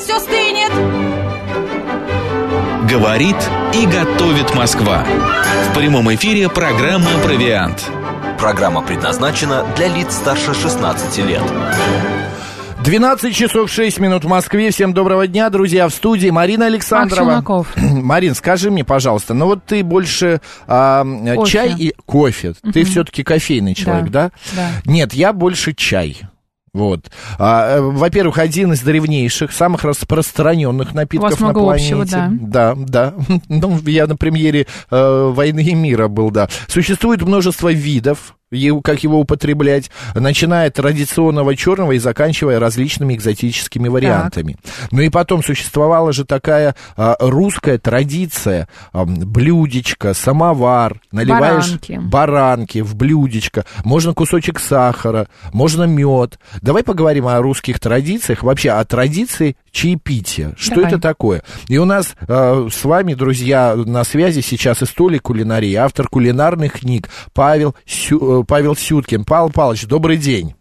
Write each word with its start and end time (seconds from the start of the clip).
все 0.00 0.18
стынет. 0.18 0.72
Говорит 2.90 3.36
и 3.74 3.86
готовит 3.86 4.54
Москва. 4.54 5.04
В 5.70 5.78
прямом 5.78 6.12
эфире 6.14 6.48
программа 6.48 7.10
«Провиант». 7.22 7.88
Программа 8.38 8.80
предназначена 8.80 9.66
для 9.76 9.88
лиц 9.88 10.14
старше 10.14 10.54
16 10.54 11.18
лет. 11.26 11.42
12 12.82 13.36
часов 13.36 13.70
6 13.70 14.00
минут 14.00 14.24
в 14.24 14.28
Москве. 14.28 14.70
Всем 14.70 14.94
доброго 14.94 15.26
дня, 15.26 15.50
друзья. 15.50 15.86
В 15.86 15.92
студии 15.92 16.30
Марина 16.30 16.64
Александрова. 16.66 17.44
Марин, 17.76 18.34
скажи 18.34 18.70
мне, 18.70 18.84
пожалуйста, 18.84 19.34
ну 19.34 19.44
вот 19.44 19.64
ты 19.66 19.84
больше 19.84 20.40
а, 20.66 21.04
чай 21.46 21.74
и 21.78 21.94
кофе. 22.06 22.54
Угу. 22.62 22.72
Ты 22.72 22.84
все-таки 22.84 23.22
кофейный 23.22 23.74
человек, 23.74 24.10
да? 24.10 24.30
Да. 24.56 24.70
Нет, 24.86 25.12
я 25.12 25.34
больше 25.34 25.74
чай. 25.74 26.22
Вот. 26.72 27.10
А, 27.38 27.76
э, 27.76 27.80
во-первых, 27.80 28.38
один 28.38 28.72
из 28.72 28.80
древнейших, 28.80 29.52
самых 29.52 29.84
распространенных 29.84 30.94
напитков 30.94 31.40
на 31.40 31.52
планете. 31.52 31.94
Общего, 31.94 32.06
да. 32.06 32.74
да, 32.74 32.74
да. 32.76 33.14
Ну, 33.48 33.78
я 33.86 34.06
на 34.06 34.16
премьере 34.16 34.66
э, 34.90 35.32
войны 35.34 35.64
и 35.64 35.74
мира 35.74 36.08
был, 36.08 36.30
да. 36.30 36.48
Существует 36.68 37.22
множество 37.22 37.72
видов 37.72 38.36
как 38.82 39.04
его 39.04 39.20
употреблять, 39.20 39.90
начиная 40.14 40.66
от 40.68 40.74
традиционного 40.74 41.54
черного 41.54 41.92
и 41.92 41.98
заканчивая 41.98 42.58
различными 42.58 43.14
экзотическими 43.14 43.86
вариантами. 43.86 44.56
Так. 44.60 44.88
Ну 44.90 45.02
и 45.02 45.08
потом 45.08 45.44
существовала 45.44 46.12
же 46.12 46.24
такая 46.24 46.74
а, 46.96 47.16
русская 47.20 47.78
традиция, 47.78 48.66
а, 48.92 49.04
блюдечко, 49.04 50.14
самовар, 50.14 51.00
наливаешь 51.12 51.70
баранки. 51.70 52.00
баранки 52.02 52.78
в 52.80 52.96
блюдечко, 52.96 53.64
можно 53.84 54.14
кусочек 54.14 54.58
сахара, 54.58 55.28
можно 55.52 55.84
мед. 55.84 56.40
Давай 56.60 56.82
поговорим 56.82 57.28
о 57.28 57.40
русских 57.40 57.78
традициях, 57.78 58.42
вообще 58.42 58.70
о 58.70 58.84
традиции 58.84 59.56
чаепития. 59.72 60.54
Что 60.56 60.76
Давай. 60.76 60.92
это 60.92 61.00
такое? 61.00 61.42
И 61.68 61.78
у 61.78 61.84
нас 61.84 62.14
э, 62.26 62.68
с 62.70 62.84
вами, 62.84 63.14
друзья, 63.14 63.74
на 63.76 64.04
связи 64.04 64.40
сейчас 64.40 64.82
историк 64.82 65.22
кулинарии, 65.22 65.74
автор 65.74 66.08
кулинарных 66.08 66.80
книг 66.80 67.08
Павел, 67.32 67.74
Сю, 67.86 68.42
э, 68.42 68.44
Павел 68.44 68.76
Сюткин. 68.76 69.24
Павел 69.24 69.50
Павлович, 69.50 69.86
добрый 69.86 70.16
день. 70.16 70.54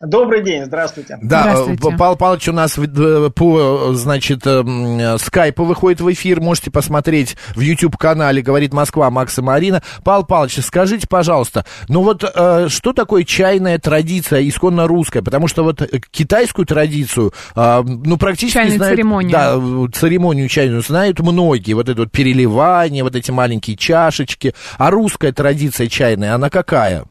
Добрый 0.00 0.44
день, 0.44 0.64
здравствуйте. 0.64 1.18
Да, 1.20 1.40
здравствуйте. 1.40 1.96
Павел 1.98 2.14
Павлович 2.14 2.48
у 2.50 2.52
нас 2.52 2.78
э, 2.78 3.30
по, 3.34 3.92
значит, 3.94 4.42
скайпу 5.20 5.64
выходит 5.64 6.00
в 6.00 6.12
эфир, 6.12 6.40
можете 6.40 6.70
посмотреть 6.70 7.36
в 7.56 7.60
YouTube-канале 7.60 8.40
«Говорит 8.40 8.72
Москва» 8.72 9.10
Макса 9.10 9.42
Марина. 9.42 9.82
Павел 10.04 10.24
Павлович, 10.24 10.60
скажите, 10.64 11.08
пожалуйста, 11.08 11.64
ну 11.88 12.02
вот 12.02 12.22
э, 12.22 12.68
что 12.68 12.92
такое 12.92 13.24
чайная 13.24 13.80
традиция, 13.80 14.46
исконно 14.46 14.86
русская? 14.86 15.20
Потому 15.20 15.48
что 15.48 15.64
вот 15.64 15.82
китайскую 16.12 16.64
традицию, 16.64 17.32
э, 17.56 17.82
ну, 17.82 18.16
практически 18.18 18.54
Чайную 18.54 18.76
знают... 18.78 18.94
церемонию. 18.94 19.32
Да, 19.32 19.98
церемонию 19.98 20.48
чайную 20.48 20.82
знают 20.82 21.18
многие, 21.18 21.72
вот 21.72 21.88
это 21.88 22.02
вот 22.02 22.12
переливание, 22.12 23.02
вот 23.02 23.16
эти 23.16 23.32
маленькие 23.32 23.76
чашечки. 23.76 24.54
А 24.76 24.92
русская 24.92 25.32
традиция 25.32 25.88
чайная, 25.88 26.36
она 26.36 26.50
какая? 26.50 27.04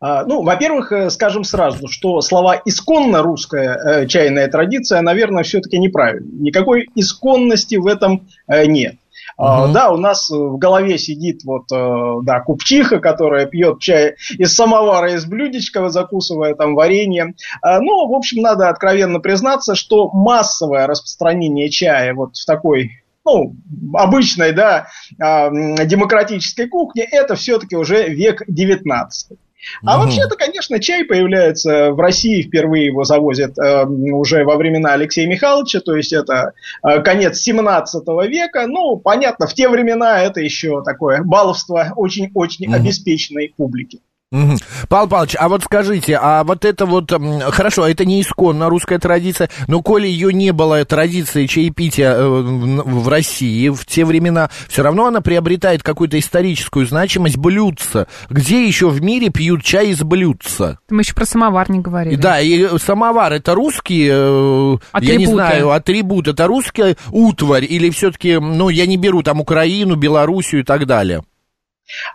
А, 0.00 0.24
ну, 0.24 0.42
во-первых, 0.42 0.92
э, 0.92 1.10
скажем 1.10 1.44
сразу, 1.44 1.86
что 1.88 2.22
слова 2.22 2.60
«исконно 2.64 3.22
русская 3.22 3.76
э, 3.76 4.06
чайная 4.06 4.48
традиция», 4.48 5.02
наверное, 5.02 5.42
все-таки 5.42 5.78
неправильно. 5.78 6.26
Никакой 6.40 6.88
исконности 6.94 7.74
в 7.74 7.86
этом 7.86 8.26
э, 8.48 8.64
нет. 8.64 8.96
Uh-huh. 9.38 9.72
Да, 9.72 9.90
у 9.90 9.96
нас 9.96 10.28
в 10.28 10.58
голове 10.58 10.98
сидит 10.98 11.44
вот, 11.44 11.64
да, 11.68 12.40
купчиха, 12.40 12.98
которая 12.98 13.46
пьет 13.46 13.78
чай 13.78 14.16
из 14.36 14.54
самовара, 14.54 15.14
из 15.14 15.24
блюдечка, 15.24 15.88
закусывая 15.88 16.54
там 16.54 16.74
варенье. 16.74 17.34
Ну, 17.62 18.08
в 18.08 18.14
общем, 18.14 18.42
надо 18.42 18.68
откровенно 18.68 19.18
признаться, 19.18 19.74
что 19.76 20.10
массовое 20.10 20.86
распространение 20.86 21.70
чая 21.70 22.12
вот 22.12 22.36
в 22.36 22.44
такой 22.44 22.90
ну, 23.24 23.54
обычной, 23.94 24.52
да, 24.52 24.88
демократической 25.18 26.66
кухне, 26.66 27.04
это 27.10 27.34
все-таки 27.34 27.76
уже 27.76 28.08
век 28.08 28.42
19. 28.46 29.38
А 29.84 29.96
угу. 29.96 30.04
вообще-то, 30.04 30.36
конечно, 30.36 30.80
чай 30.80 31.04
появляется 31.04 31.92
в 31.92 32.00
России, 32.00 32.42
впервые 32.42 32.86
его 32.86 33.04
завозят 33.04 33.58
э, 33.58 33.84
уже 33.86 34.44
во 34.44 34.56
времена 34.56 34.94
Алексея 34.94 35.28
Михайловича, 35.28 35.80
то 35.80 35.96
есть 35.96 36.12
это 36.12 36.52
э, 36.82 37.00
конец 37.02 37.38
17 37.38 38.04
века. 38.28 38.66
Ну, 38.66 38.96
понятно, 38.96 39.46
в 39.46 39.54
те 39.54 39.68
времена 39.68 40.22
это 40.22 40.40
еще 40.40 40.82
такое 40.82 41.22
баловство 41.22 41.84
очень-очень 41.96 42.66
угу. 42.66 42.76
обеспеченной 42.76 43.52
публики. 43.56 44.00
Угу. 44.32 44.58
Павел 44.88 45.08
Павлович, 45.08 45.36
а 45.40 45.48
вот 45.48 45.64
скажите, 45.64 46.16
а 46.20 46.44
вот 46.44 46.64
это 46.64 46.86
вот, 46.86 47.10
хорошо, 47.50 47.88
это 47.88 48.04
не 48.04 48.20
исконно 48.20 48.68
русская 48.68 49.00
традиция, 49.00 49.50
но 49.66 49.82
коли 49.82 50.06
ее 50.06 50.32
не 50.32 50.52
было 50.52 50.84
традиции 50.84 51.46
чаепития 51.46 52.14
э, 52.14 52.28
в 52.28 53.08
России 53.08 53.68
в 53.70 53.84
те 53.86 54.04
времена, 54.04 54.48
все 54.68 54.84
равно 54.84 55.06
она 55.06 55.20
приобретает 55.20 55.82
какую-то 55.82 56.16
историческую 56.16 56.86
значимость 56.86 57.38
блюдца. 57.38 58.06
Где 58.28 58.64
еще 58.64 58.88
в 58.88 59.02
мире 59.02 59.30
пьют 59.30 59.64
чай 59.64 59.88
из 59.88 60.00
блюдца? 60.04 60.78
Мы 60.90 61.00
еще 61.00 61.14
про 61.14 61.26
самовар 61.26 61.68
не 61.68 61.80
говорили. 61.80 62.14
Да, 62.14 62.40
и 62.40 62.78
самовар 62.78 63.32
это 63.32 63.56
русский, 63.56 64.08
э, 64.08 64.76
я 65.00 65.16
не 65.16 65.26
знаю, 65.26 65.72
атрибут, 65.72 66.28
это 66.28 66.46
русский 66.46 66.96
утварь 67.10 67.66
или 67.68 67.90
все-таки, 67.90 68.38
ну, 68.38 68.68
я 68.68 68.86
не 68.86 68.96
беру 68.96 69.24
там 69.24 69.40
Украину, 69.40 69.96
Белоруссию 69.96 70.60
и 70.60 70.64
так 70.64 70.86
далее? 70.86 71.24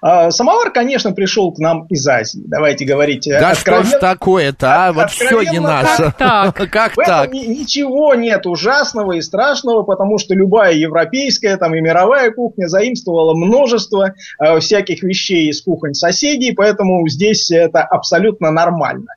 А, 0.02 0.32
самовар, 0.32 0.72
конечно, 0.72 1.12
пришел 1.12 1.52
к 1.52 1.60
нам 1.60 1.86
из 1.88 2.08
Азии. 2.08 2.42
Давайте 2.46 2.86
говорить. 2.86 3.28
Э, 3.28 3.40
да 3.40 3.50
откровенно... 3.52 3.86
что 3.86 3.98
ж 3.98 4.00
такое-то, 4.00 4.88
а? 4.88 4.94
Вот 4.94 5.12
все 5.12 5.42
не 5.42 5.60
наше. 5.60 6.14
Как 6.18 6.18
так? 6.18 6.56
Как 6.72 6.96
так? 6.96 7.34
Ничего 7.34 8.14
нет 8.16 8.46
ужасного 8.46 9.14
и 9.14 9.22
страшного, 9.22 9.84
потому 9.84 10.18
что 10.18 10.34
любая 10.34 10.74
европейская 10.74 11.58
там 11.58 11.76
и 11.76 11.82
мировая 11.82 12.32
кухня 12.32 12.68
заимствовала 12.68 13.34
множество 13.34 14.14
э, 14.40 14.60
всяких 14.60 15.04
вещей 15.04 15.50
из 15.50 15.62
кухонь 15.62 15.94
соседей, 15.94 16.54
поэтому 16.54 17.08
здесь 17.08 17.52
это 17.52 17.82
абсолютно 17.82 18.52
нормально. 18.52 19.08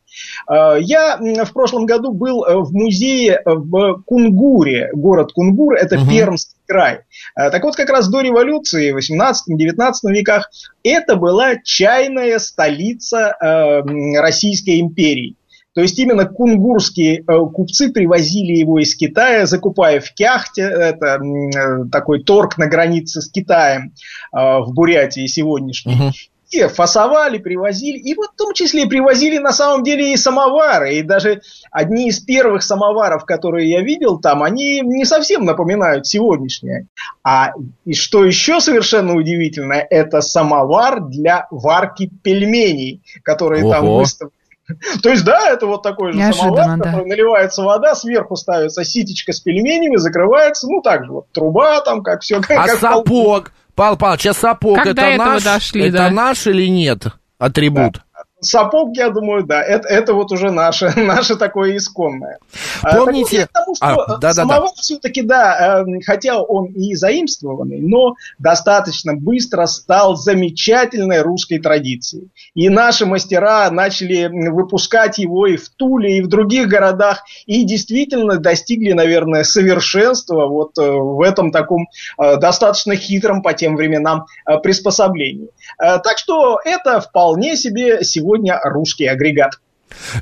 Э, 0.51 0.77
я 0.81 1.19
в 1.19 1.53
прошлом 1.53 1.87
году 1.87 2.13
был 2.13 2.45
в 2.45 2.73
музее 2.73 3.41
в 3.45 4.03
Кунгуре, 4.05 4.91
город 4.93 5.33
Кунгур, 5.33 5.75
это 5.75 5.97
угу. 5.97 6.11
Пермский 6.11 6.58
край. 6.69 7.01
Э, 7.37 7.51
так 7.51 7.63
вот, 7.65 7.77
как 7.77 7.89
раз 7.91 8.09
до 8.09 8.21
революции 8.21 8.93
в 8.93 8.99
18-19 8.99 9.93
веках 10.13 10.51
это 10.85 11.17
была 11.17 11.57
чайная 11.65 12.39
столица 12.39 13.35
Российской 13.41 14.81
империи. 14.81 15.37
То 15.75 15.83
есть 15.83 15.99
именно 15.99 16.25
кунгурские 16.25 17.23
купцы 17.23 17.91
привозили 17.91 18.59
его 18.59 18.81
из 18.81 18.97
Китая, 18.97 19.47
закупая 19.47 20.01
в 20.01 20.13
Кяхте, 20.13 20.63
это 20.63 21.21
такой 21.93 22.25
торг 22.25 22.59
на 22.59 22.67
границе 22.67 23.21
с 23.21 23.31
Китаем 23.31 23.93
в 24.33 24.73
Бурятии 24.73 25.27
сегодняшней. 25.27 25.95
Угу 25.95 26.13
фасовали, 26.75 27.39
привозили, 27.39 27.99
и 27.99 28.15
вот 28.15 28.31
в 28.33 28.37
том 28.37 28.55
числе 28.55 28.87
привозили 28.87 29.39
на 29.39 29.53
самом 29.53 29.83
деле 29.83 30.13
и 30.13 30.17
самовары, 30.17 30.97
и 30.97 31.03
даже 31.03 31.43
одни 31.71 32.09
из 32.09 32.21
первых 32.21 32.63
самоваров, 32.63 33.25
которые 33.25 33.71
я 33.71 33.83
видел 33.83 34.19
там, 34.19 34.43
они 34.43 34.81
не 34.81 35.05
совсем 35.05 35.45
напоминают 35.45 36.07
сегодняшние. 36.07 36.87
А 37.23 37.53
и 37.85 37.95
что 37.95 38.25
еще 38.25 38.61
совершенно 38.61 39.15
удивительно, 39.15 39.75
это 39.75 40.21
самовар 40.21 41.01
для 41.01 41.47
варки 41.51 42.11
пельменей, 42.23 43.03
которые 43.23 43.65
Ого. 43.65 43.73
там 43.73 43.87
выставлены. 43.87 44.33
То 45.03 45.11
есть, 45.11 45.25
да, 45.25 45.51
это 45.51 45.67
вот 45.67 45.83
такой 45.83 46.13
же 46.13 46.19
Неожиданно, 46.19 46.57
самовар, 46.57 46.79
да. 46.79 46.85
который 46.85 47.07
наливается 47.07 47.63
вода, 47.63 47.95
сверху 47.95 48.37
ставится 48.37 48.85
ситечка 48.85 49.33
с 49.33 49.41
пельменями, 49.41 49.97
закрывается, 49.97 50.67
ну, 50.69 50.83
так 50.83 51.05
же, 51.05 51.13
вот 51.13 51.27
труба 51.33 51.81
там, 51.81 52.03
как 52.03 52.23
все. 52.23 52.41
А 52.49 52.67
как 52.67 52.79
сапог? 52.79 53.53
Павел 53.79 53.97
Павлович, 53.97 54.27
а 54.27 54.35
сапог 54.35 54.85
это 54.85 55.15
наш, 55.17 55.45
дошли, 55.45 55.85
это 55.87 55.99
да. 55.99 56.11
наш 56.11 56.49
или 56.49 56.67
нет 56.67 57.07
атрибут? 57.39 57.93
Да. 57.95 58.03
Сапог, 58.41 58.97
я 58.97 59.11
думаю, 59.11 59.45
да, 59.45 59.63
это, 59.63 59.89
это 59.89 60.15
вот 60.15 60.31
уже 60.31 60.51
наше, 60.51 60.93
наше 60.97 61.37
такое 61.37 61.77
исконное. 61.77 62.39
А, 62.83 62.97
Помните? 62.97 63.49
Так 63.53 63.67
вот, 63.67 63.79
тому, 63.81 63.97
что 63.97 64.15
а, 64.15 64.19
да, 64.19 64.33
самовар 64.33 64.61
да, 64.61 64.67
да. 64.69 64.83
все-таки, 64.83 65.23
да, 65.23 65.81
эм, 65.81 66.01
хотя 66.05 66.41
он 66.41 66.67
и 66.67 66.95
заимствованный, 66.95 67.81
но 67.81 68.15
достаточно 68.39 69.15
быстро 69.15 69.67
стал 69.67 70.17
замечательной 70.17 71.23
русской 71.23 71.59
традицией. 71.59 72.29
И 72.55 72.69
наши 72.69 73.07
мастера 73.07 73.71
начали 73.71 74.29
выпускать 74.51 75.19
его 75.19 75.47
и 75.47 75.57
в 75.57 75.69
Туле, 75.71 76.19
и 76.19 76.23
в 76.23 76.29
других 76.29 76.69
городах, 76.69 77.25
и 77.47 77.65
действительно 77.65 78.37
достигли, 78.37 78.93
наверное, 78.93 79.43
совершенства 79.43 80.47
вот 80.47 80.79
э, 80.79 80.83
в 80.89 81.21
этом 81.23 81.51
таком 81.51 81.89
э, 82.19 82.37
достаточно 82.37 82.95
хитром 82.95 83.43
по 83.43 83.53
тем 83.53 83.75
временам 83.77 84.27
приспособлении. 84.63 85.49
Так 85.79 86.19
что 86.19 86.59
это 86.65 87.01
вполне 87.01 87.57
себе 87.57 88.05
сегодня 88.05 88.28
сегодня 88.29 88.61
русский 88.63 89.07
агрегат. 89.07 89.53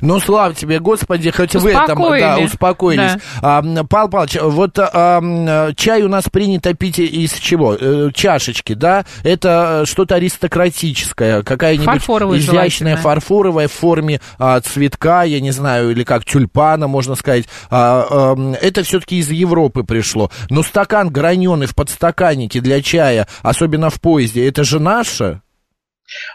Ну, 0.01 0.21
слава 0.21 0.53
тебе, 0.53 0.79
Господи, 0.79 1.29
хоть 1.29 1.53
в 1.53 1.65
этом, 1.65 2.01
да, 2.17 2.37
успокоились. 2.39 3.21
Да. 3.41 3.59
А, 3.59 3.83
Павел 3.83 4.07
Павлович, 4.09 4.37
вот 4.41 4.79
а, 4.79 5.73
чай 5.75 6.03
у 6.03 6.07
нас 6.07 6.23
принято 6.31 6.73
пить 6.73 6.99
из 6.99 7.33
чего? 7.33 7.75
Э, 7.75 8.09
чашечки, 8.13 8.73
да? 8.73 9.03
Это 9.23 9.83
что-то 9.85 10.15
аристократическое, 10.15 11.43
какая-нибудь 11.43 12.39
изящная 12.39 12.95
фарфоровая 12.95 13.67
в 13.67 13.73
форме 13.73 14.21
а, 14.39 14.61
цветка, 14.61 15.23
я 15.23 15.41
не 15.41 15.51
знаю, 15.51 15.91
или 15.91 16.05
как 16.05 16.23
тюльпана, 16.23 16.87
можно 16.87 17.15
сказать. 17.15 17.43
А, 17.69 18.07
а, 18.09 18.53
это 18.61 18.83
все-таки 18.83 19.17
из 19.17 19.29
Европы 19.29 19.83
пришло. 19.83 20.31
Но 20.49 20.63
стакан 20.63 21.09
граненый 21.09 21.65
в 21.65 21.75
подстаканнике 21.75 22.61
для 22.61 22.81
чая, 22.81 23.27
особенно 23.41 23.89
в 23.89 23.99
поезде, 23.99 24.47
это 24.47 24.63
же 24.63 24.79
наше? 24.79 25.41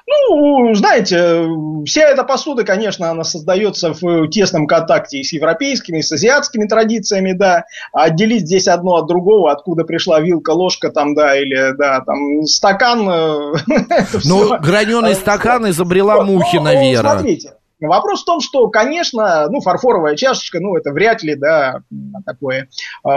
Ну, 0.06 0.74
знаете, 0.74 1.48
вся 1.86 2.02
эта 2.02 2.24
посуда, 2.24 2.64
конечно, 2.64 3.10
она 3.10 3.24
создается 3.24 3.94
в 3.94 4.28
тесном 4.28 4.66
контакте 4.66 5.18
и 5.18 5.24
с 5.24 5.32
европейскими, 5.32 5.98
и 5.98 6.02
с 6.02 6.12
азиатскими 6.12 6.66
традициями, 6.66 7.32
да. 7.32 7.64
А 7.92 8.04
отделить 8.04 8.46
здесь 8.46 8.68
одно 8.68 8.96
от 8.96 9.06
другого, 9.06 9.50
откуда 9.50 9.84
пришла 9.84 10.20
вилка, 10.20 10.50
ложка, 10.50 10.90
там, 10.90 11.14
да, 11.14 11.36
или, 11.38 11.74
да, 11.76 12.00
там, 12.00 12.42
стакан. 12.44 13.08
Э, 13.08 13.52
ну, 14.24 14.58
граненый 14.58 15.14
стакан 15.14 15.68
изобрела 15.70 16.22
мухи, 16.22 16.56
наверное. 16.56 17.12
Смотрите, 17.12 17.52
Вопрос 17.88 18.22
в 18.22 18.24
том, 18.24 18.40
что, 18.40 18.68
конечно, 18.68 19.48
ну, 19.48 19.60
фарфоровая 19.60 20.16
чашечка, 20.16 20.60
ну, 20.60 20.76
это 20.76 20.90
вряд 20.92 21.22
ли, 21.22 21.34
да, 21.34 21.80
такое 22.24 22.68
э, 23.04 23.08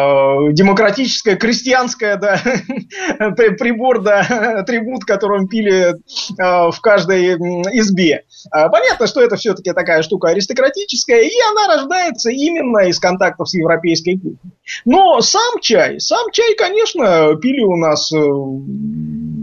демократическое, 0.52 1.36
крестьянское, 1.36 2.18
да, 2.18 2.40
прибор, 3.36 4.02
да, 4.02 4.22
атрибут, 4.60 5.06
которым 5.06 5.48
пили 5.48 5.94
э, 5.94 5.96
в 6.38 6.80
каждой 6.82 7.36
избе. 7.80 8.24
А, 8.52 8.70
понятно, 8.70 9.08
что 9.08 9.22
это 9.22 9.36
все-таки 9.36 9.72
такая 9.74 10.02
штука 10.02 10.30
аристократическая, 10.30 11.22
и 11.22 11.34
она 11.52 11.76
рождается 11.76 12.30
именно 12.32 12.88
из 12.88 13.00
контактов 13.00 13.50
с 13.50 13.54
европейской 13.54 14.16
кухней. 14.16 14.54
Но 14.86 15.22
сам 15.22 15.60
чай, 15.62 16.00
сам 16.00 16.32
чай, 16.32 16.56
конечно, 16.56 17.36
пили 17.36 17.62
у 17.62 17.76
нас 17.76 18.12
э, 18.12 18.18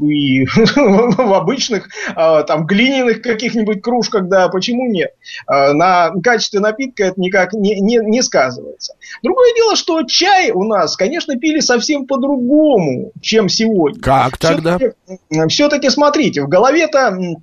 и 0.05 0.45
в 0.47 1.35
обычных 1.35 1.89
а, 2.15 2.43
там 2.43 2.67
глиняных 2.67 3.23
каких-нибудь 3.23 3.83
кружках, 3.83 4.29
да, 4.29 4.49
почему 4.49 4.91
нет? 4.91 5.12
А, 5.47 5.73
на 5.73 6.11
качестве 6.23 6.61
напитка 6.61 7.05
это 7.05 7.21
никак 7.21 7.53
не, 7.53 7.81
не, 7.81 7.99
не 7.99 8.23
сказывается. 8.23 8.95
Другое 9.23 9.55
дело, 9.55 9.77
что 9.77 10.03
чай 10.05 10.51
у 10.51 10.65
нас, 10.65 10.97
конечно, 10.97 11.37
пили 11.39 11.61
совсем 11.61 12.07
по-другому, 12.07 13.13
чем 13.21 13.49
сегодня. 13.49 14.01
Как 14.01 14.39
тогда? 14.39 14.79
Все-таки, 14.79 15.49
все-таки 15.49 15.91
смотрите, 15.91 16.43
в 16.43 16.49
голове-то 16.49 17.13
Э, 17.13 17.37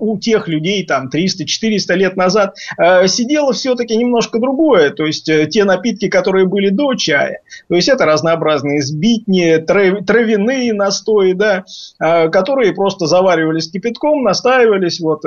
у 0.00 0.18
тех 0.18 0.48
людей 0.48 0.84
там 0.84 1.08
300-400 1.12 1.94
лет 1.94 2.16
назад 2.16 2.56
э, 2.78 3.06
сидело 3.08 3.52
все-таки 3.52 3.96
немножко 3.96 4.38
другое. 4.38 4.90
То 4.90 5.06
есть 5.06 5.28
э, 5.28 5.46
те 5.46 5.64
напитки, 5.64 6.08
которые 6.08 6.46
были 6.46 6.68
до 6.70 6.94
чая, 6.94 7.40
то 7.68 7.74
есть 7.74 7.88
это 7.88 8.04
разнообразные 8.04 8.82
сбитни, 8.82 9.56
травяные 9.56 10.72
настои, 10.72 11.32
да, 11.32 11.64
которые 11.98 12.72
просто 12.72 13.06
заваривались 13.06 13.70
кипятком, 13.70 14.22
настаивались. 14.22 15.00
Вот, 15.00 15.22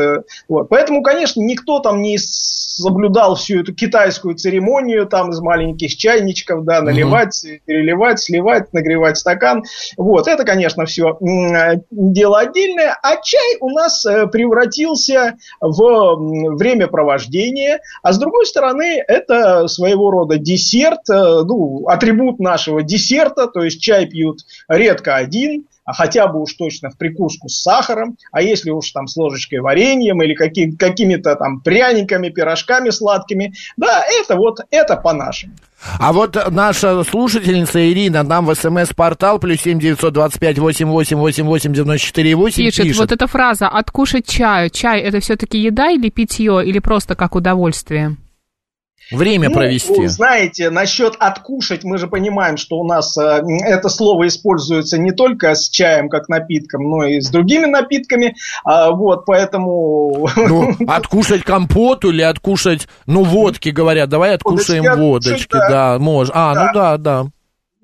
вот. 0.47 0.69
Поэтому, 0.69 1.01
конечно, 1.01 1.41
никто 1.41 1.79
там 1.79 2.01
не 2.01 2.17
соблюдал 2.75 3.35
всю 3.35 3.61
эту 3.61 3.73
китайскую 3.73 4.35
церемонию 4.35 5.05
там 5.05 5.31
из 5.31 5.39
маленьких 5.39 5.95
чайничков, 5.95 6.63
да, 6.65 6.81
наливать, 6.81 7.41
угу. 7.43 7.59
переливать, 7.65 8.19
сливать, 8.19 8.73
нагревать 8.73 9.17
стакан. 9.17 9.63
Вот, 9.97 10.27
это, 10.27 10.43
конечно, 10.43 10.85
все 10.85 11.17
дело 11.91 12.39
отдельное. 12.39 12.97
А 13.01 13.17
чай 13.21 13.57
у 13.61 13.69
нас 13.69 14.03
превратился 14.31 15.35
в 15.61 16.55
времяпровождение, 16.55 17.79
а 18.03 18.13
с 18.13 18.17
другой 18.17 18.45
стороны, 18.45 19.03
это 19.07 19.67
своего 19.67 20.11
рода 20.11 20.37
десерт, 20.37 21.09
э, 21.09 21.43
ну, 21.43 21.87
атрибут 21.87 22.39
нашего 22.39 22.83
десерта, 22.83 23.47
то 23.47 23.63
есть 23.63 23.81
чай 23.81 24.05
пьют 24.05 24.39
редко 24.67 25.15
один, 25.15 25.65
а 25.85 25.93
хотя 25.93 26.27
бы 26.27 26.41
уж 26.41 26.53
точно 26.55 26.89
в 26.89 26.97
прикуску 26.97 27.47
с 27.47 27.61
сахаром, 27.61 28.17
а 28.31 28.41
если 28.41 28.71
уж 28.71 28.91
там 28.91 29.07
с 29.07 29.15
ложечкой 29.15 29.59
вареньем 29.59 30.21
или 30.21 30.33
каким, 30.33 30.75
какими-то 30.75 31.35
там 31.35 31.61
пряниками, 31.61 32.29
пирожками 32.29 32.89
сладкими, 32.89 33.53
да, 33.77 34.03
это 34.21 34.35
вот, 34.35 34.59
это 34.71 34.97
по-нашему. 34.97 35.53
А 35.99 36.13
вот 36.13 36.35
наша 36.51 37.03
слушательница 37.03 37.91
Ирина 37.91 38.23
нам 38.23 38.47
в 38.47 38.55
смс-портал 38.55 39.37
плюс 39.37 39.61
семь 39.61 39.79
девятьсот 39.79 40.13
двадцать 40.13 40.39
пять 40.39 40.57
восемь 40.57 40.87
восемь 40.87 41.17
восемь 41.17 41.45
восемь 41.45 41.73
девяносто 41.73 42.07
четыре 42.07 42.35
восемь 42.35 42.65
пишет, 42.65 42.85
пишет. 42.85 42.99
Вот 42.99 43.11
эта 43.11 43.27
фраза 43.27 43.67
«откушать 43.67 44.27
чаю». 44.27 44.71
Чай– 44.71 45.01
это 45.01 45.19
все-таки 45.19 45.59
еда 45.59 45.91
или 45.91 46.09
питье, 46.09 46.65
или 46.65 46.79
просто 46.79 47.15
как 47.15 47.35
удовольствие? 47.35 48.15
Время 49.11 49.49
ну, 49.49 49.55
провести. 49.55 50.07
Знаете, 50.07 50.69
насчет 50.69 51.15
откушать, 51.19 51.83
мы 51.83 51.97
же 51.97 52.07
понимаем, 52.07 52.57
что 52.57 52.79
у 52.79 52.87
нас 52.87 53.15
э, 53.17 53.43
это 53.65 53.89
слово 53.89 54.27
используется 54.27 54.97
не 54.97 55.11
только 55.11 55.53
с 55.53 55.69
чаем 55.69 56.09
как 56.09 56.27
напитком, 56.27 56.89
но 56.89 57.03
и 57.05 57.21
с 57.21 57.29
другими 57.29 57.65
напитками. 57.65 58.35
А, 58.63 58.91
вот, 58.91 59.25
поэтому... 59.25 60.27
Ну, 60.35 60.75
откушать 60.87 61.43
компоту 61.43 62.09
или 62.09 62.23
откушать, 62.23 62.87
ну, 63.05 63.23
водки, 63.23 63.69
говорят, 63.69 64.09
давай 64.09 64.35
откушаем 64.35 64.83
водочки, 64.83 65.29
водочки 65.29 65.53
да, 65.53 65.69
да 65.69 65.99
можно. 65.99 66.33
А, 66.35 66.53
да. 66.53 66.65
ну 66.65 66.73
да, 66.73 66.97
да. 66.97 67.25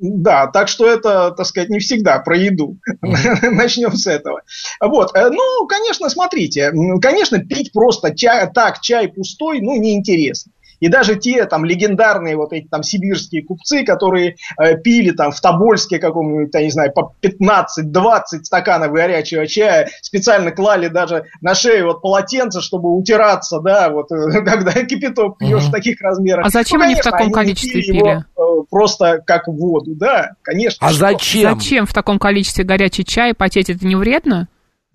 Да, 0.04 0.48
так 0.48 0.68
что 0.68 0.88
это, 0.88 1.30
так 1.30 1.46
сказать, 1.46 1.70
не 1.70 1.78
всегда 1.78 2.18
про 2.18 2.36
еду. 2.36 2.78
Начнем 3.02 3.94
с 3.94 4.08
этого. 4.08 4.42
Вот, 4.80 5.16
э, 5.16 5.30
ну, 5.30 5.68
конечно, 5.68 6.10
смотрите, 6.10 6.74
конечно, 7.00 7.38
пить 7.38 7.72
просто 7.72 8.16
чай, 8.16 8.50
так, 8.52 8.82
чай 8.82 9.10
пустой, 9.10 9.62
ну, 9.62 9.80
неинтересно. 9.80 10.52
И 10.82 10.90
даже 10.90 11.16
те 11.16 11.46
там 11.46 11.64
легендарные 11.64 12.36
вот 12.36 12.52
эти 12.52 12.68
там 12.68 12.84
сибирские 12.84 13.44
купцы, 13.44 13.86
которые 13.86 14.36
э, 14.60 14.76
пили 14.78 15.12
там 15.12 15.32
в 15.32 15.40
Тобольске 15.40 16.00
каком-нибудь, 16.00 16.54
я 16.54 16.64
не 16.64 16.72
знаю, 16.72 16.92
по 16.92 17.14
15-20 17.22 18.44
стаканов 18.44 18.92
горячего 18.92 19.48
чая, 19.48 19.90
специально 20.02 20.52
клали 20.52 20.88
даже 20.88 21.26
на 21.40 21.54
шею 21.54 21.86
вот 21.86 22.02
полотенце, 22.02 22.62
чтобы 22.62 22.94
утираться, 22.98 23.60
да, 23.60 23.90
вот 23.90 24.12
э, 24.12 24.42
когда 24.46 24.72
кипяток 24.84 25.38
пьешь 25.38 25.64
угу. 25.64 25.70
в 25.70 25.72
таких 25.72 26.02
размерах. 26.02 26.48
А 26.48 26.50
зачем 26.50 26.80
ну, 26.80 26.86
конечно, 26.86 27.02
они 27.02 27.10
в 27.10 27.12
таком 27.12 27.26
они 27.28 27.34
количестве 27.34 27.82
пили? 27.82 27.98
Его, 27.98 28.08
э, 28.10 28.64
просто 28.70 29.22
как 29.26 29.48
воду, 29.48 29.94
да, 29.96 30.32
конечно. 30.42 30.88
А 30.88 30.92
зачем? 30.92 31.60
Зачем 31.60 31.86
в 31.86 31.94
таком 31.94 32.18
количестве 32.18 32.64
горячий 32.64 33.06
чай 33.06 33.36
потеть? 33.36 33.70
Это 33.70 33.86
не 33.86 33.96
вредно? 33.96 34.48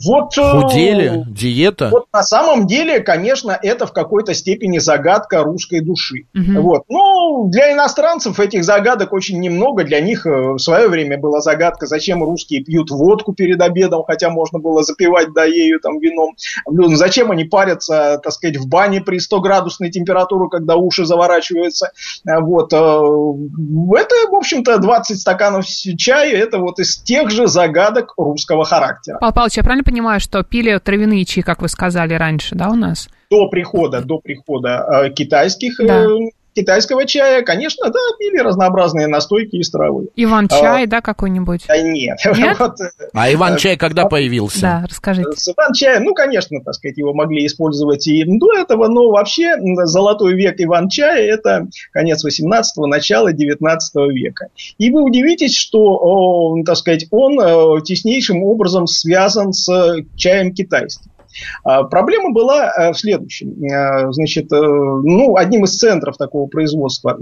Вот, 0.04 0.36
э, 0.36 0.42
Худели, 0.42 1.24
диета. 1.26 1.88
Вот 1.90 2.06
на 2.12 2.22
самом 2.22 2.66
деле, 2.66 3.00
конечно, 3.00 3.58
это 3.62 3.86
в 3.86 3.92
какой-то 3.92 4.34
степени 4.34 4.78
загадка 4.78 5.42
русской 5.42 5.80
души. 5.80 6.26
Угу. 6.34 6.60
Вот. 6.60 6.82
Ну, 6.88 7.48
для 7.50 7.72
иностранцев 7.72 8.38
этих 8.38 8.62
загадок 8.62 9.14
очень 9.14 9.40
немного. 9.40 9.84
Для 9.84 10.00
них 10.00 10.26
э, 10.26 10.52
в 10.52 10.58
свое 10.58 10.88
время 10.88 11.18
была 11.18 11.40
загадка, 11.40 11.86
зачем 11.86 12.22
русские 12.22 12.62
пьют 12.62 12.90
водку 12.90 13.32
перед 13.32 13.60
обедом, 13.62 14.04
хотя 14.06 14.28
можно 14.28 14.58
было 14.58 14.82
запивать 14.82 15.32
да 15.32 15.44
ею 15.44 15.80
там 15.80 15.98
вином. 15.98 16.34
Ну, 16.66 16.94
зачем 16.94 17.30
они 17.30 17.44
парятся, 17.44 18.20
так 18.22 18.32
сказать, 18.32 18.58
в 18.58 18.68
бане 18.68 19.00
при 19.00 19.18
100-градусной 19.18 19.90
температуре, 19.90 20.50
когда 20.50 20.76
уши 20.76 21.06
заворачиваются. 21.06 21.92
Э, 22.26 22.40
вот. 22.40 22.66
Это, 22.66 24.14
в 24.30 24.34
общем-то, 24.34 24.76
20 24.78 25.18
стаканов 25.18 25.64
чая, 25.66 26.36
это 26.36 26.58
вот 26.58 26.78
из 26.80 26.98
тех 26.98 27.30
же 27.30 27.46
загадок 27.46 28.12
русского 28.18 28.66
характера. 28.66 29.16
Павел 29.20 29.32
Павлович, 29.32 29.56
я 29.56 29.62
правильно 29.62 29.85
понимаю, 29.86 30.20
что 30.20 30.42
пили 30.42 30.78
травяные 30.78 31.24
чаи, 31.24 31.42
как 31.42 31.62
вы 31.62 31.68
сказали 31.68 32.14
раньше, 32.14 32.54
да, 32.54 32.68
у 32.68 32.74
нас? 32.74 33.08
До 33.30 33.48
прихода, 33.48 34.02
до 34.02 34.18
прихода 34.18 34.84
э, 35.04 35.10
китайских 35.10 35.76
да. 35.78 36.06
Э, 36.56 36.60
китайского 36.60 37.06
чая, 37.06 37.42
конечно, 37.42 37.90
да, 37.90 37.98
пили 38.18 38.38
разнообразные 38.38 39.06
настойки 39.06 39.56
из 39.56 39.70
травы. 39.70 40.08
Иван-чай, 40.16 40.84
а, 40.84 40.86
да, 40.86 41.00
какой-нибудь? 41.00 41.64
Да 41.68 41.80
нет. 41.80 42.18
нет? 42.36 42.58
вот, 42.58 42.76
а 43.12 43.32
Иван-чай 43.32 43.76
когда 43.76 44.02
а, 44.02 44.08
появился? 44.08 44.60
Да, 44.60 44.84
расскажите. 44.88 45.32
С 45.36 45.48
Иван-чаем, 45.48 46.04
ну, 46.04 46.14
конечно, 46.14 46.60
так 46.62 46.74
сказать, 46.74 46.98
его 46.98 47.14
могли 47.14 47.46
использовать 47.46 48.06
и 48.06 48.24
до 48.24 48.58
этого, 48.58 48.88
но 48.88 49.10
вообще 49.10 49.56
золотой 49.84 50.34
век 50.34 50.56
Иван-чая– 50.58 51.26
это 51.32 51.66
конец 51.92 52.24
18-го, 52.24 52.86
начало 52.86 53.32
19 53.32 53.94
века. 54.12 54.48
И 54.78 54.90
вы 54.90 55.02
удивитесь, 55.02 55.56
что, 55.56 56.56
так 56.64 56.76
сказать, 56.76 57.06
он 57.10 57.38
о, 57.40 57.80
теснейшим 57.80 58.42
образом 58.42 58.86
связан 58.86 59.52
с 59.52 59.96
чаем 60.16 60.54
китайским. 60.54 61.10
А, 61.64 61.84
проблема 61.84 62.32
была 62.32 62.72
э, 62.72 62.92
в 62.92 62.98
следующем. 62.98 63.62
Э, 63.64 64.12
значит, 64.12 64.52
э, 64.52 64.56
ну, 64.56 65.36
одним 65.36 65.64
из 65.64 65.78
центров 65.78 66.16
такого 66.16 66.46
производства 66.46 67.18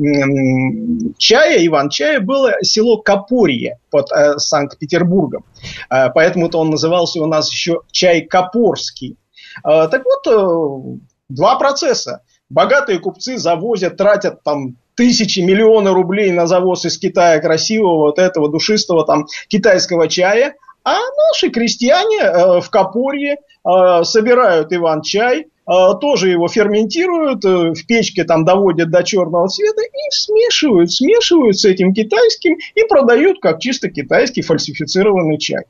чая, 1.18 1.66
Иван-чая, 1.66 2.21
было 2.21 2.52
село 2.62 2.99
Копорье 2.99 3.78
под 3.90 4.09
Санкт-Петербургом. 4.37 5.44
Поэтому-то 5.88 6.59
он 6.59 6.71
назывался 6.71 7.23
у 7.23 7.26
нас 7.26 7.50
еще 7.50 7.80
чай 7.90 8.23
Копорский. 8.23 9.16
Так 9.62 10.02
вот, 10.04 10.99
два 11.28 11.56
процесса. 11.56 12.23
Богатые 12.50 12.99
купцы 12.99 13.38
завозят, 13.38 13.97
тратят 13.97 14.42
там 14.42 14.76
тысячи, 14.94 15.40
миллионы 15.40 15.92
рублей 15.92 16.30
на 16.30 16.47
завоз 16.47 16.85
из 16.85 16.99
Китая 16.99 17.40
красивого 17.40 18.06
вот 18.06 18.18
этого 18.18 18.50
душистого 18.50 19.04
там 19.04 19.26
китайского 19.49 20.09
чая, 20.09 20.54
а 20.85 20.99
наши 21.31 21.50
крестьяне 21.50 22.21
э, 22.21 22.61
в 22.61 22.71
Капорье 22.71 23.37
э, 23.37 24.05
собирают 24.05 24.73
Иван-чай, 24.73 25.47
а, 25.67 25.95
тоже 25.95 26.29
его 26.29 26.47
ферментируют, 26.47 27.45
э, 27.45 27.73
в 27.73 27.87
печке 27.87 28.25
там 28.25 28.45
доводят 28.45 28.91
до 28.91 29.03
черного 29.03 29.49
цвета 29.49 29.81
и 29.81 30.11
смешивают, 30.11 30.93
смешивают 30.93 31.59
с 31.59 31.64
этим 31.64 31.95
китайским 31.95 32.59
и 32.75 32.85
продают 32.87 33.41
как 33.41 33.61
чисто 33.61 33.88
китайский 33.88 34.43
фальсифицированный 34.43 35.38
чай. 35.38 35.64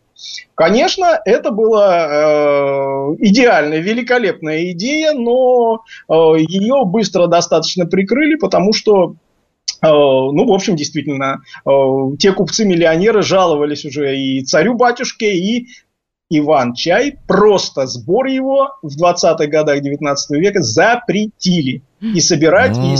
Конечно, 0.56 1.20
это 1.24 1.52
была 1.52 2.06
э, 2.06 3.16
идеальная, 3.20 3.78
великолепная 3.78 4.72
идея, 4.72 5.12
но 5.12 5.82
э, 6.08 6.12
ее 6.38 6.84
быстро 6.84 7.28
достаточно 7.28 7.86
прикрыли, 7.86 8.34
потому 8.34 8.72
что 8.72 9.10
э, 9.12 9.14
ну, 9.88 10.46
в 10.46 10.52
общем, 10.52 10.76
действительно, 10.76 11.42
э, 11.66 12.16
те 12.18 12.32
купцы-миллионеры 12.32 13.22
жаловались 13.22 13.84
уже 13.84 14.16
и 14.18 14.42
царю-батюшке, 14.42 15.36
и 15.36 15.68
Иван-чай, 16.30 17.18
просто 17.26 17.86
сбор 17.86 18.26
его 18.26 18.70
в 18.82 19.00
20-х 19.00 19.46
годах 19.46 19.80
19 19.80 20.30
века 20.38 20.62
запретили. 20.62 21.82
И 22.00 22.20
собирать, 22.20 22.76
mm. 22.76 22.92
и 22.92 22.96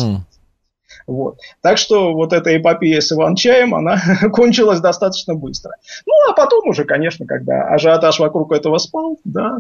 вот. 1.07 1.39
Так 1.61 1.77
что 1.77 2.15
вот 2.15 2.33
эта 2.33 2.57
эпопея 2.57 3.01
с 3.01 3.13
Иван-чаем, 3.13 3.75
она 3.75 4.01
кончилась 4.33 4.81
достаточно 4.81 5.35
быстро. 5.35 5.73
Ну, 6.07 6.13
а 6.31 6.33
потом 6.33 6.69
уже, 6.69 6.85
конечно, 6.85 7.27
когда 7.27 7.69
ажиотаж 7.69 8.19
вокруг 8.19 8.53
этого 8.53 8.79
спал, 8.79 9.19
да, 9.25 9.59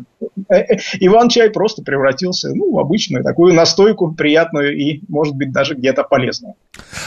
э, 0.48 0.56
э, 0.56 0.78
Иван-чай 1.00 1.50
просто 1.50 1.82
превратился 1.82 2.50
ну, 2.54 2.72
в 2.72 2.78
обычную 2.78 3.22
такую 3.22 3.52
настойку, 3.52 4.12
приятную 4.12 4.74
и, 4.76 5.00
может 5.08 5.34
быть, 5.36 5.52
даже 5.52 5.74
где-то 5.74 6.04
полезную. 6.04 6.54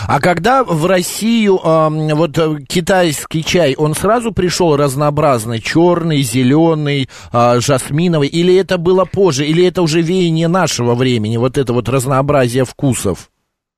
А 0.07 0.19
когда 0.19 0.63
в 0.63 0.85
Россию 0.85 1.59
э, 1.63 2.13
вот 2.13 2.37
китайский 2.67 3.43
чай, 3.43 3.75
он 3.75 3.95
сразу 3.95 4.31
пришел 4.31 4.75
разнообразный, 4.75 5.59
черный, 5.59 6.21
зеленый, 6.21 7.09
э, 7.33 7.59
жасминовый, 7.59 8.27
или 8.27 8.55
это 8.55 8.77
было 8.77 9.05
позже, 9.05 9.47
или 9.47 9.65
это 9.65 9.81
уже 9.81 10.01
веяние 10.01 10.47
нашего 10.47 10.93
времени, 10.93 11.37
вот 11.37 11.57
это 11.57 11.73
вот 11.73 11.89
разнообразие 11.89 12.65
вкусов? 12.65 13.29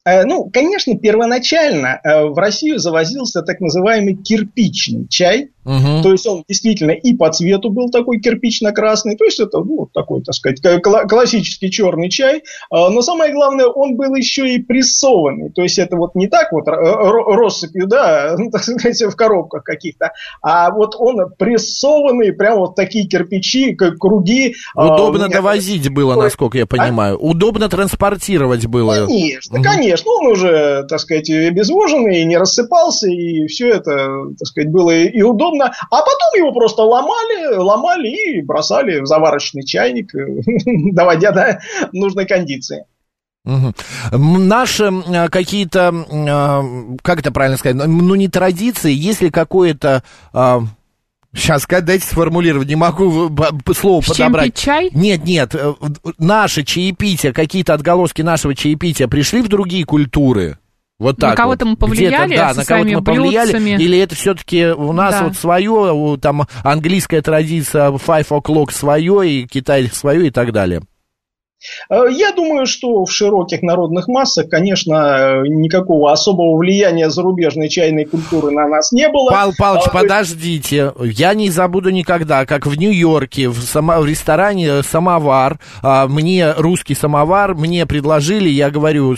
Э, 0.06 0.24
ну, 0.26 0.50
конечно, 0.50 0.98
первоначально 0.98 2.00
э, 2.04 2.26
в 2.26 2.38
Россию 2.38 2.80
завозился 2.80 3.42
так 3.42 3.60
называемый 3.60 4.16
кирпичный 4.16 5.08
чай, 5.08 5.52
Угу. 5.66 6.04
То 6.04 6.12
есть 6.12 6.26
он 6.26 6.44
действительно 6.48 6.92
и 6.92 7.14
по 7.14 7.32
цвету 7.32 7.70
был 7.70 7.90
такой 7.90 8.20
кирпично-красный, 8.20 9.16
то 9.18 9.26
есть 9.26 9.40
это 9.40 9.60
ну, 9.60 9.90
такой, 9.94 10.22
так 10.24 10.34
сказать, 10.34 10.62
классический 10.82 11.70
черный 11.70 12.10
чай. 12.10 12.44
А, 12.70 12.90
но 12.90 13.02
самое 13.02 13.34
главное, 13.34 13.68
он 13.68 13.96
был 13.96 14.16
еще 14.16 14.50
и 14.54 14.60
прессованный. 14.60 15.52
То 15.52 15.62
есть 15.62 15.78
это 15.78 15.96
вот 15.96 16.16
не 16.16 16.28
так 16.28 16.52
вот 16.52 16.66
россыпью, 16.68 17.88
да, 17.88 18.36
так 18.52 18.64
сказать, 18.64 19.02
в 19.02 19.16
коробках 19.16 19.64
каких-то, 19.64 20.12
а 20.42 20.72
вот 20.72 20.96
он 20.98 21.34
прессованный, 21.38 22.34
прям 22.34 22.60
вот 22.60 22.76
такие 22.76 23.08
кирпичи, 23.08 23.76
как 23.76 23.98
круги. 23.98 24.56
А, 24.76 24.94
Удобно 24.96 25.26
а, 25.26 25.30
довозить 25.30 25.90
было, 25.90 26.16
насколько 26.16 26.58
я 26.58 26.66
понимаю. 26.66 27.16
А? 27.16 27.18
Удобно 27.18 27.70
транспортировать 27.70 28.66
было. 28.66 29.06
Конечно, 29.06 29.60
угу. 29.60 29.64
конечно. 29.64 30.12
Он 30.12 30.28
уже, 30.28 30.86
так 30.88 31.00
сказать, 31.00 31.30
обезвоженный, 31.30 32.24
не 32.26 32.38
рассыпался, 32.38 33.08
и 33.08 33.46
все 33.48 33.70
это, 33.70 34.34
так 34.38 34.48
сказать, 34.48 34.72
было 34.72 34.92
и 34.92 35.22
удобно 35.22 35.59
удобно. 35.60 35.74
А 35.90 36.02
потом 36.02 36.36
его 36.36 36.52
просто 36.52 36.84
ломали, 36.84 37.56
ломали 37.56 38.10
и 38.10 38.42
бросали 38.42 39.02
в 39.02 39.06
заварочный 39.06 39.64
чайник, 39.64 40.12
доводя 40.94 41.32
до 41.32 41.60
нужной 41.92 42.26
кондиции. 42.26 42.86
Угу. 43.46 43.74
Наши 44.18 44.92
какие-то, 45.32 45.94
а, 46.12 46.64
как 47.02 47.20
это 47.20 47.32
правильно 47.32 47.58
сказать, 47.58 47.78
ну 47.78 48.16
не 48.16 48.28
традиции, 48.28 48.94
если 48.94 49.30
какое-то... 49.30 50.04
Сейчас, 51.32 51.66
а, 51.70 51.82
дайте 51.82 52.06
сформулировать, 52.06 52.68
не 52.68 52.76
могу 52.76 53.30
слово 53.76 54.02
подобрать. 54.02 54.56
чай? 54.56 54.90
Нет, 54.94 55.26
нет, 55.26 55.54
э, 55.54 55.74
наши 56.18 56.64
чаепития, 56.64 57.34
какие-то 57.34 57.76
отголоски 57.76 58.24
нашего 58.24 58.56
чаепития 58.56 59.08
пришли 59.08 59.44
в 59.44 59.48
другие 59.48 59.86
культуры? 59.86 60.58
Вот 61.00 61.16
так 61.16 61.32
на 61.32 61.36
кого-то 61.38 61.66
вот. 61.66 61.72
мы 61.72 61.78
повлияли 61.78 62.36
да, 62.36 62.54
на 62.54 62.66
кого-то 62.66 62.90
мы 62.90 63.02
повлияли, 63.02 63.52
блюдцами. 63.52 63.82
или 63.82 63.98
это 63.98 64.16
все-таки 64.16 64.66
у 64.68 64.92
нас 64.92 65.16
да. 65.16 65.24
вот 65.24 65.38
свое, 65.38 66.18
там 66.22 66.44
английская 66.62 67.22
традиция 67.22 67.92
five 67.92 68.28
o'clock 68.28 68.72
свое, 68.72 69.30
и 69.30 69.48
Китай 69.48 69.88
свое 69.88 70.28
и 70.28 70.30
так 70.30 70.52
далее. 70.52 70.82
Э, 71.90 72.06
я 72.10 72.32
думаю, 72.32 72.66
что 72.66 73.06
в 73.06 73.12
широких 73.12 73.62
народных 73.62 74.08
массах, 74.08 74.50
конечно, 74.50 75.42
никакого 75.44 76.12
особого 76.12 76.58
влияния 76.58 77.10
зарубежной 77.10 77.70
чайной 77.70 78.06
культуры 78.06 78.52
на 78.52 78.68
нас 78.68 78.92
не 78.92 79.10
было. 79.10 79.30
Пал 79.30 79.54
Палыч, 79.58 79.84
а, 79.86 79.90
подождите, 79.90 80.94
я 81.02 81.34
не 81.34 81.50
забуду 81.50 81.90
никогда, 81.90 82.46
как 82.46 82.66
в 82.66 82.76
Нью-Йорке 82.76 83.50
в, 83.50 83.62
само, 83.62 84.00
в 84.00 84.06
ресторане 84.06 84.84
«Самовар», 84.84 85.60
а, 85.82 86.08
мне 86.08 86.54
русский 86.54 86.96
самовар, 86.96 87.56
мне 87.56 87.86
предложили, 87.86 88.50
я 88.50 88.70
говорю, 88.70 89.16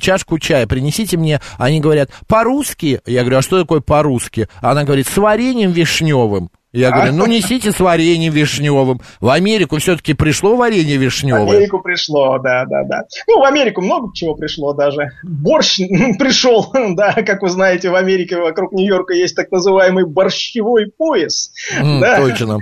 чашку 0.00 0.38
чая 0.38 0.66
принесите 0.66 1.16
мне, 1.16 1.40
они 1.58 1.80
говорят, 1.80 2.10
по-русски? 2.26 3.00
Я 3.06 3.20
говорю, 3.20 3.38
а 3.38 3.42
что 3.42 3.60
такое 3.60 3.80
по-русски? 3.80 4.48
Она 4.60 4.84
говорит, 4.84 5.06
с 5.06 5.16
вареньем 5.16 5.72
вишневым. 5.72 6.50
Я 6.74 6.90
говорю, 6.90 7.12
ну 7.12 7.26
несите 7.26 7.70
с 7.70 7.78
вареньем 7.78 8.32
вишневым. 8.32 9.00
В 9.20 9.28
Америку 9.28 9.78
все-таки 9.78 10.12
пришло 10.12 10.56
варенье 10.56 10.96
вишневое. 10.96 11.44
В 11.44 11.50
Америку 11.50 11.78
пришло, 11.78 12.38
да, 12.38 12.64
да, 12.64 12.82
да. 12.82 13.02
Ну, 13.28 13.38
в 13.38 13.44
Америку 13.44 13.80
много 13.80 14.12
чего 14.12 14.34
пришло 14.34 14.72
даже. 14.72 15.12
Борщ 15.22 15.76
пришел, 16.18 16.72
да, 16.96 17.12
как 17.12 17.42
вы 17.42 17.48
знаете, 17.48 17.90
в 17.90 17.94
Америке 17.94 18.38
вокруг 18.38 18.72
Нью-Йорка 18.72 19.14
есть 19.14 19.36
так 19.36 19.52
называемый 19.52 20.04
борщевой 20.04 20.90
пояс. 20.96 21.52
Mm, 21.80 22.00
да. 22.00 22.16
Точно 22.16 22.58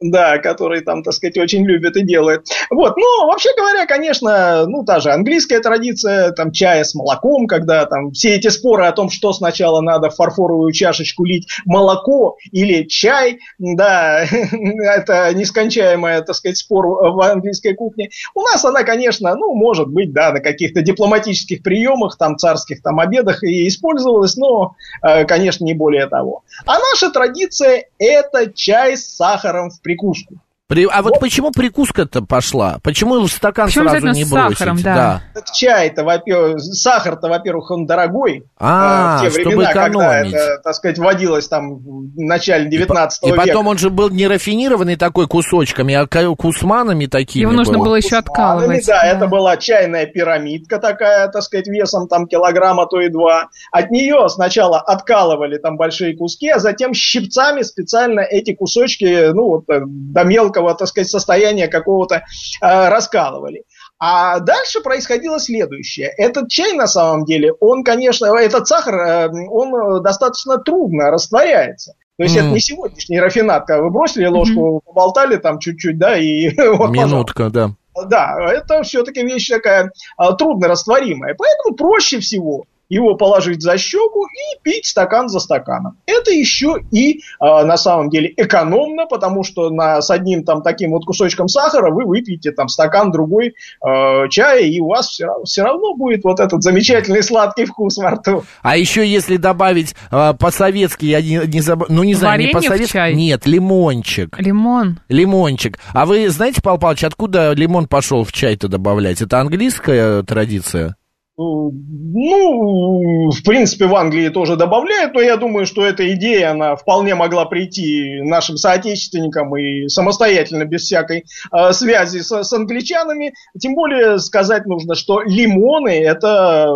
да, 0.00 0.38
который 0.38 0.80
там, 0.80 1.02
так 1.02 1.14
сказать, 1.14 1.38
очень 1.38 1.64
любят 1.64 1.96
и 1.96 2.02
делают. 2.02 2.46
Вот, 2.70 2.96
ну, 2.96 3.26
вообще 3.26 3.50
говоря, 3.56 3.86
конечно, 3.86 4.66
ну, 4.66 4.84
та 4.84 5.00
же 5.00 5.12
английская 5.12 5.60
традиция, 5.60 6.32
там, 6.32 6.52
чая 6.52 6.84
с 6.84 6.94
молоком, 6.94 7.46
когда 7.46 7.86
там 7.86 8.10
все 8.12 8.34
эти 8.34 8.48
споры 8.48 8.86
о 8.86 8.92
том, 8.92 9.08
что 9.08 9.32
сначала 9.32 9.80
надо 9.80 10.10
в 10.10 10.16
фарфоровую 10.16 10.72
чашечку 10.72 11.24
лить, 11.24 11.46
молоко 11.64 12.36
или 12.50 12.84
чай, 12.84 13.38
да, 13.58 14.24
это 14.82 15.32
нескончаемый, 15.32 16.22
так 16.22 16.34
сказать, 16.34 16.58
спор 16.58 16.86
в 16.86 17.20
английской 17.22 17.74
кухне. 17.74 18.10
У 18.34 18.42
нас 18.42 18.64
она, 18.64 18.82
конечно, 18.82 19.34
ну, 19.36 19.54
может 19.54 19.88
быть, 19.88 20.12
да, 20.12 20.32
на 20.32 20.40
каких-то 20.40 20.82
дипломатических 20.82 21.62
приемах, 21.62 22.18
там, 22.18 22.36
царских 22.36 22.82
там 22.82 23.00
обедах 23.00 23.44
и 23.44 23.68
использовалась, 23.68 24.36
но, 24.36 24.74
э, 25.02 25.24
конечно, 25.24 25.64
не 25.64 25.74
более 25.74 26.08
того. 26.08 26.42
А 26.66 26.78
наша 26.78 27.10
традиция– 27.10 27.86
это 27.98 28.52
чай 28.52 28.96
с 28.96 29.16
сахаром 29.16 29.70
в 29.70 29.80
прикуску. 29.84 30.40
При... 30.66 30.86
А 30.90 31.02
вот, 31.02 31.10
вот 31.10 31.20
почему 31.20 31.50
прикуска-то 31.50 32.22
пошла? 32.22 32.78
Почему 32.82 33.20
в 33.20 33.28
стакан 33.28 33.66
почему 33.66 33.90
сразу 33.90 34.06
не 34.08 34.24
бросить? 34.24 34.56
сахаром, 34.58 34.80
да. 34.80 35.22
да. 35.34 35.42
Чай-то, 35.52 36.04
во-первых, 36.04 36.58
сахар-то, 36.58 37.28
во-первых, 37.28 37.70
он 37.70 37.84
дорогой. 37.84 38.44
А, 38.58 39.22
э, 39.22 39.28
в 39.28 39.34
те 39.34 39.42
времена, 39.44 39.72
когда 39.74 40.20
это, 40.20 40.60
так 40.64 40.74
сказать, 40.74 40.98
водилось 40.98 41.48
там 41.48 41.76
в 41.76 42.16
начале 42.16 42.70
19 42.70 43.22
и, 43.22 43.26
века. 43.26 43.42
И 43.42 43.46
потом 43.46 43.66
он 43.66 43.76
же 43.76 43.90
был 43.90 44.08
не 44.08 44.26
рафинированный 44.26 44.96
такой 44.96 45.26
кусочками, 45.28 45.94
а 45.94 46.06
кусманами 46.34 47.04
такими. 47.06 47.42
Его 47.42 47.52
нужно 47.52 47.76
был. 47.76 47.84
было 47.84 47.96
еще 47.96 48.16
откалывать. 48.16 48.86
Да, 48.86 49.02
да, 49.02 49.06
это 49.06 49.26
была 49.26 49.58
чайная 49.58 50.06
пирамидка 50.06 50.78
такая, 50.78 51.28
так 51.28 51.42
сказать, 51.42 51.66
весом 51.66 52.08
там 52.08 52.26
килограмма, 52.26 52.86
то 52.86 53.02
и 53.02 53.10
два. 53.10 53.48
От 53.70 53.90
нее 53.90 54.30
сначала 54.30 54.80
откалывали 54.80 55.58
там 55.58 55.76
большие 55.76 56.16
куски, 56.16 56.48
а 56.48 56.58
затем 56.58 56.94
щипцами 56.94 57.60
специально 57.60 58.20
эти 58.20 58.54
кусочки, 58.54 59.30
ну 59.34 59.48
вот, 59.48 59.68
э, 59.68 59.82
до 59.84 60.24
мелкого 60.24 60.53
мелкого, 60.54 60.74
так 60.74 60.88
сказать, 60.88 61.08
состояния 61.08 61.68
какого-то 61.68 62.16
э, 62.16 62.88
раскалывали. 62.88 63.64
А 63.98 64.40
дальше 64.40 64.80
происходило 64.80 65.38
следующее. 65.38 66.08
Этот 66.16 66.48
чай, 66.48 66.72
на 66.72 66.86
самом 66.86 67.24
деле, 67.24 67.52
он, 67.60 67.84
конечно, 67.84 68.26
этот 68.36 68.66
сахар, 68.66 68.94
э, 68.94 69.30
он 69.48 70.02
достаточно 70.02 70.58
трудно 70.58 71.10
растворяется. 71.10 71.94
То 72.16 72.24
есть 72.24 72.36
mm. 72.36 72.40
это 72.40 72.48
не 72.48 72.60
сегодняшний 72.60 73.20
рафинат, 73.20 73.66
когда 73.66 73.82
вы 73.82 73.90
бросили 73.90 74.26
ложку, 74.26 74.76
mm-hmm. 74.76 74.80
поболтали 74.86 75.36
там 75.36 75.58
чуть-чуть, 75.58 75.98
да, 75.98 76.16
и 76.16 76.50
вот, 76.76 76.90
Минутка, 76.90 77.50
да. 77.50 77.70
Да, 78.06 78.36
это 78.52 78.82
все-таки 78.82 79.22
вещь 79.22 79.48
такая 79.48 79.90
трудно 80.38 80.68
растворимая. 80.68 81.36
Поэтому 81.38 81.76
проще 81.76 82.18
всего 82.18 82.64
его 82.94 83.16
положить 83.16 83.62
за 83.62 83.76
щеку 83.76 84.26
и 84.26 84.62
пить 84.62 84.86
стакан 84.86 85.28
за 85.28 85.40
стаканом. 85.40 85.98
Это 86.06 86.30
еще 86.30 86.76
и 86.90 87.18
э, 87.18 87.20
на 87.40 87.76
самом 87.76 88.08
деле 88.08 88.32
экономно, 88.36 89.06
потому 89.06 89.42
что 89.42 89.70
на, 89.70 90.00
с 90.00 90.10
одним 90.10 90.44
там 90.44 90.62
таким 90.62 90.92
вот 90.92 91.04
кусочком 91.04 91.48
сахара 91.48 91.90
вы 91.90 92.04
выпьете 92.04 92.52
там 92.52 92.68
стакан 92.68 93.10
другой 93.10 93.54
э, 93.84 94.28
чая, 94.30 94.62
и 94.62 94.80
у 94.80 94.88
вас 94.88 95.08
все, 95.08 95.28
все 95.44 95.62
равно 95.64 95.94
будет 95.96 96.24
вот 96.24 96.40
этот 96.40 96.62
замечательный 96.62 97.22
сладкий 97.22 97.64
вкус 97.64 97.98
во 97.98 98.12
рту. 98.12 98.44
А 98.62 98.76
еще 98.76 99.06
если 99.06 99.36
добавить 99.36 99.94
э, 100.10 100.34
по-советски, 100.38 101.06
я 101.06 101.20
не, 101.20 101.40
не 101.46 101.60
забыл, 101.60 101.86
ну 101.88 102.04
не 102.04 102.14
знаю, 102.14 102.34
Варенье 102.34 102.48
не 102.48 102.52
по-советски, 102.52 103.12
нет, 103.14 103.46
лимончик. 103.46 104.38
Лимон. 104.38 105.00
Лимончик. 105.08 105.78
А 105.92 106.06
вы 106.06 106.28
знаете, 106.28 106.60
Павел 106.62 106.78
Павлович, 106.78 107.04
откуда 107.04 107.52
лимон 107.52 107.88
пошел 107.88 108.24
в 108.24 108.32
чай-то 108.32 108.68
добавлять? 108.68 109.20
Это 109.20 109.40
английская 109.40 110.22
традиция? 110.22 110.96
Ну, 111.36 113.30
в 113.30 113.42
принципе, 113.42 113.86
в 113.86 113.94
Англии 113.96 114.28
тоже 114.28 114.54
добавляют, 114.54 115.14
но 115.14 115.20
я 115.20 115.36
думаю, 115.36 115.66
что 115.66 115.84
эта 115.84 116.14
идея, 116.14 116.52
она 116.52 116.76
вполне 116.76 117.16
могла 117.16 117.44
прийти 117.44 118.20
нашим 118.22 118.56
соотечественникам 118.56 119.56
и 119.56 119.88
самостоятельно, 119.88 120.64
без 120.64 120.82
всякой 120.82 121.24
э, 121.52 121.72
связи 121.72 122.18
с, 122.20 122.30
с 122.30 122.52
англичанами. 122.52 123.34
Тем 123.58 123.74
более 123.74 124.20
сказать 124.20 124.66
нужно, 124.66 124.94
что 124.94 125.22
лимоны– 125.22 125.90
это 126.04 126.68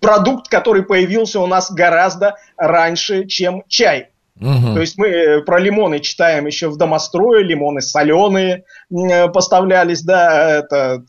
продукт, 0.00 0.48
который 0.48 0.84
появился 0.84 1.40
у 1.40 1.46
нас 1.48 1.72
гораздо 1.72 2.36
раньше, 2.56 3.26
чем 3.26 3.64
чай. 3.66 4.10
Угу. 4.40 4.74
То 4.74 4.80
есть 4.80 4.96
мы 4.98 5.08
э, 5.08 5.40
про 5.42 5.58
лимоны 5.58 5.98
читаем 5.98 6.46
еще 6.46 6.68
в 6.68 6.76
домострое, 6.76 7.42
лимоны 7.42 7.80
соленые 7.80 8.64
э, 8.90 9.28
поставлялись, 9.28 10.02
да, 10.02 10.58
это 10.58 11.04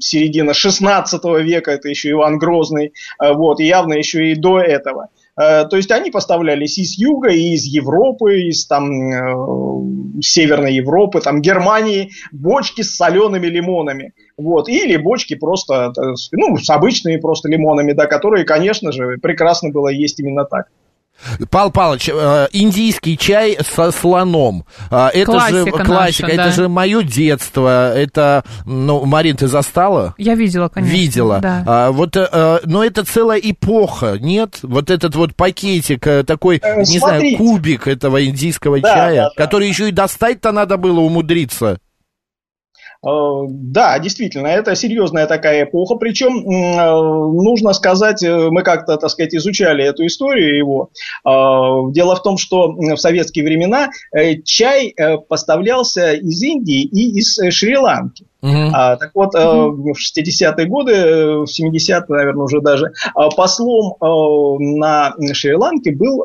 середина 0.00 0.52
16 0.52 1.24
века, 1.42 1.70
это 1.70 1.88
еще 1.88 2.10
Иван 2.10 2.38
Грозный, 2.38 2.92
э, 3.22 3.32
вот, 3.32 3.60
и 3.60 3.66
явно 3.66 3.94
еще 3.94 4.32
и 4.32 4.34
до 4.34 4.60
этого. 4.60 5.08
То 5.34 5.76
есть 5.76 5.90
они 5.90 6.10
поставлялись 6.10 6.76
из 6.76 6.98
юга, 6.98 7.30
и 7.30 7.54
из 7.54 7.64
Европы, 7.64 8.48
из 8.48 8.66
там 8.66 10.20
Северной 10.20 10.74
Европы, 10.74 11.22
там 11.22 11.40
Германии, 11.40 12.10
бочки 12.32 12.82
с 12.82 12.94
солеными 12.94 13.46
лимонами. 13.46 14.12
Вот, 14.36 14.68
или 14.68 14.98
бочки 14.98 15.34
просто, 15.34 15.94
ну, 16.32 16.58
с 16.58 16.68
обычными 16.68 17.16
просто 17.16 17.48
лимонами, 17.48 17.94
да, 17.94 18.04
которые, 18.04 18.44
конечно 18.44 18.92
же, 18.92 19.16
прекрасно 19.22 19.70
было 19.70 19.88
есть 19.88 20.20
именно 20.20 20.44
так. 20.44 20.66
Пал 21.50 21.70
Палыч, 21.70 22.08
э, 22.08 22.48
индийский 22.52 23.16
чай 23.16 23.58
со 23.60 23.90
слоном. 23.90 24.64
Э, 24.90 25.08
это 25.12 25.26
классика 25.32 25.78
же 25.78 25.84
классика, 25.84 26.26
наша, 26.26 26.34
это 26.34 26.44
да. 26.44 26.50
же 26.50 26.68
мое 26.68 27.02
детство. 27.02 27.96
Это, 27.96 28.44
ну, 28.64 29.04
Марин, 29.04 29.36
ты 29.36 29.48
застала? 29.48 30.14
Я 30.18 30.34
видела, 30.34 30.68
конечно. 30.68 30.94
Видела. 30.94 31.38
Да. 31.40 31.64
А, 31.66 31.92
вот, 31.92 32.16
а, 32.16 32.60
но 32.64 32.84
это 32.84 33.04
целая 33.04 33.38
эпоха, 33.38 34.18
нет? 34.20 34.58
Вот 34.62 34.90
этот 34.90 35.14
вот 35.14 35.34
пакетик, 35.34 36.06
такой, 36.26 36.60
э, 36.62 36.78
не 36.80 36.98
Смотрите. 36.98 36.98
знаю, 36.98 37.36
кубик 37.36 37.88
этого 37.88 38.24
индийского 38.24 38.80
да, 38.80 38.94
чая, 38.94 39.16
да, 39.16 39.28
да. 39.36 39.44
который 39.44 39.68
еще 39.68 39.88
и 39.88 39.92
достать-то 39.92 40.52
надо 40.52 40.76
было 40.76 41.00
умудриться. 41.00 41.78
Э, 43.04 43.46
да, 43.48 43.98
действительно, 43.98 44.46
это 44.46 44.76
серьезная 44.76 45.26
такая 45.26 45.64
эпоха, 45.64 45.96
причем 45.96 46.38
э, 46.38 47.42
нужно 47.42 47.72
сказать, 47.72 48.22
э, 48.22 48.48
мы 48.50 48.62
как-то, 48.62 48.96
так 48.96 49.10
сказать, 49.10 49.34
изучали 49.34 49.84
эту 49.84 50.06
историю 50.06 50.56
его. 50.56 50.90
Дело 51.24 52.16
в 52.16 52.22
том, 52.22 52.38
что 52.38 52.72
в 52.72 52.96
советские 52.96 53.44
времена 53.44 53.88
чай 54.44 54.94
поставлялся 55.28 56.12
из 56.12 56.42
Индии 56.42 56.82
и 56.82 57.18
из 57.18 57.38
Шри-Ланки. 57.50 58.26
Uh-huh. 58.42 58.70
А, 58.72 58.96
так 58.96 59.12
вот, 59.14 59.34
uh-huh. 59.36 59.70
в 59.70 59.96
60-е 59.96 60.66
годы, 60.66 60.92
в 60.92 61.44
70-е, 61.44 62.04
наверное, 62.08 62.44
уже 62.44 62.60
даже, 62.60 62.92
послом 63.36 63.94
на 64.00 65.14
Шри-Ланке 65.32 65.94
был 65.94 66.22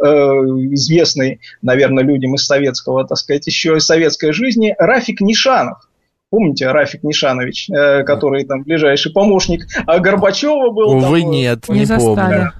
известный, 0.74 1.40
наверное, 1.62 2.04
людям 2.04 2.36
из 2.36 2.46
советского, 2.46 3.06
так 3.08 3.18
сказать, 3.18 3.46
еще 3.48 3.78
из 3.78 3.86
советской 3.86 4.32
жизни 4.32 4.76
Рафик 4.80 5.22
Нишанов. 5.22 5.87
Помните, 6.30 6.70
Рафик 6.72 7.04
Нишанович, 7.04 7.70
э, 7.70 8.04
который 8.04 8.44
там 8.44 8.64
ближайший 8.64 9.14
помощник 9.14 9.66
а 9.86 10.00
Горбачева 10.00 10.72
был? 10.72 10.90
Увы, 10.90 11.22
там, 11.22 11.32
нет, 11.32 11.70
не, 11.70 11.80
не 11.80 11.86
помню. 11.86 12.52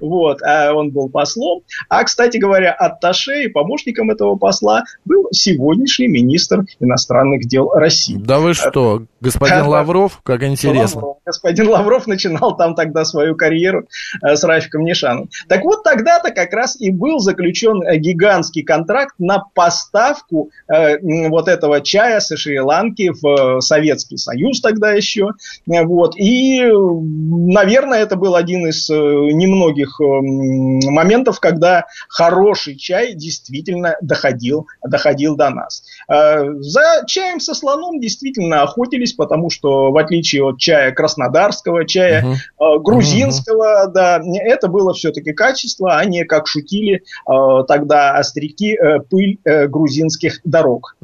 Вот, 0.00 0.42
а 0.42 0.72
он 0.72 0.90
был 0.90 1.08
послом. 1.08 1.62
А, 1.88 2.04
кстати 2.04 2.36
говоря, 2.36 2.72
атташе 2.72 3.44
и 3.44 3.48
помощником 3.48 4.10
этого 4.10 4.36
посла 4.36 4.84
был 5.04 5.28
сегодняшний 5.32 6.08
министр 6.08 6.64
иностранных 6.80 7.46
дел 7.46 7.70
России. 7.70 8.16
Да 8.16 8.38
вы 8.38 8.54
что, 8.54 9.04
господин 9.20 9.66
Лавров? 9.66 10.20
Как 10.22 10.42
интересно. 10.42 11.00
Лавров. 11.00 11.16
Господин 11.24 11.68
Лавров 11.68 12.06
начинал 12.06 12.56
там 12.56 12.74
тогда 12.74 13.04
свою 13.04 13.34
карьеру 13.34 13.88
э, 14.22 14.36
с 14.36 14.44
Рафиком 14.44 14.84
Нишаном. 14.84 15.28
Так 15.48 15.64
вот, 15.64 15.82
тогда-то 15.82 16.30
как 16.30 16.52
раз 16.52 16.80
и 16.80 16.90
был 16.90 17.18
заключен 17.18 17.82
э, 17.82 17.96
гигантский 17.96 18.62
контракт 18.62 19.14
на 19.18 19.38
поставку 19.54 20.50
э, 20.68 20.98
вот 21.28 21.48
этого 21.48 21.80
чая 21.80 22.20
со 22.20 22.36
Шри-Ланки 22.36 22.81
в 22.90 23.60
Советский 23.60 24.16
Союз 24.16 24.60
тогда 24.60 24.92
еще. 24.92 25.28
Вот. 25.66 26.16
И, 26.16 26.62
наверное, 26.62 28.00
это 28.00 28.16
был 28.16 28.34
один 28.34 28.66
из 28.66 28.88
немногих 28.88 30.00
эм, 30.00 30.92
моментов, 30.92 31.40
когда 31.40 31.86
хороший 32.08 32.76
чай 32.76 33.14
действительно 33.14 33.96
доходил, 34.00 34.66
доходил 34.86 35.36
до 35.36 35.50
нас. 35.50 35.84
Э, 36.08 36.44
за 36.60 37.04
чаем 37.06 37.40
со 37.40 37.54
слоном 37.54 38.00
действительно 38.00 38.62
охотились, 38.62 39.12
потому 39.12 39.50
что 39.50 39.90
в 39.90 39.96
отличие 39.96 40.44
от 40.44 40.58
чая 40.58 40.92
краснодарского, 40.92 41.86
чая 41.86 42.24
uh-huh. 42.58 42.80
грузинского, 42.80 43.86
uh-huh. 43.86 43.92
да, 43.92 44.20
это 44.44 44.68
было 44.68 44.92
все-таки 44.94 45.32
качество, 45.32 45.96
а 45.96 46.04
не, 46.04 46.24
как 46.24 46.46
шутили 46.46 47.02
э, 47.02 47.64
тогда 47.66 48.12
остряки, 48.12 48.78
пыль 49.10 49.38
грузинских 49.44 50.40
дорог. 50.44 50.96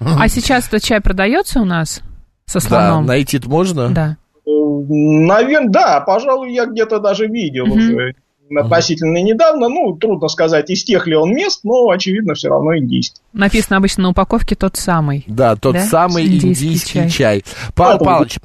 А 0.00 0.28
сейчас 0.28 0.68
этот 0.68 0.82
чай 0.82 1.00
продается 1.00 1.21
у 1.60 1.64
нас 1.64 2.02
со 2.46 2.60
слоном? 2.60 3.06
Да, 3.06 3.12
найти 3.12 3.40
можно? 3.44 3.90
Да. 3.90 4.16
Наверное, 4.44 5.70
да, 5.70 6.00
пожалуй, 6.00 6.52
я 6.52 6.66
где-то 6.66 6.98
даже 6.98 7.26
видел 7.26 7.66
mm-hmm. 7.66 7.92
уже 7.92 8.14
относительно 8.58 9.22
недавно. 9.22 9.68
Ну, 9.68 9.96
трудно 9.96 10.28
сказать, 10.28 10.70
из 10.70 10.84
тех 10.84 11.06
ли 11.06 11.16
он 11.16 11.32
мест, 11.32 11.60
но, 11.64 11.90
очевидно, 11.90 12.34
все 12.34 12.48
равно 12.48 12.76
индийский. 12.76 13.20
Написано 13.32 13.78
обычно 13.78 14.04
на 14.04 14.10
упаковке 14.10 14.54
тот 14.54 14.76
самый. 14.76 15.24
Да, 15.26 15.56
тот 15.56 15.74
да? 15.74 15.84
самый 15.86 16.26
индийский, 16.26 16.68
индийский 16.68 16.92
чай. 16.92 17.10
чай. 17.10 17.44
Павел 17.74 17.98
да, 17.98 18.04
Павлович, 18.04 18.38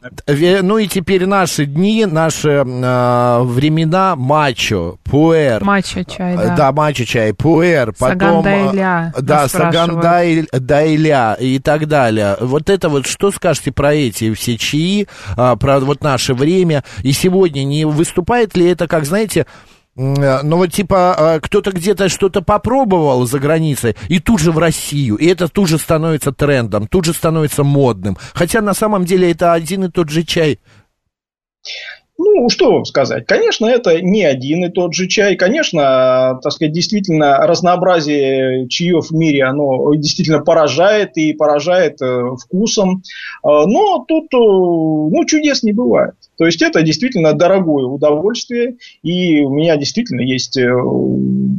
ну 0.64 0.78
и 0.78 0.88
теперь 0.88 1.26
наши 1.26 1.66
дни, 1.66 2.06
наши 2.06 2.50
э, 2.50 3.42
времена 3.44 4.16
мачо, 4.16 4.98
пуэр. 5.04 5.64
Мачо 5.64 6.04
чай, 6.04 6.38
да. 6.38 6.56
Да, 6.56 6.72
мачо 6.72 7.04
чай, 7.04 7.34
пуэр, 7.34 7.94
потом... 7.94 8.44
Сагандайля. 8.44 9.14
Да, 9.20 9.48
сагандайля 9.50 11.34
и 11.34 11.60
так 11.60 11.88
далее. 11.88 12.38
Вот 12.40 12.70
это 12.70 12.88
вот, 12.88 13.06
что 13.08 13.32
скажете 13.32 13.72
про 13.74 13.94
эти 13.94 14.34
все 14.34 14.58
чаи, 14.58 15.08
про 15.36 15.80
вот 15.82 16.02
наше 16.02 16.34
время? 16.34 16.84
И 17.04 17.12
сегодня 17.12 17.64
не 17.64 17.86
выступает 17.86 18.56
ли 18.56 18.66
это, 18.68 18.88
как, 18.88 19.06
знаете, 19.06 19.46
ну 19.98 20.58
вот 20.58 20.72
типа 20.72 21.16
э, 21.18 21.40
кто-то 21.42 21.72
где-то 21.72 22.08
что-то 22.08 22.42
попробовал 22.42 23.26
за 23.26 23.40
границей, 23.40 23.96
и 24.10 24.20
тут 24.20 24.40
же 24.40 24.52
в 24.52 24.60
Россию, 24.60 25.16
и 25.16 25.26
это 25.26 25.48
тут 25.48 25.68
же 25.70 25.80
становится 25.80 26.32
трендом, 26.32 26.88
тут 26.88 27.06
же 27.06 27.14
становится 27.14 27.64
модным. 27.64 28.18
Хотя 28.34 28.62
на 28.62 28.76
самом 28.76 29.06
деле 29.06 29.32
это 29.32 29.54
один 29.54 29.86
и 29.86 29.90
тот 29.90 30.10
же 30.10 30.24
чай. 30.24 30.60
Ну, 32.20 32.50
что 32.50 32.74
вам 32.74 32.86
сказать? 32.86 33.26
Конечно, 33.28 33.66
это 33.68 34.02
не 34.02 34.24
один 34.24 34.66
и 34.66 34.70
тот 34.70 34.94
же 34.94 35.08
чай. 35.08 35.36
Конечно, 35.36 36.40
так 36.42 36.52
сказать, 36.52 36.74
действительно, 36.74 37.38
разнообразие 37.46 38.68
чаев 38.70 39.10
в 39.10 39.14
мире, 39.14 39.44
оно 39.44 39.94
действительно 39.96 40.40
поражает 40.40 41.16
и 41.18 41.34
поражает 41.34 42.02
э, 42.02 42.36
вкусом. 42.44 43.04
Но 43.44 44.04
тут, 44.08 44.32
ну, 44.32 45.26
чудес 45.26 45.62
не 45.62 45.74
бывает. 45.74 46.16
То 46.38 46.46
есть 46.46 46.62
это 46.62 46.82
действительно 46.82 47.34
дорогое 47.34 47.86
удовольствие, 47.86 48.78
и 49.04 49.42
у 49.42 49.50
меня 49.50 49.76
действительно 49.78 50.22
есть 50.22 50.58
э, 50.58 50.70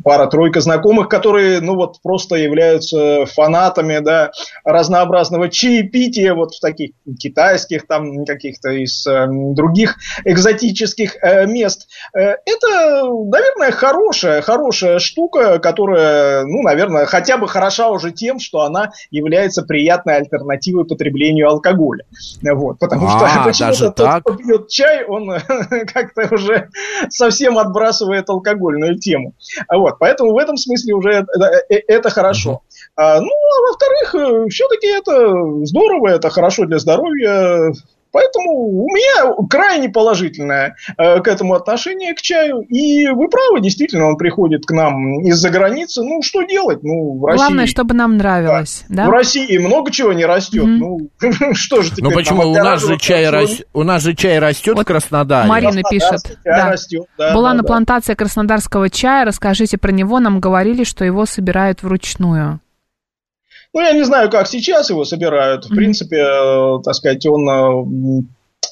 пара-тройка 0.05 0.61
знакомых, 0.61 1.09
которые, 1.09 1.61
ну 1.61 1.75
вот, 1.75 2.01
просто 2.03 2.37
являются 2.37 3.27
фанатами, 3.27 3.99
да, 3.99 4.31
разнообразного 4.65 5.49
чаепития, 5.49 6.35
вот 6.35 6.55
в 6.55 6.61
таких 6.61 6.91
китайских, 7.19 7.87
там, 7.87 8.25
каких-то 8.25 8.71
из 8.71 9.07
э, 9.07 9.27
других 9.29 9.97
экзотических 10.25 11.17
э, 11.23 11.47
мест. 11.47 11.89
Э, 12.17 12.37
это, 12.47 13.03
наверное, 13.05 13.73
хорошая, 13.73 14.43
хорошая 14.43 14.99
штука, 14.99 15.59
которая, 15.59 16.45
ну, 16.45 16.63
наверное, 16.63 17.07
хотя 17.07 17.37
бы 17.37 17.49
хороша 17.49 17.91
уже 17.91 18.13
тем, 18.13 18.39
что 18.39 18.61
она 18.61 18.93
является 19.11 19.63
приятной 19.63 20.17
альтернативой 20.17 20.85
потреблению 20.85 21.49
алкоголя. 21.49 22.05
Вот, 22.43 22.79
потому 22.79 23.07
а, 23.07 23.11
что 23.11 23.45
почему-то 23.45 23.91
тот, 23.91 24.21
кто 24.23 24.35
пьет 24.35 24.68
чай, 24.69 25.05
он 25.05 25.29
как-то 25.93 26.35
уже 26.35 26.69
совсем 27.09 27.59
отбрасывает 27.59 28.29
алкогольную 28.29 28.99
тему. 28.99 29.35
Вот, 29.71 29.99
поэтому 29.99 30.33
в 30.33 30.39
этом 30.39 30.57
смысле 30.57 30.95
уже 30.95 31.11
это, 31.11 31.63
э, 31.69 31.77
это 31.89 32.11
хорошо. 32.11 32.63
А, 32.97 33.21
ну, 33.21 33.29
а 33.29 33.71
во-вторых, 33.71 34.15
э, 34.15 34.49
все-таки 34.49 34.87
это 34.89 35.65
здорово, 35.65 36.09
это 36.09 36.31
хорошо 36.31 36.65
для 36.65 36.79
здоровья. 36.79 37.73
Поэтому 38.19 38.53
у 38.53 38.89
меня 38.89 39.33
крайне 39.49 39.89
положительное 39.89 40.75
э, 40.97 41.21
к 41.21 41.29
этому 41.29 41.55
отношение 41.55 42.15
к 42.15 42.21
чаю. 42.21 42.63
И 42.63 43.07
вы 43.09 43.29
правы, 43.29 43.61
действительно, 43.61 44.09
он 44.09 44.17
приходит 44.17 44.67
к 44.67 44.73
нам 44.73 45.21
из-за 45.21 45.51
границы. 45.51 46.03
Ну, 46.03 46.21
что 46.23 46.43
делать? 46.43 46.83
Ну, 46.83 47.19
в 47.19 47.25
России... 47.25 47.39
Главное, 47.39 47.67
чтобы 47.67 47.95
нам 47.95 48.17
нравилось. 48.17 48.85
Да. 48.89 49.05
Да? 49.05 49.07
В 49.07 49.11
России 49.11 49.57
много 49.59 49.93
чего 49.93 50.13
не 50.13 50.25
растет. 50.25 50.65
Mm-hmm. 50.65 50.79
Ну, 50.79 51.11
что 51.55 51.83
же 51.83 51.91
теперь? 51.91 52.05
Ну, 52.05 52.11
почему? 52.11 52.43
У 52.43 52.55
нас, 52.55 52.85
же 52.85 52.99
чай 52.99 53.31
рас... 53.31 53.63
у 53.73 53.85
нас 53.85 54.03
же 54.03 54.17
чай 54.17 54.41
растет 54.41 54.75
вот 54.75 54.83
в 54.83 54.87
Краснодаре. 54.87 55.49
Марина 55.49 55.83
пишет. 55.89 56.39
Да. 56.45 56.73
Растет, 56.73 57.07
да, 57.17 57.35
Была 57.35 57.51
да, 57.51 57.57
на 57.59 57.63
да. 57.63 57.69
плантации 57.69 58.15
краснодарского 58.15 58.91
чая. 58.91 59.25
Расскажите 59.25 59.79
про 59.79 59.93
него. 59.93 60.19
Нам 60.19 60.41
говорили, 60.41 60.83
что 60.83 61.05
его 61.05 61.25
собирают 61.25 61.85
вручную. 61.85 62.59
Ну, 63.79 63.85
я 63.85 63.93
не 63.93 64.03
знаю, 64.03 64.29
как 64.29 64.49
сейчас 64.49 64.91
его 64.91 65.05
собирают. 65.05 65.67
В 65.67 65.69
принципе, 65.69 66.17
э, 66.17 66.83
так 66.83 66.95
сказать, 66.97 67.25
он 67.27 67.49
э, 67.49 68.23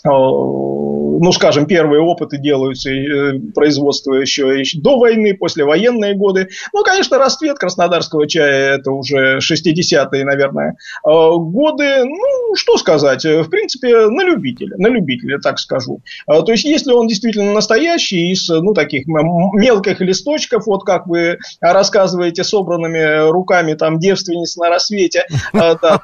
ну, 0.06 1.32
скажем, 1.32 1.66
первые 1.66 2.00
опыты 2.00 2.38
делаются, 2.38 2.90
э, 2.90 3.38
производство 3.54 4.14
еще, 4.14 4.58
еще 4.58 4.78
до 4.78 4.98
войны, 4.98 5.34
послевоенные 5.34 6.14
годы. 6.14 6.48
Ну, 6.72 6.82
конечно, 6.82 7.18
расцвет 7.18 7.58
краснодарского 7.58 8.26
чая– 8.28 8.76
это 8.78 8.90
уже 8.90 9.38
60-е, 9.38 10.24
наверное, 10.24 10.76
э, 11.04 11.08
годы. 11.08 12.04
Ну, 12.04 12.54
что 12.54 12.76
сказать, 12.76 13.24
в 13.24 13.48
принципе, 13.48 14.08
на 14.08 14.22
любителя, 14.24 14.76
на 14.78 14.88
любителя, 14.88 15.38
так 15.38 15.58
скажу. 15.58 16.00
То 16.26 16.52
есть, 16.52 16.64
если 16.64 16.92
он 16.92 17.06
действительно 17.06 17.52
настоящий, 17.52 18.32
из, 18.32 18.48
ну, 18.48 18.74
таких 18.74 19.06
мелких 19.06 20.00
листочков, 20.00 20.66
вот 20.66 20.84
как 20.84 21.06
вы 21.06 21.38
рассказываете, 21.60 22.44
собранными 22.44 23.30
руками 23.30 23.74
там 23.74 23.98
девственниц 23.98 24.56
на 24.56 24.68
рассвете, 24.68 25.26
это, 25.52 26.00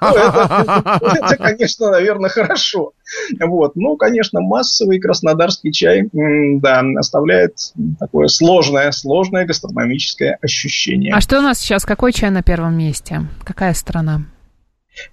конечно, 1.38 1.90
наверное, 1.90 2.30
хорошо. 2.30 2.92
Вот. 3.40 3.76
Ну, 3.76 3.96
конечно, 3.96 4.40
массовый 4.40 5.00
краснодарский 5.00 5.72
чай, 5.72 6.08
да, 6.12 6.82
оставляет 6.98 7.56
такое 7.98 8.28
сложное, 8.28 8.90
сложное 8.92 9.46
гастрономическое 9.46 10.38
ощущение. 10.42 11.14
А 11.14 11.20
что 11.20 11.38
у 11.38 11.42
нас 11.42 11.58
сейчас? 11.58 11.84
Какой 11.84 12.12
чай 12.12 12.30
на 12.30 12.42
первом 12.42 12.76
месте? 12.76 13.22
Какая 13.44 13.74
страна? 13.74 14.22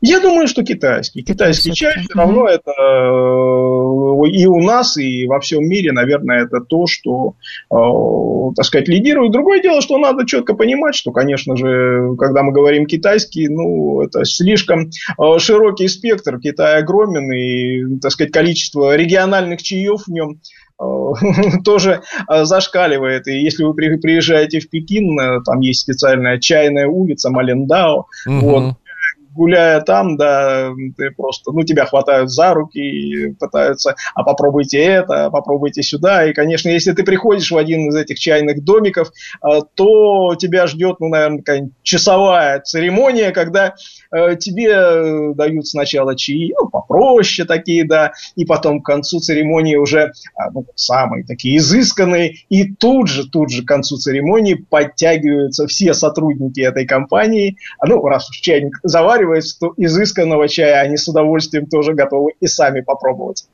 Я 0.01 0.19
думаю, 0.19 0.47
что 0.47 0.63
китайский. 0.63 1.23
Китайский 1.23 1.73
чай 1.73 1.93
все 1.99 2.13
равно 2.13 2.47
это 2.47 2.71
э, 2.71 4.29
и 4.29 4.45
у 4.45 4.61
нас, 4.61 4.97
и 4.97 5.25
во 5.25 5.39
всем 5.39 5.67
мире, 5.67 5.91
наверное, 5.91 6.43
это 6.43 6.59
то, 6.59 6.85
что, 6.85 7.35
э, 7.71 8.53
так 8.55 8.65
сказать, 8.65 8.87
лидирует. 8.87 9.31
Другое 9.31 9.61
дело, 9.61 9.81
что 9.81 9.97
надо 9.97 10.25
четко 10.25 10.53
понимать, 10.53 10.95
что, 10.95 11.11
конечно 11.11 11.55
же, 11.55 12.15
когда 12.17 12.43
мы 12.43 12.51
говорим 12.51 12.85
китайский, 12.85 13.47
ну, 13.47 14.01
это 14.01 14.25
слишком 14.25 14.89
э, 14.89 15.39
широкий 15.39 15.87
спектр. 15.87 16.39
Китай 16.39 16.79
огромен, 16.79 17.31
и, 17.31 17.99
так 17.99 18.11
сказать, 18.11 18.33
количество 18.33 18.95
региональных 18.95 19.61
чаев 19.61 20.03
в 20.05 20.11
нем 20.11 20.39
тоже 21.65 22.01
зашкаливает. 22.27 23.27
И 23.27 23.39
если 23.39 23.63
вы 23.63 23.73
приезжаете 23.73 24.59
в 24.59 24.69
Пекин, 24.69 25.43
там 25.43 25.59
есть 25.59 25.81
специальная 25.81 26.39
чайная 26.39 26.87
улица 26.87 27.29
Малендао, 27.29 28.05
угу. 28.25 28.39
вот, 28.39 28.75
гуляя 29.33 29.81
там, 29.81 30.17
да, 30.17 30.71
ты 30.97 31.11
просто, 31.11 31.51
ну, 31.51 31.63
тебя 31.63 31.85
хватают 31.85 32.29
за 32.29 32.53
руки 32.53 32.79
и 32.79 33.33
пытаются, 33.33 33.95
а 34.15 34.23
попробуйте 34.23 34.79
это, 34.79 35.29
попробуйте 35.29 35.83
сюда. 35.83 36.25
И, 36.25 36.33
конечно, 36.33 36.69
если 36.69 36.91
ты 36.91 37.03
приходишь 37.03 37.51
в 37.51 37.57
один 37.57 37.89
из 37.89 37.95
этих 37.95 38.19
чайных 38.19 38.63
домиков, 38.63 39.11
э, 39.43 39.61
то 39.75 40.35
тебя 40.35 40.67
ждет, 40.67 40.99
ну, 40.99 41.09
наверное, 41.09 41.39
какая-нибудь 41.39 41.73
часовая 41.83 42.59
церемония, 42.61 43.31
когда 43.31 43.75
э, 44.11 44.35
тебе 44.35 45.33
дают 45.33 45.67
сначала 45.67 46.15
чаи, 46.15 46.53
ну, 46.59 46.69
попроще 46.69 47.47
такие, 47.47 47.85
да, 47.85 48.11
и 48.35 48.45
потом 48.45 48.81
к 48.81 48.85
концу 48.85 49.19
церемонии 49.19 49.75
уже 49.75 50.11
а, 50.35 50.51
ну, 50.51 50.65
самые 50.75 51.23
такие 51.23 51.57
изысканные, 51.57 52.35
и 52.49 52.73
тут 52.73 53.07
же, 53.07 53.29
тут 53.29 53.49
же 53.49 53.63
к 53.63 53.67
концу 53.67 53.97
церемонии 53.97 54.55
подтягиваются 54.55 55.67
все 55.67 55.93
сотрудники 55.93 56.61
этой 56.61 56.85
компании, 56.85 57.57
ну, 57.85 58.01
раз 58.05 58.29
уж 58.29 58.37
чайник 58.37 58.79
заваривается, 58.83 59.18
что 59.41 59.73
изысканного 59.77 60.47
чая 60.47 60.81
они 60.81 60.97
с 60.97 61.07
удовольствием 61.07 61.65
тоже 61.67 61.93
готовы 61.93 62.33
и 62.39 62.47
сами 62.47 62.81
попробовать. 62.81 63.45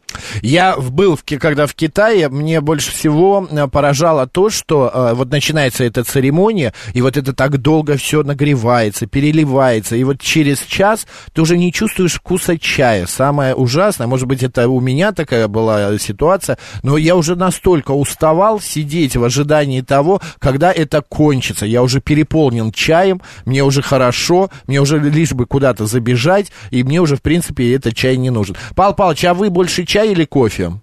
Я 0.42 0.78
был, 0.78 1.20
когда 1.40 1.68
в 1.68 1.74
Китае, 1.74 2.30
мне 2.30 2.62
больше 2.62 2.92
всего 2.92 3.48
э, 3.50 3.68
поражало 3.68 4.28
то, 4.28 4.50
что 4.50 4.92
э, 4.94 5.14
вот 5.14 5.30
начинается 5.30 5.84
эта 5.84 6.04
церемония, 6.04 6.74
и 6.94 7.02
вот 7.02 7.18
это 7.18 7.34
так 7.34 7.58
долго 7.58 7.98
все 7.98 8.24
нагревается, 8.24 9.08
переливается, 9.08 9.96
и 9.96 10.04
вот 10.04 10.22
через 10.22 10.60
час 10.62 11.08
ты 11.34 11.42
уже 11.42 11.58
не 11.58 11.72
чувствуешь 11.72 12.16
вкуса 12.16 12.58
чая. 12.58 13.08
Самое 13.08 13.56
ужасное, 13.56 14.08
может 14.08 14.28
быть, 14.28 14.44
это 14.44 14.68
у 14.70 14.80
меня 14.80 15.12
такая 15.12 15.48
была 15.48 15.98
ситуация, 15.98 16.58
но 16.84 16.98
я 16.98 17.16
уже 17.16 17.36
настолько 17.36 17.92
уставал 17.92 18.60
сидеть 18.60 19.16
в 19.16 19.24
ожидании 19.24 19.82
того, 19.82 20.22
когда 20.40 20.72
это 20.72 21.02
кончится. 21.02 21.66
Я 21.66 21.84
уже 21.84 22.02
переполнен 22.02 22.72
чаем, 22.72 23.22
мне 23.46 23.64
уже 23.64 23.82
хорошо, 23.82 24.50
мне 24.68 24.80
уже 24.82 25.00
лишь 25.00 25.34
бы 25.34 25.46
куда-то 25.56 25.86
забежать, 25.86 26.52
и 26.70 26.84
мне 26.84 27.00
уже, 27.00 27.16
в 27.16 27.22
принципе, 27.22 27.74
этот 27.74 27.96
чай 27.96 28.18
не 28.18 28.30
нужен. 28.30 28.58
Пал 28.76 28.94
Палыч, 28.94 29.24
а 29.24 29.34
вы 29.34 29.50
больше 29.50 29.86
чай 29.86 30.12
или 30.12 30.26
кофе? 30.26 30.74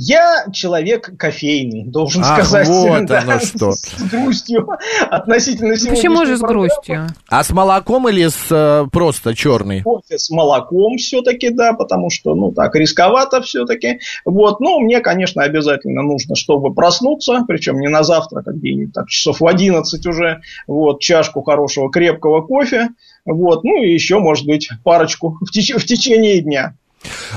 Я 0.00 0.46
человек 0.52 1.10
кофейный, 1.16 1.84
должен 1.84 2.22
а, 2.24 2.36
сказать. 2.36 2.68
Вот 2.68 3.04
да, 3.06 3.20
оно 3.20 3.40
что. 3.40 3.72
С, 3.72 3.82
с 3.82 4.02
грустью 4.10 4.68
относительно 5.10 5.74
Почему 5.74 6.24
же 6.24 6.36
с 6.36 6.40
грустью? 6.40 7.08
А 7.28 7.42
с 7.42 7.50
молоком 7.50 8.08
или 8.08 8.28
с 8.28 8.46
э, 8.50 8.86
просто 8.92 9.34
черный? 9.34 9.82
Кофе 9.82 10.18
с 10.18 10.30
молоком 10.30 10.98
все-таки, 10.98 11.50
да, 11.50 11.72
потому 11.72 12.10
что, 12.10 12.36
ну, 12.36 12.52
так, 12.52 12.76
рисковато 12.76 13.42
все-таки. 13.42 13.98
Вот, 14.24 14.60
ну, 14.60 14.78
мне, 14.78 15.00
конечно, 15.00 15.42
обязательно 15.42 16.02
нужно, 16.02 16.36
чтобы 16.36 16.72
проснуться, 16.72 17.44
причем 17.48 17.80
не 17.80 17.88
на 17.88 18.04
завтрак, 18.04 18.46
а 18.46 18.52
где-нибудь 18.52 18.94
так, 18.94 19.08
часов 19.08 19.40
в 19.40 19.46
11 19.46 20.06
уже, 20.06 20.42
вот, 20.68 21.00
чашку 21.00 21.42
хорошего 21.42 21.90
крепкого 21.90 22.42
кофе, 22.42 22.90
вот, 23.32 23.64
ну, 23.64 23.82
и 23.82 23.92
еще, 23.92 24.18
может 24.18 24.46
быть, 24.46 24.68
парочку 24.82 25.38
в, 25.40 25.56
теч- 25.56 25.78
в 25.78 25.84
течение 25.84 26.40
дня. 26.40 26.74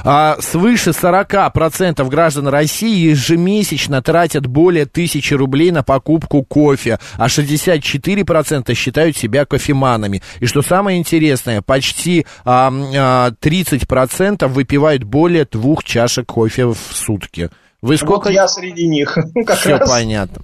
А 0.03 0.37
свыше 0.39 0.89
40% 0.89 2.07
граждан 2.09 2.47
России 2.47 3.09
ежемесячно 3.09 4.01
тратят 4.01 4.47
более 4.47 4.85
тысячи 4.85 5.33
рублей 5.33 5.71
на 5.71 5.83
покупку 5.83 6.43
кофе, 6.43 6.99
а 7.17 7.27
64% 7.27 8.73
считают 8.73 9.15
себя 9.15 9.45
кофеманами. 9.45 10.23
И 10.39 10.47
что 10.47 10.61
самое 10.61 10.97
интересное, 10.97 11.61
почти 11.61 12.25
а, 12.43 12.71
а, 12.95 13.31
30% 13.41 14.47
выпивают 14.47 15.03
более 15.03 15.45
двух 15.45 15.83
чашек 15.83 16.25
кофе 16.25 16.65
в 16.65 16.77
сутки. 16.91 17.49
Вы 17.81 17.97
сколько... 17.97 18.25
Вот 18.25 18.33
я 18.33 18.47
среди 18.47 18.87
них. 18.87 19.17
Как 19.45 19.57
Все 19.57 19.77
раз. 19.77 19.89
понятно. 19.89 20.43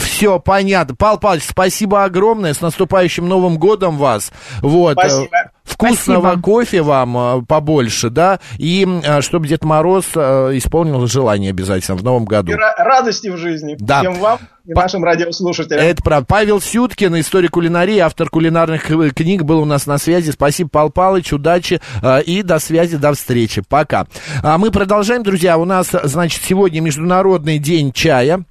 Все 0.00 0.40
понятно. 0.40 0.96
Пал 0.96 1.18
Павлович, 1.18 1.44
спасибо 1.48 2.04
огромное. 2.04 2.54
С 2.54 2.60
наступающим 2.60 3.28
Новым 3.28 3.58
годом 3.58 3.98
вас. 3.98 4.32
Вот. 4.60 4.98
Спасибо. 4.98 5.51
Вкусного 5.64 6.20
Спасибо. 6.22 6.42
кофе 6.42 6.82
вам 6.82 7.16
э, 7.16 7.42
побольше, 7.46 8.10
да, 8.10 8.40
и 8.58 8.86
э, 9.04 9.20
чтобы 9.20 9.46
Дед 9.46 9.64
Мороз 9.64 10.06
э, 10.14 10.50
исполнил 10.54 11.06
желание 11.06 11.50
обязательно 11.50 11.96
в 11.96 12.02
новом 12.02 12.24
году. 12.24 12.52
И 12.52 12.54
радости 12.54 13.28
в 13.28 13.36
жизни. 13.36 13.76
Да. 13.78 14.00
Всем 14.00 14.14
вам 14.14 14.40
и 14.64 14.74
По... 14.74 14.82
нашим 14.82 15.04
радиослушателям. 15.04 15.84
Это 15.84 16.02
правда. 16.02 16.26
Павел 16.28 16.60
Сюткин, 16.60 17.18
историк 17.20 17.52
кулинарии, 17.52 17.98
автор 17.98 18.28
кулинарных 18.28 18.86
книг, 19.14 19.44
был 19.44 19.60
у 19.60 19.64
нас 19.64 19.86
на 19.86 19.98
связи. 19.98 20.30
Спасибо, 20.32 20.68
Пал 20.68 20.90
Палыч, 20.90 21.32
удачи 21.32 21.80
и 22.26 22.42
до 22.42 22.58
связи, 22.58 22.96
до 22.96 23.12
встречи. 23.12 23.62
Пока. 23.68 24.06
А 24.42 24.58
мы 24.58 24.70
продолжаем, 24.70 25.22
друзья. 25.22 25.58
У 25.58 25.64
нас, 25.64 25.88
значит, 26.04 26.42
сегодня 26.42 26.80
Международный 26.80 27.58
день 27.58 27.92
чая. 27.92 28.44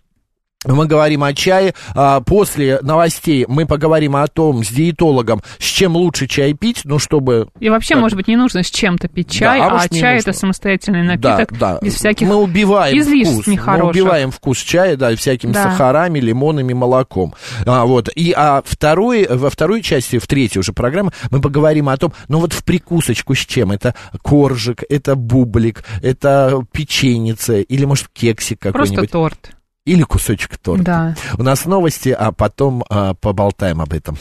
Мы 0.66 0.86
говорим 0.86 1.24
о 1.24 1.34
чае. 1.34 1.74
А, 1.96 2.22
после 2.22 2.80
новостей 2.82 3.46
мы 3.48 3.66
поговорим 3.66 4.16
о 4.16 4.28
том 4.28 4.64
с 4.64 4.68
диетологом, 4.68 5.42
с 5.58 5.64
чем 5.64 5.96
лучше 5.96 6.28
чай 6.28 6.54
пить, 6.54 6.82
ну, 6.84 7.00
чтобы... 7.00 7.48
И 7.60 7.70
вообще, 7.70 7.96
может 7.96 8.16
быть, 8.16 8.28
не 8.28 8.36
нужно 8.36 8.62
с 8.62 8.70
чем-то 8.70 9.08
пить 9.08 9.32
чай, 9.32 9.60
да, 9.60 9.68
а, 9.68 9.82
а 9.82 9.90
чай 9.90 10.16
нужно. 10.16 10.30
это 10.30 10.40
самостоятельный 10.40 11.02
напиток, 11.02 11.52
да, 11.58 11.74
да. 11.74 11.80
без 11.82 11.96
всяких 11.96 12.28
мы 12.28 12.36
убиваем 12.36 12.96
излишеств 12.96 13.42
вкус. 13.42 13.48
нехороших. 13.48 13.84
Мы 13.84 13.90
убиваем 13.90 14.32
вкус 14.32 14.60
чая, 14.60 14.96
да, 14.98 15.16
всякими 15.16 15.52
да. 15.52 15.64
сахарами, 15.64 16.20
лимонами, 16.20 16.74
молоком. 16.74 17.34
А, 17.66 17.86
вот. 17.86 18.10
И 18.14 18.32
а 18.32 18.62
второй, 18.64 19.26
во 19.28 19.50
второй 19.50 19.82
части, 19.82 20.20
в 20.20 20.28
третьей 20.28 20.60
уже 20.60 20.74
программы, 20.74 21.12
мы 21.32 21.42
поговорим 21.42 21.90
о 21.90 21.98
том, 21.98 22.14
ну, 22.28 22.40
вот 22.40 22.54
в 22.54 22.64
прикусочку 22.64 23.34
с 23.34 23.40
чем? 23.40 23.72
Это 23.72 23.96
коржик, 24.22 24.84
это 24.90 25.16
бублик, 25.16 25.84
это 26.04 26.64
печеница 26.72 27.62
или, 27.62 27.86
может, 27.86 28.10
кексик 28.14 28.60
какой-нибудь. 28.60 28.96
Просто 28.96 29.12
торт 29.12 29.52
или 29.86 30.04
кусочек 30.04 30.58
торта. 30.58 30.84
Да. 30.84 31.16
У 31.38 31.44
нас 31.44 31.66
новости, 31.66 32.10
а 32.10 32.32
потом 32.32 32.84
а, 32.90 33.14
поболтаем 33.16 33.82
об 33.82 33.94
этом. 33.94 34.18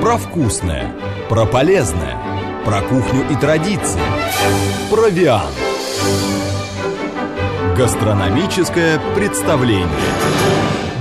Про 0.00 0.16
вкусное, 0.16 0.92
про 1.28 1.46
полезное, 1.46 2.16
про 2.64 2.80
кухню 2.82 3.24
и 3.30 3.36
традиции. 3.36 4.00
Про 4.90 5.08
Виан. 5.08 5.50
Гастрономическое 7.76 9.00
представление. 9.14 9.88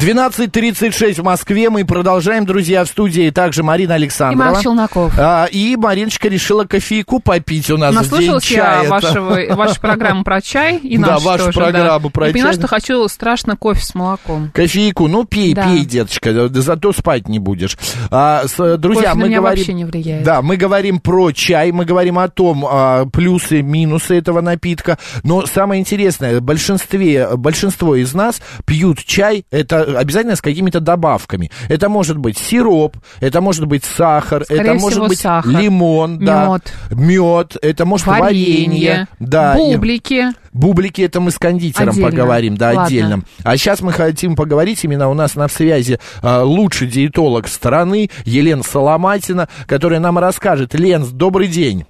12.36 0.02 1.22
в 1.22 1.24
Москве. 1.24 1.70
Мы 1.70 1.86
продолжаем, 1.86 2.44
друзья, 2.44 2.84
в 2.84 2.88
студии. 2.88 3.30
Также 3.30 3.62
Марина 3.62 3.94
Александрова. 3.94 4.50
И 4.50 4.52
Марк 4.52 4.64
Челноков. 4.64 5.14
А, 5.16 5.46
и 5.46 5.76
Мариночка 5.76 6.28
решила 6.28 6.64
кофейку 6.64 7.20
попить 7.20 7.70
у 7.70 7.78
нас 7.78 7.94
Наслушалась 7.94 8.44
в 8.44 8.48
день 8.50 8.58
чая. 8.58 8.84
я 8.86 8.90
вашего, 8.90 9.40
вашу 9.54 9.80
программу 9.80 10.24
про 10.24 10.42
чай 10.42 10.78
и 10.78 10.98
Да, 11.02 11.20
вашу 11.20 11.46
тоже, 11.46 11.60
программу 11.60 12.08
да. 12.08 12.10
про 12.10 12.26
и 12.26 12.28
чай. 12.30 12.34
поняла, 12.34 12.54
что 12.54 12.68
хочу 12.68 13.08
страшно 13.10 13.56
кофе 13.56 13.86
с 13.86 13.94
молоком. 13.94 14.50
Кофейку, 14.56 15.08
ну 15.08 15.24
пей, 15.24 15.54
да. 15.54 15.66
пей, 15.66 15.86
деточка, 15.86 16.50
зато 16.50 16.94
спать 16.94 17.28
не 17.28 17.38
будешь. 17.38 17.78
А, 18.10 18.48
с, 18.48 18.78
друзья, 18.78 19.12
кофе 19.12 19.22
мы 19.22 19.30
на 19.30 19.36
говорим... 19.36 19.60
вообще 19.60 19.74
не 19.74 19.86
влияет. 19.86 20.24
Да, 20.24 20.42
мы 20.42 20.58
говорим 20.58 21.00
про 21.00 21.32
чай, 21.32 21.72
мы 21.72 21.86
говорим 21.86 22.18
о 22.18 22.28
том, 22.28 22.66
а, 22.68 23.06
плюсы, 23.06 23.62
минусы 23.62 24.18
этого 24.18 24.42
напитка. 24.42 24.98
Но 25.22 25.46
самое 25.46 25.80
интересное, 25.80 26.40
большинстве, 26.40 27.36
большинство 27.36 27.96
из 27.96 28.16
нас 28.16 28.42
пьют 28.66 28.98
чай, 29.06 29.46
это 29.52 29.91
обязательно 29.96 30.36
с 30.36 30.42
какими-то 30.42 30.80
добавками. 30.80 31.52
Это 31.70 31.90
может 31.90 32.18
быть 32.18 32.38
сироп, 32.38 32.98
это 33.20 33.42
может 33.42 33.66
быть 33.66 33.84
сахар, 33.84 34.44
Скорее 34.44 34.62
это 34.62 34.74
может 34.76 35.08
быть 35.08 35.20
сахар, 35.20 35.52
лимон, 35.52 36.20
да, 36.20 36.60
мед. 36.92 37.58
это 37.62 37.86
может 37.86 38.08
Варенье, 38.08 38.26
варенье, 38.30 39.08
да, 39.20 39.56
бублики. 39.56 40.28
Бублики 40.54 41.02
это 41.02 41.22
мы 41.22 41.32
с 41.32 41.38
кондитером 41.38 41.90
Отдельно. 41.90 42.10
поговорим, 42.10 42.58
да, 42.58 42.68
Ладно. 42.68 42.84
отдельно. 42.84 43.24
А 43.44 43.56
сейчас 43.58 43.82
мы 43.82 43.94
хотим 43.94 44.36
поговорить 44.36 44.84
именно 44.84 45.10
у 45.10 45.14
нас 45.14 45.36
на 45.36 45.48
связи 45.48 46.00
а, 46.22 46.44
лучший 46.44 46.88
диетолог 46.88 47.48
страны 47.48 48.10
Елена 48.26 48.64
Соломатина, 48.64 49.48
которая 49.66 50.00
нам 50.00 50.18
расскажет. 50.18 50.74
Лен, 50.74 51.06
добрый 51.14 51.48
день. 51.48 51.86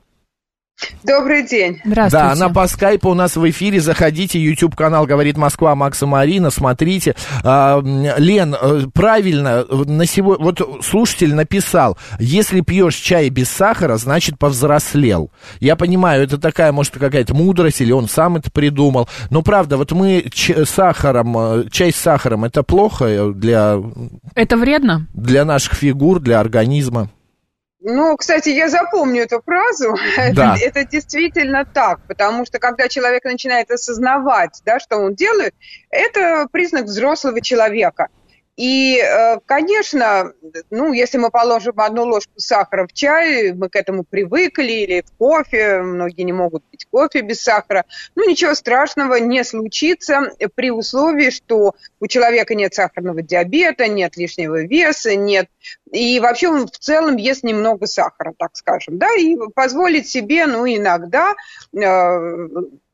Добрый 1.04 1.48
день. 1.48 1.80
Здравствуйте. 1.84 2.26
Да, 2.26 2.32
она 2.32 2.50
по 2.50 2.68
скайпу 2.68 3.10
у 3.10 3.14
нас 3.14 3.36
в 3.36 3.50
эфире. 3.50 3.80
Заходите, 3.82 4.40
YouTube 4.40 4.76
канал 4.76 5.06
говорит 5.06 5.38
Москва 5.38 5.76
Макса 5.76 6.06
Марина, 6.06 6.50
смотрите. 6.52 7.16
А, 7.44 7.82
Лен, 7.82 8.56
э, 8.60 8.84
правильно, 8.94 9.66
э, 9.68 9.76
на 9.88 10.06
сегодня, 10.06 10.44
вот 10.44 10.84
слушатель 10.84 11.34
написал, 11.34 11.98
если 12.20 12.62
пьешь 12.62 12.96
чай 12.96 13.30
без 13.30 13.50
сахара, 13.50 13.98
значит 13.98 14.38
повзрослел. 14.38 15.32
Я 15.60 15.76
понимаю, 15.76 16.24
это 16.24 16.38
такая, 16.38 16.72
может, 16.72 16.94
какая-то 16.98 17.34
мудрость, 17.34 17.82
или 17.82 17.92
он 17.92 18.08
сам 18.08 18.38
это 18.38 18.52
придумал. 18.52 19.10
Но 19.30 19.42
правда, 19.42 19.78
вот 19.78 19.92
мы 19.92 20.26
ч- 20.32 20.66
сахаром, 20.66 21.38
э, 21.38 21.64
чай 21.72 21.92
с 21.92 21.96
сахаром, 21.98 22.44
это 22.46 22.64
плохо 22.64 23.32
для, 23.34 23.78
Это 24.36 24.58
вредно? 24.58 25.08
для 25.14 25.46
наших 25.46 25.74
фигур, 25.74 26.20
для 26.20 26.40
организма. 26.40 27.10
Ну, 27.84 28.16
кстати, 28.16 28.50
я 28.50 28.70
запомню 28.70 29.24
эту 29.24 29.42
фразу. 29.42 29.96
Да. 30.34 30.56
Это, 30.56 30.80
это 30.80 30.92
действительно 30.92 31.66
так, 31.66 32.00
потому 32.08 32.46
что 32.46 32.60
когда 32.60 32.88
человек 32.88 33.24
начинает 33.26 33.72
осознавать, 33.72 34.62
да, 34.66 34.80
что 34.80 34.98
он 34.98 35.16
делает, 35.16 35.54
это 35.90 36.48
признак 36.52 36.86
взрослого 36.86 37.42
человека. 37.42 38.08
И, 38.62 39.00
э, 39.00 39.40
конечно, 39.48 40.34
ну, 40.70 40.94
если 40.94 41.18
мы 41.18 41.32
положим 41.32 41.74
одну 41.78 42.04
ложку 42.04 42.34
сахара 42.36 42.86
в 42.86 42.94
чай, 42.94 43.54
мы 43.54 43.70
к 43.70 43.76
этому 43.76 44.04
привыкли, 44.04 44.72
или 44.72 45.02
в 45.02 45.18
кофе, 45.18 45.82
многие 45.82 46.22
не 46.22 46.32
могут 46.32 46.64
пить 46.66 46.86
кофе 46.86 47.22
без 47.22 47.42
сахара, 47.42 47.86
ну, 48.14 48.30
ничего 48.30 48.54
страшного 48.54 49.16
не 49.16 49.44
случится 49.44 50.30
при 50.54 50.70
условии, 50.70 51.32
что 51.32 51.74
у 52.00 52.06
человека 52.06 52.54
нет 52.54 52.76
сахарного 52.76 53.24
диабета, 53.24 53.88
нет 53.88 54.16
лишнего 54.16 54.62
веса, 54.64 55.16
нет 55.16 55.50
и 55.92 56.20
вообще 56.20 56.50
он 56.50 56.68
в 56.68 56.78
целом 56.78 57.18
ест 57.18 57.44
немного 57.44 57.88
сахара, 57.88 58.34
так 58.38 58.52
скажем, 58.54 59.00
да, 59.00 59.08
и 59.16 59.38
позволить 59.56 60.08
себе, 60.08 60.46
ну, 60.46 60.68
иногда 60.68 61.34
э, 61.74 62.48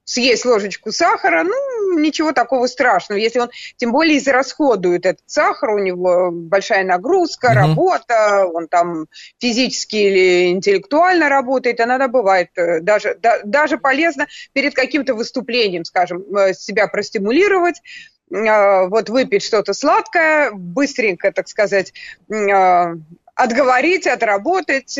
съесть 0.07 0.45
ложечку 0.45 0.91
сахара, 0.93 1.43
ну, 1.43 1.99
ничего 1.99 2.31
такого 2.31 2.67
страшного. 2.67 3.19
Если 3.19 3.39
он, 3.39 3.49
тем 3.75 3.91
более, 3.91 4.17
израсходует 4.17 5.05
этот 5.05 5.21
сахар, 5.25 5.71
у 5.71 5.79
него 5.79 6.31
большая 6.31 6.85
нагрузка, 6.85 7.49
Мгм. 7.49 7.57
работа, 7.57 8.45
он 8.47 8.69
там 8.69 9.07
физически 9.37 9.97
или 9.97 10.49
интеллектуально 10.51 11.27
работает, 11.27 11.81
иногда 11.81 12.07
бывает 12.07 12.49
э, 12.55 12.79
даже, 12.79 13.17
да- 13.21 13.41
даже 13.43 13.77
полезно 13.77 14.27
перед 14.53 14.73
каким-то 14.73 15.13
выступлением, 15.13 15.83
скажем, 15.83 16.23
э, 16.35 16.53
себя 16.53 16.87
простимулировать, 16.87 17.81
э, 18.31 18.87
вот 18.87 19.09
выпить 19.09 19.43
что-то 19.43 19.73
сладкое, 19.73 20.51
быстренько, 20.51 21.33
так 21.33 21.49
сказать, 21.49 21.93
отговорить, 23.35 24.07
отработать, 24.07 24.97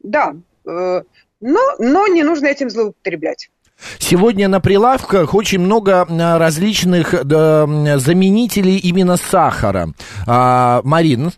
да, 0.00 0.34
но, 0.64 1.04
но 1.78 2.06
не 2.08 2.22
нужно 2.22 2.46
этим 2.46 2.70
злоупотреблять. 2.70 3.50
Сегодня 3.98 4.48
на 4.48 4.60
прилавках 4.60 5.34
очень 5.34 5.60
много 5.60 6.06
различных 6.08 7.14
да, 7.24 7.66
заменителей 7.98 8.76
именно 8.76 9.16
сахара. 9.16 9.90
А, 10.26 10.80
Марин, 10.84 11.30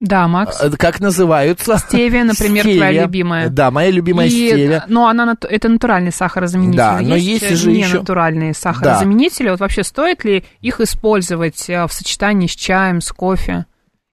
Да, 0.00 0.28
Макс. 0.28 0.60
а, 0.60 0.70
как 0.70 1.00
называются? 1.00 1.78
Стевия, 1.78 2.24
например, 2.24 2.62
твоя 2.64 2.76
Стевия. 2.88 3.02
любимая. 3.02 3.48
Да, 3.48 3.70
моя 3.70 3.90
любимая 3.90 4.26
И, 4.26 4.30
стевия. 4.30 4.84
Ну, 4.88 5.06
она, 5.06 5.24
нат- 5.26 5.44
это 5.44 5.68
натуральный 5.68 6.12
сахарозаменитель. 6.12 6.76
Да, 6.76 7.00
но 7.02 7.16
есть 7.16 7.48
же 7.56 7.70
не 7.70 7.80
еще- 7.80 7.98
натуральные 7.98 8.54
сахарозаменители. 8.54 9.50
Вот 9.50 9.60
вообще 9.60 9.82
стоит 9.82 10.24
ли 10.24 10.44
их 10.60 10.80
использовать 10.80 11.68
э, 11.68 11.86
в 11.86 11.92
сочетании 11.92 12.46
с 12.46 12.52
чаем, 12.54 13.00
с 13.00 13.10
кофе? 13.12 13.66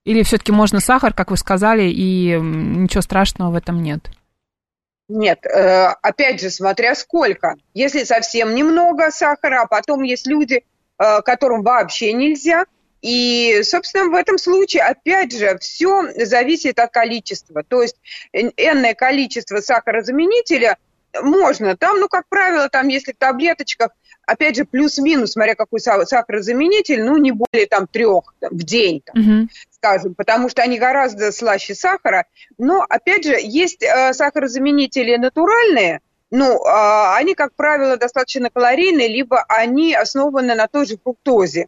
Или 0.06 0.24
все-таки 0.24 0.54
можно 0.54 0.80
сахар, 0.80 1.14
как 1.14 1.32
вы 1.32 1.38
сказали, 1.38 1.90
и 1.90 2.38
ничего 2.40 3.02
страшного 3.02 3.52
в 3.52 3.56
этом 3.56 3.84
нет? 3.84 4.10
Нет, 5.10 5.46
э, 5.46 5.94
опять 6.02 6.42
же, 6.42 6.50
смотря 6.50 6.94
сколько. 6.96 7.56
Если 7.74 8.04
совсем 8.04 8.56
немного 8.56 9.10
сахара, 9.12 9.62
а 9.62 9.68
потом 9.68 10.04
есть 10.04 10.28
люди, 10.28 10.64
э, 11.00 11.22
которым 11.22 11.64
вообще 11.64 12.12
нельзя. 12.12 12.66
И, 13.02 13.62
собственно, 13.64 14.10
в 14.10 14.16
этом 14.16 14.38
случае, 14.38 14.84
опять 14.84 15.32
же, 15.32 15.58
все 15.60 16.12
зависит 16.26 16.80
от 16.80 16.92
количества. 16.92 17.64
То 17.64 17.84
есть 17.84 17.96
энное 18.34 18.96
количество 18.96 19.62
сахарозаменителя 19.62 20.78
можно. 21.22 21.78
Там, 21.78 22.00
ну, 22.00 22.10
как 22.10 22.28
правило, 22.28 22.70
там, 22.70 22.88
если 22.88 23.14
в 23.14 23.18
таблеточках, 23.18 23.92
опять 24.28 24.56
же, 24.56 24.66
плюс-минус, 24.66 25.32
смотря 25.32 25.56
какой 25.56 25.80
са- 25.80 26.06
сахарозаменитель, 26.06 27.04
ну, 27.04 27.18
не 27.18 27.32
более 27.32 27.66
там 27.66 27.88
трех 27.88 28.36
там, 28.40 28.52
в 28.52 28.64
день. 28.64 29.02
там 29.04 29.22
Мгм. 29.22 29.50
скажем, 29.72 30.14
потому 30.16 30.50
что 30.50 30.62
они 30.62 30.78
гораздо 30.78 31.32
слаще 31.32 31.74
сахара. 31.74 32.26
Но, 32.58 32.86
опять 32.88 33.24
же, 33.24 33.36
есть 33.40 33.84
э, 33.84 34.14
сахарозаменители 34.14 35.16
натуральные, 35.16 36.02
ну, 36.30 36.62
а, 36.66 37.16
они, 37.16 37.36
как 37.36 37.54
правило, 37.56 37.96
достаточно 37.96 38.50
калорийные, 38.50 39.08
либо 39.08 39.44
они 39.48 39.96
основаны 39.96 40.56
на 40.56 40.68
той 40.68 40.86
же 40.86 40.98
фруктозе. 41.02 41.68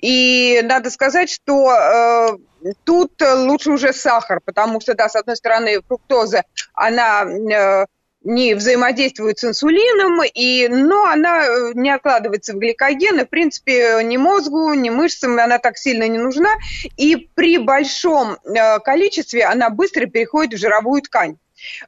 И 0.00 0.60
надо 0.64 0.90
сказать, 0.90 1.30
что 1.30 1.72
э, 1.72 2.72
тут 2.84 3.12
лучше 3.22 3.70
уже 3.70 3.92
сахар, 3.92 4.40
потому 4.44 4.80
что, 4.80 4.94
да, 4.94 5.08
с 5.08 5.16
одной 5.16 5.36
стороны, 5.36 5.80
фруктоза, 5.86 6.42
она 6.74 7.22
э, 7.24 7.86
не 8.26 8.54
взаимодействует 8.54 9.38
с 9.38 9.44
инсулином, 9.44 10.20
и, 10.34 10.66
но 10.68 11.04
она 11.04 11.46
э, 11.46 11.72
не 11.74 11.90
откладывается 11.90 12.54
в 12.54 12.58
гликоген, 12.58 13.20
и, 13.20 13.24
в 13.24 13.28
принципе, 13.28 14.00
ни 14.02 14.16
мозгу, 14.16 14.74
ни 14.74 14.90
мышцам 14.90 15.38
она 15.38 15.58
так 15.58 15.78
сильно 15.78 16.08
не 16.08 16.18
нужна, 16.18 16.50
и 16.96 17.16
при 17.34 17.58
большом 17.58 18.36
э, 18.44 18.80
количестве 18.80 19.44
она 19.44 19.70
быстро 19.70 20.06
переходит 20.06 20.54
в 20.54 20.60
жировую 20.60 21.02
ткань. 21.02 21.38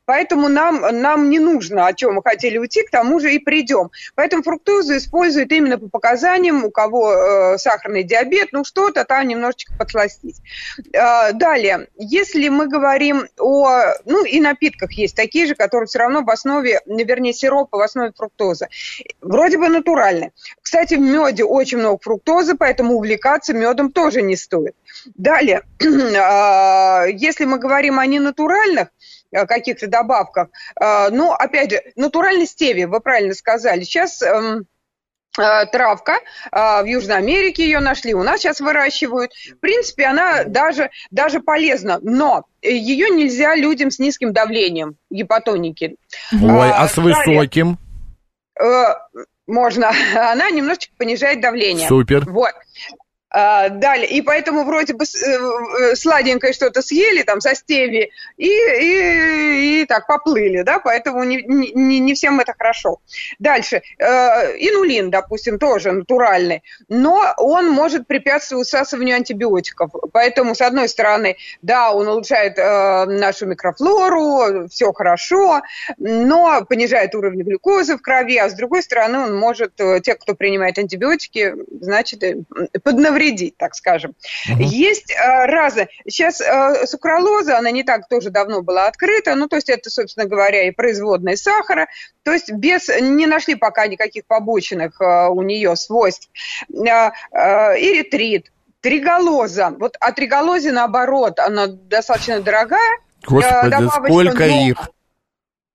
Поэтому 0.04 0.48
нам, 0.48 0.80
нам 1.00 1.30
не 1.30 1.38
нужно, 1.38 1.86
о 1.86 1.92
чем 1.92 2.14
мы 2.14 2.22
хотели 2.22 2.58
уйти, 2.58 2.82
к 2.82 2.90
тому 2.90 3.20
же 3.20 3.34
и 3.34 3.38
придем. 3.38 3.90
Поэтому 4.14 4.42
фруктозу 4.42 4.96
используют 4.96 5.52
именно 5.52 5.78
по 5.78 5.88
показаниям, 5.88 6.64
у 6.64 6.70
кого 6.70 7.12
э, 7.12 7.58
сахарный 7.58 8.02
диабет, 8.02 8.48
ну 8.52 8.64
что-то 8.64 9.04
там 9.04 9.26
немножечко 9.26 9.74
подсластить. 9.78 10.36
Э, 10.92 11.32
далее, 11.32 11.88
если 11.96 12.48
мы 12.48 12.68
говорим 12.68 13.26
о, 13.38 13.68
ну 14.04 14.24
и 14.24 14.40
напитках 14.40 14.92
есть 14.92 15.16
такие 15.16 15.46
же, 15.46 15.54
которые 15.54 15.86
все 15.86 15.98
равно 15.98 16.22
в 16.22 16.30
основе, 16.30 16.80
вернее, 16.86 17.32
сиропа 17.32 17.78
в 17.78 17.80
основе 17.80 18.12
фруктозы. 18.16 18.68
Вроде 19.20 19.58
бы 19.58 19.68
натуральные. 19.68 20.32
Кстати, 20.62 20.94
в 20.94 21.00
меде 21.00 21.44
очень 21.44 21.78
много 21.78 21.98
фруктозы, 22.02 22.54
поэтому 22.54 22.94
увлекаться 22.94 23.52
медом 23.54 23.92
тоже 23.92 24.22
не 24.22 24.36
стоит. 24.36 24.74
Далее, 25.16 25.62
э, 25.80 27.12
если 27.12 27.44
мы 27.44 27.58
говорим 27.58 27.98
о 27.98 28.06
ненатуральных, 28.06 28.88
каких-то 29.32 29.86
добавках. 29.86 30.48
Э, 30.80 31.08
Ну, 31.10 31.32
опять 31.32 31.70
же, 31.70 31.82
натуральный 31.96 32.46
стевия, 32.46 32.86
вы 32.88 33.00
правильно 33.00 33.34
сказали. 33.34 33.82
Сейчас 33.82 34.22
эм, 34.22 34.66
э, 35.38 35.66
травка, 35.66 36.18
э, 36.50 36.82
в 36.82 36.84
Южной 36.86 37.16
Америке 37.16 37.64
ее 37.64 37.80
нашли, 37.80 38.14
у 38.14 38.22
нас 38.22 38.40
сейчас 38.40 38.60
выращивают. 38.60 39.32
В 39.56 39.60
принципе, 39.60 40.06
она 40.06 40.44
даже, 40.44 40.90
даже 41.10 41.40
полезна, 41.40 41.98
но 42.02 42.44
ее 42.62 43.10
нельзя 43.10 43.54
людям 43.54 43.90
с 43.90 43.98
низким 43.98 44.32
давлением, 44.32 44.96
гипотоники. 45.10 45.96
Ой, 46.32 46.70
А, 46.70 46.82
а 46.82 46.88
с 46.88 46.96
высоким? 46.96 47.78
Э, 48.60 48.94
Можно. 49.46 49.90
Она 50.14 50.50
немножечко 50.50 50.92
понижает 50.98 51.40
давление. 51.40 51.88
Супер. 51.88 52.24
Вот. 52.30 52.52
А, 53.30 53.68
далее. 53.68 54.08
И 54.08 54.22
поэтому 54.22 54.64
вроде 54.64 54.94
бы 54.94 55.04
э, 55.04 55.28
э, 55.28 55.96
сладенькое 55.96 56.54
что-то 56.54 56.80
съели 56.80 57.22
там 57.22 57.42
со 57.42 57.54
стеви 57.54 58.10
и, 58.38 58.48
и, 58.48 59.82
и 59.82 59.84
так 59.86 60.06
поплыли, 60.06 60.62
да, 60.62 60.78
поэтому 60.78 61.22
не, 61.24 61.42
не, 61.42 61.98
не 61.98 62.14
всем 62.14 62.40
это 62.40 62.54
хорошо. 62.56 63.00
Дальше. 63.38 63.82
Э, 63.98 64.56
инулин, 64.58 65.10
допустим, 65.10 65.58
тоже 65.58 65.92
натуральный, 65.92 66.62
но 66.88 67.34
он 67.36 67.68
может 67.70 68.06
препятствовать 68.06 68.66
усасыванию 68.66 69.16
антибиотиков. 69.16 69.90
Поэтому, 70.12 70.54
с 70.54 70.62
одной 70.62 70.88
стороны, 70.88 71.36
да, 71.60 71.92
он 71.92 72.08
улучшает 72.08 72.56
нашу 72.56 73.46
микрофлору, 73.46 74.68
все 74.68 74.92
хорошо, 74.92 75.60
но 75.98 76.64
понижает 76.64 77.14
уровень 77.14 77.42
глюкозы 77.42 77.96
в 77.96 78.02
крови, 78.02 78.38
а 78.38 78.48
с 78.48 78.54
другой 78.54 78.82
стороны, 78.82 79.18
он 79.18 79.36
может, 79.36 79.74
те, 79.76 80.14
кто 80.14 80.34
принимает 80.34 80.78
антибиотики, 80.78 81.54
значит, 81.80 82.22
э, 82.22 82.36
поднавредить, 83.18 83.56
так 83.56 83.74
скажем. 83.74 84.14
Есть 84.46 85.10
э, 85.10 85.46
разы. 85.46 85.88
Сейчас 86.06 86.40
э, 86.40 86.86
сукралоза, 86.86 87.58
она 87.58 87.70
не 87.70 87.82
так 87.82 88.08
тоже 88.08 88.30
давно 88.30 88.62
была 88.62 88.86
открыта, 88.86 89.34
ну, 89.34 89.48
то 89.48 89.56
есть 89.56 89.68
это, 89.68 89.90
собственно 89.90 90.26
говоря, 90.26 90.68
и 90.68 90.70
производная 90.70 91.36
сахара, 91.36 91.88
то 92.22 92.32
есть 92.32 92.50
без, 92.52 92.88
не 93.00 93.26
нашли 93.26 93.54
пока 93.54 93.86
никаких 93.86 94.26
побочных 94.26 95.00
э, 95.00 95.28
у 95.28 95.42
нее 95.42 95.76
свойств. 95.76 96.28
Э, 96.72 97.10
э, 97.32 97.40
эритрит, 97.76 98.52
Триголоза. 98.80 99.74
Вот 99.76 99.96
а 99.98 100.12
триголозе, 100.12 100.70
наоборот, 100.70 101.40
она 101.40 101.66
достаточно 101.66 102.40
дорогая. 102.40 102.98
Господи, 103.26 103.70
добавочка, 103.70 104.06
сколько 104.06 104.46
но- 104.46 104.68
их. 104.68 104.88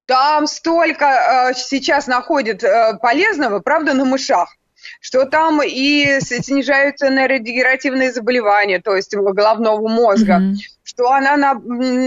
Там 0.05 0.47
столько 0.47 1.05
э, 1.05 1.53
сейчас 1.53 2.07
находят 2.07 2.63
э, 2.63 2.97
полезного, 3.01 3.59
правда, 3.59 3.93
на 3.93 4.05
мышах 4.05 4.55
что 4.99 5.25
там 5.25 5.61
и 5.63 6.19
снижаются 6.21 7.09
нейродегенеративные 7.09 8.11
заболевания, 8.11 8.79
то 8.79 8.95
есть 8.95 9.13
головного 9.15 9.87
мозга, 9.87 10.39
Мгм. 10.39 10.57
Что 10.83 11.09
она 11.11 11.37
на- 11.37 11.61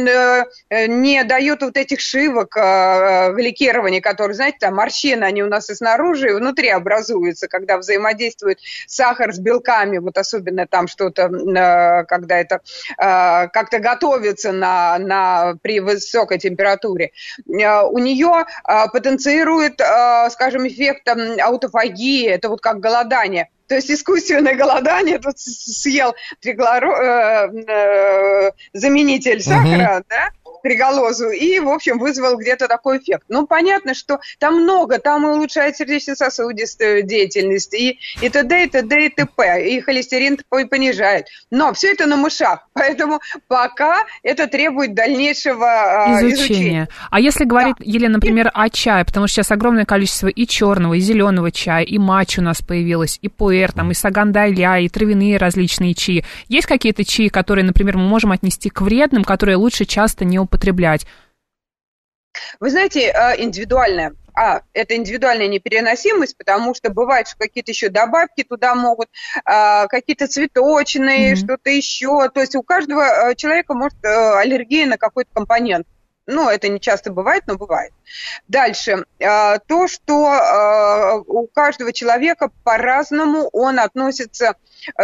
э, 0.08 0.44
э, 0.70 0.86
не 0.86 1.24
дает 1.24 1.62
вот 1.62 1.76
этих 1.76 2.00
шивок 2.00 2.56
э, 2.56 3.32
в 3.32 3.38
ликировании, 3.38 4.00
которые, 4.00 4.34
знаете, 4.34 4.58
там 4.60 4.74
морщины, 4.76 5.24
они 5.24 5.42
у 5.42 5.48
нас 5.48 5.70
и 5.70 5.74
снаружи, 5.74 6.30
и 6.30 6.32
внутри 6.32 6.68
образуются, 6.68 7.48
когда 7.48 7.78
взаимодействует 7.78 8.58
сахар 8.86 9.32
с 9.32 9.38
белками, 9.38 9.98
вот 9.98 10.18
особенно 10.18 10.66
там 10.66 10.88
что-то, 10.88 11.22
э, 11.22 12.04
когда 12.04 12.38
это 12.38 12.60
э, 12.98 13.48
как-то 13.48 13.78
готовится 13.78 14.52
на, 14.52 14.98
на, 14.98 15.54
при 15.62 15.80
высокой 15.80 16.38
температуре. 16.38 17.12
Э, 17.48 17.82
У 17.82 17.98
нее 17.98 18.44
э, 18.68 18.88
потенцирует, 18.92 19.80
э, 19.80 20.30
скажем, 20.30 20.66
эффект 20.68 21.08
аутофагии, 21.08 22.28
это 22.28 22.48
вот 22.48 22.60
как 22.60 22.80
голодание. 22.80 23.48
То 23.68 23.74
есть 23.74 23.90
искусственное 23.90 24.54
голодание, 24.54 25.18
тут 25.18 25.38
съел 25.38 26.14
триглоро- 26.40 27.00
э, 27.02 27.48
э, 27.68 28.50
заменитель 28.72 29.42
сахара, 29.42 30.02
да, 30.08 30.30
триголозу, 30.66 31.30
и, 31.30 31.60
в 31.60 31.68
общем, 31.68 31.98
вызвал 31.98 32.36
где-то 32.36 32.66
такой 32.66 32.98
эффект. 32.98 33.24
Ну, 33.28 33.46
понятно, 33.46 33.94
что 33.94 34.18
там 34.40 34.62
много, 34.62 34.98
там 34.98 35.24
и 35.26 35.30
улучшает 35.30 35.76
сердечно-сосудистую 35.76 37.04
деятельность, 37.04 37.72
и, 37.72 38.00
и 38.20 38.28
т.д., 38.28 38.64
и 38.64 38.68
т.д., 38.68 39.06
и 39.06 39.08
т.п., 39.08 39.68
и 39.68 39.80
холестерин 39.80 40.38
по- 40.48 40.66
понижает. 40.66 41.26
Но 41.52 41.72
все 41.72 41.92
это 41.92 42.06
на 42.06 42.16
мышах, 42.16 42.66
поэтому 42.72 43.20
пока 43.46 43.98
это 44.24 44.48
требует 44.48 44.94
дальнейшего 44.94 45.66
а, 45.66 46.20
изучения. 46.20 46.34
изучения. 46.34 46.88
А 47.10 47.20
если 47.20 47.44
говорить, 47.44 47.76
Елена, 47.80 48.14
например, 48.14 48.50
о 48.52 48.68
чае, 48.68 49.04
потому 49.04 49.28
что 49.28 49.36
сейчас 49.36 49.52
огромное 49.52 49.84
количество 49.84 50.26
и 50.26 50.46
черного, 50.46 50.94
и 50.94 51.00
зеленого 51.00 51.52
чая, 51.52 51.84
и 51.84 51.98
матч 51.98 52.38
у 52.38 52.42
нас 52.42 52.60
появилось, 52.60 53.20
и 53.22 53.28
пуэр, 53.28 53.70
там, 53.70 53.92
и 53.92 53.94
сагандайля, 53.94 54.78
и 54.78 54.88
травяные 54.88 55.36
различные 55.36 55.94
чаи. 55.94 56.24
Есть 56.48 56.66
какие-то 56.66 57.04
чаи, 57.04 57.28
которые, 57.28 57.64
например, 57.64 57.96
мы 57.96 58.08
можем 58.08 58.32
отнести 58.32 58.68
к 58.68 58.80
вредным, 58.80 59.22
которые 59.22 59.56
лучше 59.56 59.84
часто 59.84 60.24
не 60.24 60.40
употреблять? 60.40 60.55
Вы 62.60 62.70
знаете, 62.70 63.12
э, 63.12 63.42
индивидуальная. 63.42 64.14
А, 64.34 64.60
это 64.74 64.94
индивидуальная 64.96 65.48
непереносимость, 65.48 66.36
потому 66.36 66.74
что 66.74 66.90
бывает, 66.90 67.26
что 67.26 67.38
какие-то 67.38 67.70
еще 67.70 67.88
добавки 67.88 68.42
туда 68.42 68.74
могут, 68.74 69.08
а, 69.46 69.86
какие-то 69.86 70.26
цветочные, 70.26 71.30
Мгм. 71.30 71.36
что-то 71.36 71.70
еще. 71.70 72.28
То 72.28 72.40
есть 72.40 72.54
у 72.54 72.62
каждого 72.62 73.30
э, 73.30 73.34
человека 73.34 73.72
может 73.72 73.96
аллергия 74.04 74.86
на 74.86 74.98
какой-то 74.98 75.30
компонент. 75.32 75.86
Ну, 76.26 76.50
это 76.50 76.68
не 76.68 76.80
часто 76.80 77.12
бывает, 77.12 77.44
но 77.46 77.56
бывает. 77.56 77.92
Дальше. 78.48 79.04
То, 79.20 79.86
что 79.86 81.22
у 81.24 81.46
каждого 81.46 81.92
человека 81.92 82.50
по-разному 82.64 83.48
он 83.52 83.78
относится, 83.78 84.56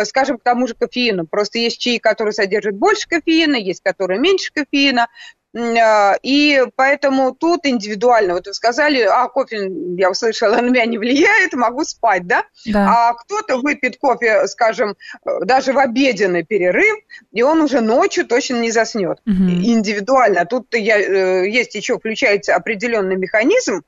скажем, 0.02 0.38
к 0.38 0.42
тому 0.42 0.66
же 0.66 0.74
кофеину. 0.74 1.24
Просто 1.24 1.60
есть 1.60 1.78
чаи, 1.78 1.98
которые 1.98 2.32
содержат 2.32 2.74
больше 2.74 3.08
кофеина, 3.08 3.54
есть, 3.54 3.84
которые 3.84 4.18
меньше 4.18 4.52
кофеина. 4.52 5.06
А, 5.54 6.16
И 6.22 6.62
поэтому 6.76 7.34
тут 7.34 7.66
индивидуально. 7.66 8.34
Вот 8.34 8.46
вы 8.46 8.54
сказали, 8.54 9.02
а, 9.02 9.28
кофе, 9.28 9.70
я 9.96 10.10
услышала, 10.10 10.56
на 10.60 10.68
меня 10.68 10.86
не 10.86 10.98
влияет, 10.98 11.52
могу 11.52 11.84
спать, 11.84 12.26
да? 12.26 12.44
Да. 12.66 12.86
А 12.88 13.14
кто-то 13.14 13.58
выпьет 13.58 13.98
кофе, 13.98 14.46
скажем, 14.46 14.96
э, 15.26 15.44
даже 15.44 15.72
в 15.72 15.78
обеденный 15.78 16.44
перерыв, 16.44 16.96
и 17.32 17.42
он 17.42 17.60
уже 17.60 17.80
ночью 17.80 18.26
точно 18.26 18.56
не 18.60 18.70
заснет. 18.70 19.18
Мгм. 19.26 19.62
Индивидуально. 19.62 20.46
Тут 20.46 20.74
я, 20.74 20.98
э, 20.98 21.48
есть 21.48 21.74
еще, 21.74 21.98
включается 21.98 22.54
определенный 22.54 23.16
механизм, 23.16 23.82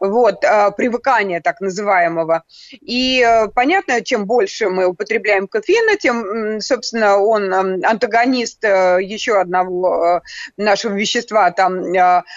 вот, 0.00 0.44
э, 0.44 0.70
привыкания 0.76 1.40
так 1.40 1.60
называемого. 1.60 2.44
И 2.80 3.20
э, 3.20 3.48
понятно, 3.48 4.00
чем 4.02 4.26
больше 4.26 4.68
мы 4.68 4.86
употребляем 4.86 5.48
кофеина, 5.48 5.96
тем, 5.96 6.60
собственно, 6.60 7.18
он 7.18 7.52
антагонист 7.52 8.64
э, 8.64 8.98
еще 9.02 9.40
одного 9.40 10.22
нашего 10.56 10.94
вещества, 10.94 11.50
там, 11.50 11.82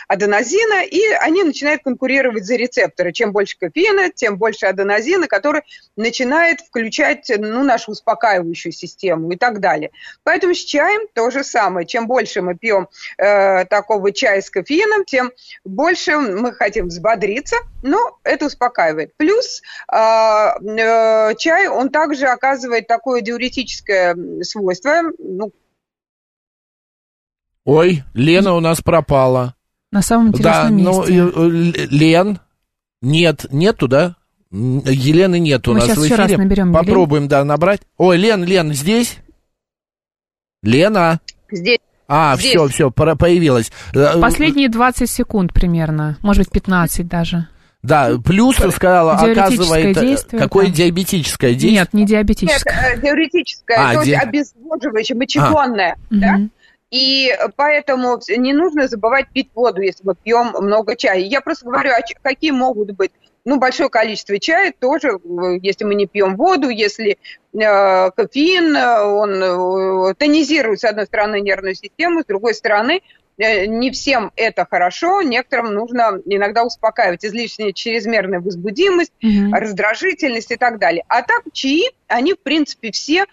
аденозина, 0.08 0.84
и 0.86 1.02
они 1.22 1.44
начинают 1.44 1.84
конкурировать 1.84 2.46
за 2.46 2.56
рецепторы. 2.56 3.12
Чем 3.12 3.32
больше 3.32 3.58
кофеина, 3.58 4.10
тем 4.10 4.38
больше 4.38 4.66
аденозина, 4.66 5.28
который 5.28 5.62
начинает 5.96 6.62
включать 6.62 7.32
ну, 7.38 7.64
нашу 7.64 7.92
успокаивающую 7.92 8.72
систему 8.72 9.32
и 9.32 9.38
так 9.38 9.60
далее. 9.60 9.92
Поэтому 10.24 10.54
с 10.54 10.64
чаем 10.64 11.08
то 11.14 11.30
же 11.30 11.44
самое. 11.44 11.86
Чем 11.86 12.08
больше 12.08 12.42
мы 12.42 12.56
пьем 12.56 12.88
э, 13.18 13.66
такого 13.66 14.12
чая 14.12 14.42
с 14.42 14.50
кофеином, 14.50 15.06
тем 15.06 15.32
больше 15.64 16.18
мы 16.18 16.54
хотим 16.54 16.90
взбодриться, 17.36 17.58
но 17.84 18.18
это 18.24 18.46
успокаивает. 18.48 19.16
Плюс 19.18 19.62
э, 19.92 19.98
э, 19.98 21.36
чай, 21.38 21.68
он 21.68 21.90
также 21.90 22.28
оказывает 22.28 22.88
такое 22.88 23.22
диуретическое 23.22 24.16
свойство, 24.44 25.02
ну, 25.20 25.52
Ой, 27.64 28.04
Лена 28.14 28.54
у 28.54 28.60
нас 28.60 28.80
пропала. 28.82 29.56
На 29.92 30.04
самом 30.04 30.32
Да, 30.34 30.70
интересном 30.70 30.78
ну, 30.78 31.00
месте. 31.00 31.82
э, 31.82 31.84
э, 31.84 31.88
Лен, 31.90 32.40
нет, 33.02 33.48
нету, 33.52 33.88
да? 33.88 34.16
Елены 34.52 35.40
нет 35.40 35.68
у 35.68 35.72
Мы 35.74 35.80
нас 35.80 35.88
сейчас 35.88 35.98
в 35.98 36.04
еще 36.04 36.16
раз 36.16 36.28
эфире. 36.28 36.44
наберем 36.44 36.72
Попробуем, 36.72 37.28
да, 37.28 37.44
набрать. 37.44 37.82
Ой, 37.98 38.18
Лен, 38.18 38.44
Лен, 38.44 38.72
здесь? 38.72 39.18
Лена? 40.62 41.20
здесь 41.52 41.80
А, 42.08 42.36
Здесь. 42.36 42.52
все, 42.52 42.68
все, 42.68 42.92
появилась. 42.92 43.72
Э, 43.94 44.20
Последние 44.20 44.70
20 44.70 45.10
секунд 45.10 45.54
примерно, 45.54 46.18
может 46.22 46.44
быть, 46.44 46.52
15 46.52 47.08
даже. 47.08 47.48
Да, 47.82 48.12
плюс 48.24 48.56
сказала, 48.72 49.16
Диуретическое 49.20 49.44
оказывает, 49.46 49.98
э, 49.98 50.02
действие, 50.02 50.42
какое 50.42 50.66
да. 50.68 50.72
диабетическое 50.72 51.52
действие? 51.52 51.74
Нет, 51.74 51.94
не 51.94 52.02
Нет, 52.02 52.10
диабетическое. 52.10 52.96
э, 52.96 53.02
теоретическое, 53.02 53.78
А, 53.78 53.94
то 53.94 54.00
есть 54.00 54.06
ди- 54.06 54.14
обезвоживающее, 54.16 55.16
мочегонное, 55.18 55.96
да? 56.10 56.34
Мгм. 56.38 56.52
И 56.92 57.30
поэтому 57.56 58.20
не 58.38 58.54
нужно 58.54 58.88
забывать 58.88 59.28
пить 59.34 59.50
воду, 59.54 59.82
если 59.82 60.02
мы 60.04 60.16
пьем 60.16 60.52
много 60.62 60.96
чая. 60.96 61.20
Я 61.20 61.42
просто 61.42 61.66
говорю, 61.66 61.92
а 61.92 62.00
какие 62.22 62.52
могут 62.52 62.92
быть 62.92 63.12
ну, 63.46 63.58
большое 63.60 63.90
количество 63.90 64.40
чая 64.40 64.74
тоже, 64.78 65.20
если 65.62 65.86
мы 65.86 65.94
не 65.96 66.08
пьем 66.08 66.36
воду, 66.36 66.70
если 66.70 67.18
э, 67.54 68.12
кофеин, 68.12 68.76
э, 68.76 69.02
он 69.04 69.34
э, 70.10 70.14
тонизирует, 70.16 70.80
с 70.80 70.84
одной 70.84 71.06
стороны, 71.06 71.40
нервную 71.42 71.76
систему, 71.76 72.24
с 72.24 72.26
другой 72.26 72.56
стороны, 72.56 73.02
э, 73.38 73.68
не 73.68 73.92
всем 73.92 74.32
это 74.36 74.66
хорошо, 74.70 75.22
некоторым 75.22 75.76
нужно 75.76 76.20
иногда 76.26 76.64
успокаивать 76.64 77.24
излишняя 77.24 77.72
чрезмерная 77.72 78.40
возбудимость, 78.40 79.14
Мгм. 79.22 79.54
раздражительность 79.54 80.52
и 80.52 80.56
так 80.56 80.80
далее. 80.80 81.04
А 81.08 81.22
так 81.22 81.44
чаи, 81.54 81.84
они, 82.08 82.34
в 82.34 82.40
принципе, 82.40 82.92
все 82.92 83.26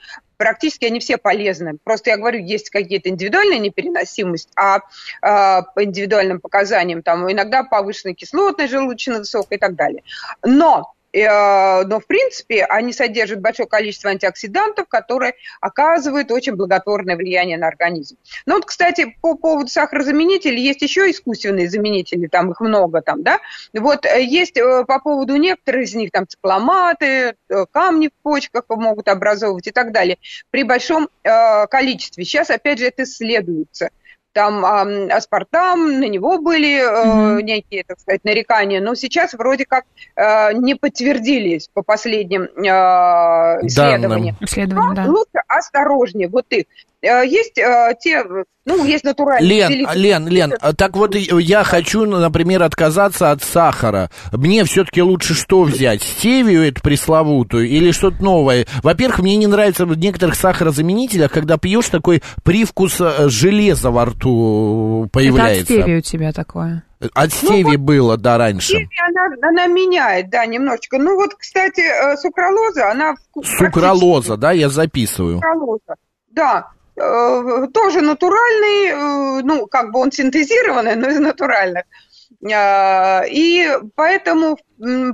практически 0.42 0.86
они 0.86 0.98
все 0.98 1.18
полезны. 1.18 1.78
Просто 1.84 2.10
я 2.10 2.16
говорю, 2.16 2.40
есть 2.40 2.68
какие-то 2.68 3.08
индивидуальная 3.10 3.58
непереносимость, 3.58 4.48
а, 4.56 4.80
а, 5.20 5.62
по 5.62 5.84
индивидуальным 5.84 6.40
показаниям 6.40 7.04
там 7.04 7.30
иногда 7.30 7.62
повышенная 7.62 8.16
кислотность 8.16 8.72
желудочного 8.72 9.22
сока 9.22 9.54
и 9.54 9.58
так 9.58 9.76
далее. 9.76 10.02
Но 10.44 10.80
э, 10.80 11.01
но, 11.14 12.00
в 12.00 12.06
принципе, 12.06 12.64
они 12.64 12.92
содержат 12.92 13.40
большое 13.40 13.68
количество 13.68 14.10
антиоксидантов, 14.10 14.88
которые 14.88 15.34
оказывают 15.60 16.30
очень 16.30 16.54
благотворное 16.54 17.16
влияние 17.16 17.58
на 17.58 17.68
организм. 17.68 18.16
Ну 18.46 18.54
вот, 18.54 18.64
кстати, 18.64 19.16
по 19.20 19.34
поводу 19.36 19.68
сахарозаменителей, 19.68 20.62
есть 20.62 20.82
еще 20.82 21.10
искусственные 21.10 21.68
заменители, 21.68 22.26
там 22.26 22.50
их 22.50 22.60
много 22.60 23.02
там, 23.02 23.22
да. 23.22 23.40
Вот 23.72 24.06
э, 24.06 24.22
есть 24.22 24.56
э, 24.56 24.84
по 24.86 25.00
поводу 25.00 25.36
некоторых 25.36 25.84
из 25.84 25.94
них 25.94 26.10
там 26.10 26.26
цикломаты, 26.26 27.06
э, 27.06 27.66
камни 27.70 28.08
в 28.08 28.22
почках 28.22 28.64
могут 28.68 29.08
образовывать 29.08 29.66
и 29.66 29.70
так 29.70 29.92
далее 29.92 30.18
при 30.50 30.64
большом 30.64 31.08
э, 31.22 31.66
количестве. 31.66 32.24
Сейчас, 32.24 32.50
опять 32.50 32.78
же, 32.78 32.86
это 32.86 33.04
исследуется 33.04 33.90
там 34.32 34.64
ам, 34.64 35.10
аспартам, 35.10 36.00
на 36.00 36.08
него 36.08 36.38
были 36.38 36.78
э, 36.78 37.04
Мгм. 37.36 37.44
некие, 37.44 37.84
так 37.86 38.00
сказать, 38.00 38.24
нарекания, 38.24 38.80
но 38.80 38.94
сейчас 38.94 39.34
вроде 39.34 39.64
как 39.66 39.84
э, 40.16 40.52
не 40.54 40.74
подтвердились 40.74 41.68
по 41.72 41.82
последним 41.82 42.42
э, 42.44 43.66
исследованиям. 43.66 44.36
Исследование, 44.40 44.88
Но 44.88 44.94
да. 44.94 45.04
лучше 45.06 45.42
осторожнее, 45.46 46.28
вот 46.28 46.46
их. 46.50 46.64
Э, 47.02 47.26
Есть 47.26 47.58
э, 47.58 47.94
те, 48.00 48.24
ну, 48.64 48.84
есть 48.84 49.02
натуральные. 49.02 49.48
Лен, 49.48 49.72
селитры. 49.72 49.98
Лен, 49.98 50.28
Лен, 50.28 50.54
а 50.60 50.72
так 50.72 50.96
вот 50.96 51.16
я 51.16 51.64
хочу, 51.64 52.04
ну, 52.04 52.18
например, 52.18 52.62
отказаться 52.62 53.32
от 53.32 53.42
сахара. 53.42 54.08
Мне 54.30 54.62
все-таки 54.64 55.02
лучше 55.02 55.34
что 55.34 55.62
взять? 55.64 56.02
Стевию 56.02 56.68
эту 56.68 56.80
пресловутую 56.80 57.68
или 57.68 57.90
что-то 57.90 58.22
новое? 58.22 58.66
Во-первых, 58.84 59.18
мне 59.18 59.34
не 59.36 59.48
нравится 59.48 59.84
в 59.84 59.98
некоторых 59.98 60.36
сахарозаменителях, 60.36 61.32
когда 61.32 61.58
пьешь 61.58 61.88
такой 61.88 62.22
привкус 62.44 63.00
э, 63.00 63.28
железа 63.28 63.90
во 63.90 64.04
рту 64.04 65.00
Это 65.00 65.06
от 65.06 65.12
появляется. 65.12 65.64
стевии 65.64 65.96
у 65.96 66.00
тебя 66.02 66.32
такое. 66.32 66.84
От 67.14 67.32
стеви 67.32 67.76
было, 67.76 68.16
да, 68.16 68.38
раньше. 68.38 68.66
Стевия, 68.74 68.88
она, 69.08 69.48
она 69.48 69.66
меняет, 69.66 70.30
да, 70.30 70.46
немножечко. 70.46 70.98
Ну 70.98 71.16
вот, 71.16 71.34
кстати, 71.34 71.80
э, 71.80 72.16
сукралоза, 72.16 72.92
она... 72.92 73.14
Сукралоза, 73.42 74.36
да, 74.36 74.52
я 74.52 74.68
записываю. 74.68 75.34
сукралоза. 75.38 75.96
Да, 76.30 76.68
э, 76.70 76.81
тоже 76.94 78.00
натуральный, 78.00 78.88
э, 78.88 79.42
ну, 79.44 79.66
как 79.66 79.92
бы 79.92 80.00
он 80.00 80.12
синтезированный, 80.12 80.96
но 80.96 81.08
из 81.08 81.18
натуральных. 81.20 81.84
А, 82.52 83.22
И 83.28 83.68
поэтому 83.94 84.58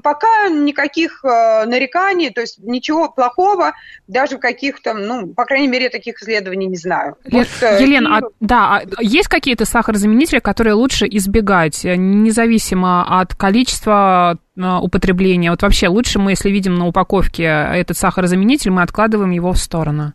пока 0.03 0.49
никаких 0.49 1.23
э, 1.25 1.67
нареканий, 1.67 2.31
то 2.31 2.41
есть 2.41 2.59
ничего 2.63 3.11
плохого, 3.11 3.73
даже 4.07 4.37
в 4.39 4.41
каких-то, 4.41 4.95
ну, 4.95 5.27
по 5.35 5.45
крайней 5.45 5.69
мере, 5.69 5.91
таких 5.91 6.23
исследований 6.23 6.67
не 6.67 6.79
знаю. 6.79 7.17
Может, 7.31 7.63
э, 7.63 7.83
Елена, 7.83 8.17
а, 8.17 8.21
и- 8.21 8.23
да, 8.41 8.83
а 8.97 9.03
есть 9.03 9.29
какие-то 9.29 9.67
сахарозаменители, 9.67 10.39
которые 10.39 10.73
лучше 10.73 11.07
избегать, 11.07 11.85
э, 11.85 11.97
независимо 11.97 13.21
от 13.21 13.35
количества 13.35 14.39
э, 14.57 14.63
употребления? 14.81 15.51
Вот 15.51 15.61
вообще 15.63 15.89
лучше 15.89 16.19
мы, 16.19 16.31
если 16.31 16.49
видим 16.49 16.77
на 16.77 16.87
упаковке 16.87 17.43
этот 17.45 17.99
сахарозаменитель, 17.99 18.71
мы 18.71 18.81
откладываем 18.83 19.33
его 19.33 19.53
в 19.53 19.59
сторону. 19.59 20.15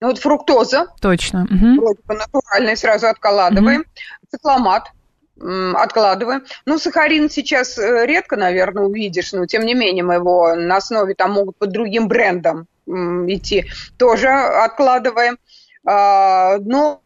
Ну, 0.00 0.08
вот 0.08 0.18
фруктоза, 0.18 0.88
Точно. 1.00 1.46
Мгм. 1.48 1.76
вроде 1.78 2.00
бы 2.04 2.14
натуральный, 2.14 2.76
сразу 2.76 3.06
откладываем. 3.06 3.84
Цикламат 4.30 4.92
м, 5.40 5.76
откладываем. 5.76 6.44
Ну, 6.66 6.78
сахарин 6.78 7.30
сейчас 7.30 7.78
э, 7.78 8.06
редко, 8.06 8.36
наверное, 8.36 8.84
увидишь, 8.84 9.32
но 9.32 9.46
тем 9.46 9.64
не 9.64 9.74
менее 9.74 10.04
мы 10.04 10.14
его 10.14 10.54
на 10.54 10.76
основе 10.76 11.14
там 11.14 11.32
могут 11.32 11.56
под 11.56 11.70
другим 11.70 12.08
брендом 12.08 12.66
идти. 12.86 13.66
Тоже 13.98 14.28
откладываем. 14.28 15.38
А, 15.84 16.58
но 16.58 17.00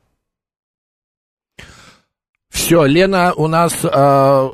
Все, 2.50 2.84
Лена 2.84 3.32
у 3.34 3.46
нас 3.46 3.74
а, 3.84 4.48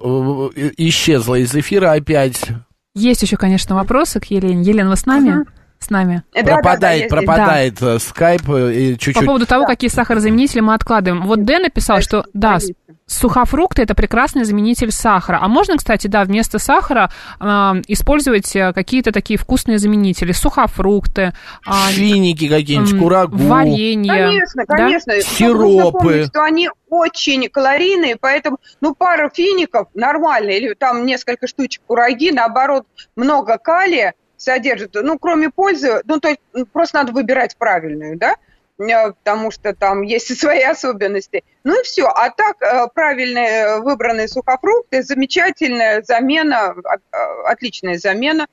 э, 0.55 0.70
исчезла 0.76 1.37
из 1.37 1.55
эфира 1.55 1.93
опять. 1.93 2.49
Есть 2.95 3.22
еще, 3.22 3.37
конечно, 3.37 3.74
вопросы 3.74 4.20
к 4.20 4.24
Елене. 4.26 4.62
Елена, 4.62 4.91
вы 4.91 4.97
с 4.97 5.07
нами? 5.07 5.45
С 5.79 5.91
нами. 5.91 6.22
э, 6.33 6.43
да, 6.43 6.43
да, 6.43 6.49
да, 6.49 6.55
пропадает, 6.57 7.09
пропадает 7.09 7.83
э, 7.83 7.99
скайп 7.99 8.49
э, 8.49 8.72
и 8.74 8.95
По 8.95 9.01
чуть-чуть. 9.01 9.27
поводу 9.27 9.47
того, 9.47 9.66
какие 9.66 9.91
сахарозаменители 9.91 10.61
мы 10.61 10.74
откладываем. 10.74 11.27
Вот 11.27 11.45
Дэн 11.45 11.62
написал, 11.62 12.01
что 12.01 12.24
да, 12.33 12.59
сухофрукты 13.07 13.83
это 13.83 13.95
прекрасный 13.95 14.45
заменитель 14.45 14.91
сахара. 14.91 15.39
А 15.41 15.49
можно, 15.49 15.77
кстати, 15.77 16.09
да, 16.09 16.24
вместо 16.24 16.59
сахара 16.59 17.11
а, 17.39 17.77
использовать 17.87 18.55
э, 18.57 18.72
какие-то 18.72 19.12
такие 19.12 19.39
вкусные 19.39 19.79
заменители. 19.79 20.33
Сухофрукты, 20.33 21.33
а, 21.64 21.89
Финики 21.91 22.49
какие-нибудь, 22.49 22.93
м, 22.93 22.99
курагу. 23.01 23.37
варенье. 23.37 24.12
Конечно, 24.12 24.64
да? 24.66 24.77
конечно. 24.77 25.12
Только 25.12 25.29
Сиропы. 25.29 25.99
помнить, 25.99 26.27
что 26.29 26.43
они 26.43 26.68
очень 26.89 27.49
калорийные, 27.49 28.16
поэтому, 28.20 28.59
ну, 28.81 28.95
пара 28.95 29.31
фиников 29.33 29.89
нормально, 29.95 30.51
или 30.51 30.74
там 30.74 31.07
несколько 31.07 31.47
штучек 31.47 31.83
кураги, 31.87 32.31
наоборот, 32.33 32.87
много 33.14 33.59
калия 33.59 34.14
содержит, 34.47 34.94
ну, 34.94 35.18
кроме 35.18 35.51
пользы, 35.51 36.03
ну, 36.05 36.20
то 36.20 36.28
есть 36.28 36.40
ну, 36.53 36.66
просто 36.66 36.99
надо 36.99 37.12
выбирать 37.12 37.57
правильную, 37.57 38.16
да, 38.16 38.36
Э, 38.78 39.12
потому 39.12 39.51
что 39.51 39.74
там 39.74 40.03
есть 40.03 40.30
и 40.30 40.34
свои 40.38 40.62
особенности. 40.62 41.44
Ну 41.64 41.80
и 41.80 41.84
все. 41.84 42.07
А 42.07 42.30
так, 42.30 42.61
э, 42.62 42.86
правильные 42.94 43.49
э, 43.49 43.80
выбранные 43.80 44.28
сухофрукты, 44.28 45.03
замечательная 45.03 46.03
замена, 46.03 46.70
от- 46.70 47.01
э, 47.12 47.16
отличная 47.47 47.99
замена 47.99 48.47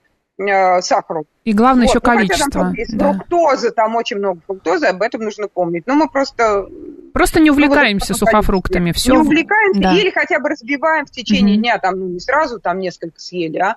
сахару. 0.82 1.26
И 1.44 1.54
главное 1.54 1.86
еще 1.86 2.00
Вот, 2.00 2.06
ну, 2.08 2.10
хотя 2.10 2.22
количество. 2.22 2.62
Там 2.64 2.74
есть 2.74 2.98
да. 2.98 3.14
фруктоза, 3.14 3.72
там 3.72 3.96
очень 3.96 4.18
много 4.18 4.42
фруктозы, 4.48 4.88
об 4.88 5.04
этом 5.04 5.22
нужно 5.22 5.48
помнить. 5.48 5.86
Но 5.86 5.94
мы 5.94 6.10
просто 6.10 6.68
Просто 7.14 7.40
не 7.40 7.52
ну, 7.52 7.56
вот 7.56 7.64
увлекаемся 7.66 8.16
сухофруктами. 8.16 8.86
не 8.86 8.94
Все. 8.94 9.14
увлекаемся 9.14 9.80
да. 9.80 9.96
или 9.96 10.10
хотя 10.10 10.40
бы 10.40 10.50
разбиваем 10.50 11.06
в 11.06 11.12
течение 11.12 11.54
Мгм. 11.54 11.62
дня, 11.62 11.78
там 11.78 12.00
ну, 12.00 12.08
не 12.08 12.20
сразу, 12.20 12.60
там 12.60 12.80
несколько 12.80 13.20
съели, 13.20 13.60
а 13.60 13.76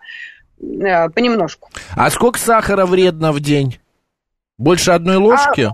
понемножку. 0.59 1.71
А 1.95 2.11
сколько 2.11 2.39
сахара 2.39 2.87
вредно 2.87 3.33
в 3.33 3.41
день? 3.41 3.79
Больше 4.59 4.93
одной 4.93 5.17
ложки? 5.17 5.71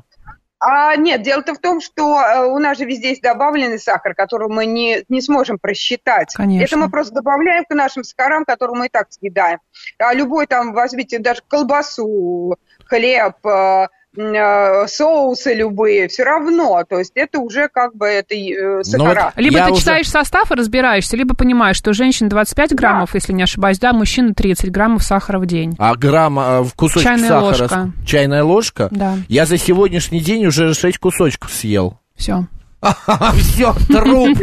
А 0.65 0.95
нет, 0.95 1.23
дело-то 1.23 1.55
в 1.55 1.59
том, 1.59 1.81
что 1.81 2.21
э, 2.21 2.47
у 2.47 2.59
нас 2.61 2.79
же 2.79 2.85
везде 2.85 3.11
есть 3.11 3.23
добавленный 3.23 3.81
сахар, 3.81 4.15
который 4.15 4.47
мы 4.49 4.65
не, 4.65 5.05
не 5.09 5.21
сможем 5.21 5.59
просчитать. 5.59 6.33
Конечно. 6.35 6.65
Это 6.65 6.77
мы 6.77 6.89
просто 6.89 7.15
добавляем 7.15 7.65
к 7.65 7.75
нашим 7.75 8.05
сахарам, 8.05 8.45
которые 8.45 8.79
мы 8.79 8.87
и 8.87 8.89
так 8.89 9.09
съедаем. 9.13 9.59
А 9.99 10.15
любой 10.15 10.47
там, 10.47 10.73
возьмите 10.73 11.19
даже 11.19 11.41
колбасу, 11.49 12.57
хлеб, 12.85 13.45
э, 13.45 13.51
э, 13.51 13.87
соусы 14.15 15.55
любые, 15.55 16.09
все 16.09 16.25
равно. 16.25 16.83
То 16.89 16.99
есть 16.99 17.13
это 17.15 17.39
уже 17.39 17.69
как 17.69 17.95
бы 17.97 18.07
это 18.07 18.35
э, 18.35 18.83
сахара. 18.85 19.33
Либо 19.37 19.57
Я 19.59 19.67
ты 19.67 19.73
уже- 19.73 19.81
читаешь 19.81 20.09
состав 20.11 20.51
и 20.53 20.55
разбираешься, 20.55 21.17
либо 21.17 21.35
понимаешь, 21.35 21.77
что 21.77 21.93
женщин 21.93 22.29
25 22.29 22.75
граммов, 22.75 23.15
если 23.15 23.33
не 23.33 23.43
ошибаюсь, 23.43 23.79
да, 23.79 23.93
мужчина 23.93 24.35
30 24.35 24.71
граммов 24.71 25.03
сахара 25.03 25.39
в 25.39 25.47
день. 25.47 25.75
А 25.79 25.95
грамм 25.95 26.39
а, 26.39 26.63
в 26.63 26.75
кусочек 26.75 27.05
Чайная 27.09 27.29
сахара? 27.29 27.45
ложка. 27.45 27.93
Чайная 28.07 28.45
ложка? 28.45 28.89
Да, 28.91 29.15
Я 29.29 29.47
за 29.47 29.57
сегодняшний 29.57 30.21
день 30.21 30.47
уже 30.47 30.75
6 30.75 30.99
кусочков 30.99 31.51
съел. 31.53 31.99
все. 32.17 32.47
Все, 32.83 33.73
труп. 33.89 34.37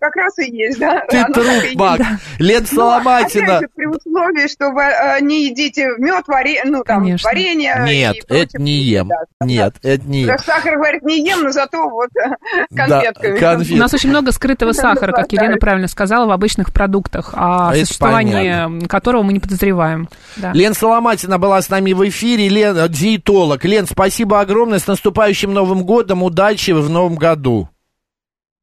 Как 0.00 0.14
раз 0.16 0.38
и 0.38 0.50
есть, 0.56 0.78
да? 0.78 1.02
Ты 1.08 1.24
труп. 1.32 1.46
Мак. 1.74 2.00
Лен 2.38 2.64
Ну, 2.70 2.76
Соломатина. 2.76 3.60
при 3.74 3.86
условии, 3.86 4.48
что 4.48 4.70
вы 4.70 4.82
э, 4.82 5.20
не 5.20 5.46
едите 5.46 5.88
мед, 5.98 6.24
варенье, 6.28 6.62
ну 6.64 6.84
там 6.84 7.04
варенье. 7.24 7.82
Нет, 7.84 8.16
это 8.28 8.60
не 8.60 8.72
ем. 8.72 9.10
Нет, 9.40 9.74
это 9.82 10.04
не 10.06 10.22
ем. 10.22 10.38
Сахар 10.38 10.76
говорит, 10.76 11.02
не 11.02 11.26
ем, 11.26 11.42
но 11.42 11.50
зато 11.50 11.88
вот 11.88 12.10
э, 12.16 12.74
конфетками. 12.74 13.74
У 13.74 13.78
нас 13.78 13.92
очень 13.92 14.10
много 14.10 14.30
скрытого 14.32 14.72
сахара, 14.72 15.12
как 15.12 15.32
Елена 15.32 15.56
правильно 15.56 15.88
сказала, 15.88 16.26
в 16.26 16.30
обычных 16.30 16.72
продуктах, 16.72 17.34
о 17.34 17.70
А 17.70 17.74
это 17.74 17.86
существовании 17.86 18.86
которого 18.86 19.22
мы 19.22 19.32
не 19.32 19.40
подозреваем. 19.40 20.08
Лен 20.36 20.74
Соломатина 20.74 21.38
была 21.38 21.60
с 21.60 21.68
нами 21.68 21.92
в 21.92 22.08
эфире, 22.08 22.48
Лен, 22.48 22.76
э, 22.76 22.88
диетолог. 22.88 23.64
Лен, 23.64 23.86
спасибо 23.86 24.40
огромное, 24.40 24.78
с 24.78 24.86
наступающим 24.86 25.52
Новым 25.52 25.82
годом, 25.84 26.22
удачи 26.22 26.70
в 26.70 26.88
Новом 26.88 27.16
году. 27.16 27.55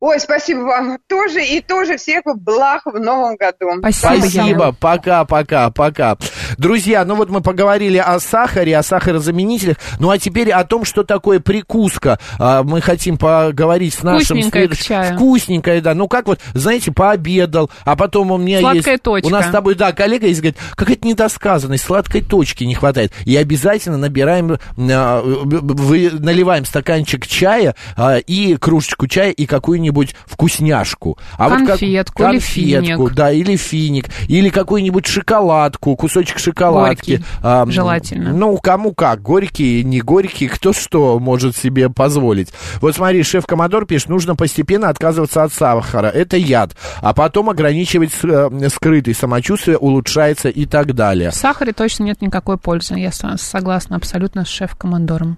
Ой, 0.06 0.20
спасибо 0.20 0.64
вам 0.64 0.98
тоже, 1.08 1.46
и 1.46 1.62
тоже 1.62 1.96
всех 1.96 2.24
благ 2.26 2.82
в 2.84 3.00
новом 3.00 3.38
году. 3.38 3.72
Спасибо. 3.80 4.18
Спасибо, 4.18 4.76
пока, 4.78 5.24
пока, 5.24 5.70
пока. 5.70 6.18
Друзья, 6.58 7.04
ну 7.06 7.16
вот 7.16 7.30
мы 7.30 7.42
поговорили 7.42 7.98
о 7.98 8.20
сахаре, 8.20 8.78
о 8.78 8.84
сахарозаменителях, 8.84 9.78
ну 10.00 10.10
а 10.10 10.18
теперь 10.18 10.52
о 10.52 10.64
том, 10.64 10.86
что 10.86 11.04
такое 11.04 11.40
прикуска. 11.40 12.20
А, 12.40 12.64
Мы 12.64 12.82
хотим 12.82 13.18
поговорить 13.18 13.94
с 13.94 14.04
нашим... 14.04 14.42
Следующим- 14.42 14.84
чаю. 14.86 15.16
Вкусненькое, 15.16 15.82
да. 15.82 15.94
Ну 15.94 16.08
как 16.08 16.28
вот, 16.28 16.40
знаете, 16.54 16.92
пообедал, 16.92 17.70
а 17.86 17.96
потом 17.96 18.32
у 18.32 18.38
меня 18.38 18.60
Сладкая 18.60 18.94
есть... 18.94 19.04
точка. 19.04 19.28
У 19.28 19.30
нас 19.30 19.48
с 19.48 19.50
тобой, 19.52 19.76
да, 19.76 19.92
коллега 19.92 20.28
есть, 20.28 20.42
говорит, 20.42 20.58
какая-то 20.76 21.08
недосказанность, 21.08 21.84
сладкой 21.84 22.22
точки 22.22 22.64
не 22.64 22.76
хватает. 22.76 23.12
И 23.26 23.36
обязательно 23.36 23.98
набираем, 23.98 24.58
а, 24.78 25.22
вы, 25.24 26.10
наливаем 26.12 26.66
стаканчик 26.66 27.28
чая 27.28 27.76
а, 27.96 28.18
и 28.18 28.56
кружечку 28.58 29.08
чая 29.08 29.32
и 29.32 29.46
какую-нибудь 29.46 30.16
вкусняшку. 30.26 31.18
А 31.38 31.50
вот 31.50 31.60
как- 31.60 31.68
Конфетку 31.80 32.24
или 32.24 32.30
конфетку, 32.32 33.08
финик. 33.08 33.14
да, 33.16 33.32
или 33.32 33.56
финик, 33.56 34.10
или 34.28 34.50
какую-нибудь 34.50 35.06
шоколадку, 35.08 35.96
кусочек 35.96 36.40
шоколадки. 36.44 37.12
Горький, 37.12 37.26
А, 37.42 37.66
желательно. 37.68 38.34
Ну, 38.34 38.58
кому 38.58 38.94
как, 38.94 39.22
горький, 39.22 39.84
не 39.84 40.02
горький, 40.02 40.48
кто 40.48 40.74
что 40.74 41.20
может 41.20 41.56
себе 41.56 41.90
позволить. 41.90 42.54
Вот 42.82 42.96
смотри, 42.96 43.24
шеф-коммодор 43.24 43.86
пишет, 43.86 44.10
нужно 44.10 44.36
постепенно 44.36 44.90
отказываться 44.90 45.44
от 45.44 45.54
сахара, 45.54 46.08
это 46.08 46.38
яд, 46.38 46.72
а 47.02 47.14
потом 47.14 47.50
ограничивать 47.50 48.12
э, 48.24 48.70
скрытый, 48.70 49.14
самочувствие 49.14 49.78
улучшается 49.78 50.50
и 50.50 50.66
так 50.66 50.94
далее. 50.94 51.32
В 51.32 51.36
сахаре 51.36 51.74
точно 51.74 52.04
нет 52.04 52.22
никакой 52.22 52.58
пользы. 52.58 52.96
Я 52.96 53.12
согласна 53.12 53.96
абсолютно 53.96 54.46
с 54.46 54.50
шеф-командором. 54.50 55.38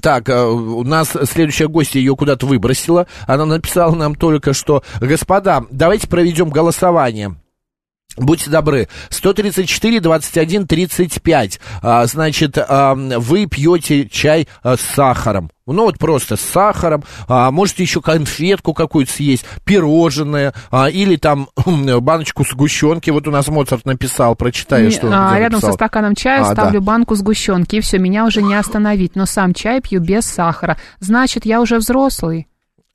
Так, 0.00 0.28
э, 0.30 0.42
у 0.42 0.82
нас 0.84 1.14
следующая 1.30 1.68
гостья 1.68 1.98
ее 1.98 2.16
куда-то 2.16 2.46
выбросила. 2.46 3.06
Она 3.26 3.44
написала 3.44 3.94
нам 3.94 4.14
только 4.14 4.54
что, 4.54 4.82
господа, 5.00 5.64
давайте 5.70 6.08
проведем 6.08 6.48
голосование. 6.48 7.36
Будьте 8.16 8.50
добры, 8.50 8.88
134, 9.10 10.00
21, 10.00 10.66
35. 10.66 11.60
А, 11.82 12.06
значит, 12.06 12.56
а, 12.58 12.94
вы 12.94 13.46
пьете 13.46 14.08
чай 14.08 14.48
а, 14.62 14.76
с 14.76 14.80
сахаром. 14.80 15.50
Ну, 15.66 15.84
вот 15.84 15.98
просто 15.98 16.36
с 16.36 16.40
сахаром. 16.40 17.02
А, 17.28 17.50
можете 17.50 17.82
еще 17.82 18.00
конфетку 18.00 18.72
какую-то 18.72 19.12
съесть, 19.12 19.44
пирожное, 19.64 20.54
а, 20.70 20.88
или 20.88 21.16
там 21.16 21.48
баночку 21.66 22.44
сгущенки. 22.44 23.10
Вот 23.10 23.26
у 23.26 23.30
нас 23.30 23.48
Моцарт 23.48 23.84
написал, 23.84 24.34
прочитай, 24.36 24.84
Не- 24.84 24.90
что 24.90 25.08
он 25.08 25.12
а, 25.14 25.38
рядом 25.38 25.60
со 25.60 25.72
стаканом 25.72 26.14
чая 26.14 26.42
А, 26.42 26.52
ставлю 26.52 26.80
да. 26.80 26.86
банку 26.86 27.14
сгущенки, 27.16 27.76
и 27.76 27.80
все, 27.80 27.98
меня 27.98 28.24
уже 28.24 28.42
не 28.42 28.54
остановить. 28.54 29.16
Но 29.16 29.26
сам 29.26 29.52
чай 29.54 29.80
пью 29.80 30.00
без 30.00 30.24
сахара. 30.24 30.78
Значит, 31.00 31.44
я 31.44 31.60
уже 31.60 31.78
взрослый. 31.78 32.46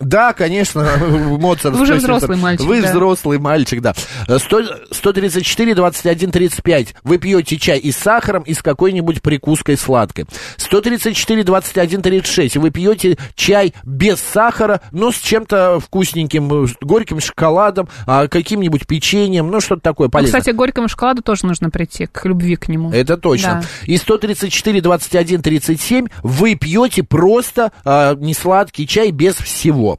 Да, 0.01 0.33
конечно, 0.33 0.87
Моцарт. 1.39 1.75
Вы 1.75 1.83
уже 1.83 1.95
взрослый 1.95 2.37
мальчик, 2.37 2.67
Вы 2.67 2.81
да. 2.81 2.89
взрослый 2.89 3.39
мальчик, 3.39 3.81
да. 3.81 3.93
100 4.27 4.61
134, 4.91 5.75
21, 5.75 6.31
35. 6.31 6.95
Вы 7.03 7.17
пьете 7.17 7.57
чай 7.57 7.79
и 7.79 7.91
с 7.91 7.97
сахаром, 7.97 8.43
и 8.43 8.53
с 8.53 8.61
какой-нибудь 8.61 9.21
прикуской 9.21 9.77
сладкой. 9.77 10.25
134, 10.57 11.43
21, 11.43 12.01
36. 12.01 12.57
Вы 12.57 12.71
пьете 12.71 13.17
чай 13.35 13.73
без 13.83 14.19
сахара, 14.19 14.81
но 14.91 15.11
с 15.11 15.17
чем-то 15.17 15.79
вкусненьким, 15.79 16.67
с 16.67 16.73
горьким 16.81 17.19
шоколадом, 17.19 17.89
а, 18.05 18.27
каким-нибудь 18.27 18.87
печеньем, 18.87 19.49
ну, 19.49 19.61
что-то 19.61 19.81
такое 19.81 20.07
Ну, 20.07 20.11
полезное. 20.11 20.39
кстати, 20.39 20.53
к 20.53 20.57
горькому 20.57 20.87
шоколаду 20.87 21.21
тоже 21.21 21.45
нужно 21.45 21.69
прийти, 21.69 22.05
к 22.07 22.25
любви 22.25 22.55
к 22.55 22.67
нему. 22.67 22.91
Это 22.91 23.17
точно. 23.17 23.61
Да. 23.61 23.67
И 23.85 23.97
134, 23.97 24.81
21, 24.81 25.41
37 25.41 26.07
вы 26.23 26.55
пьете 26.55 27.03
просто 27.03 27.71
а, 27.83 28.15
несладкий 28.15 28.87
чай 28.87 29.11
без 29.11 29.35
всего. 29.35 29.90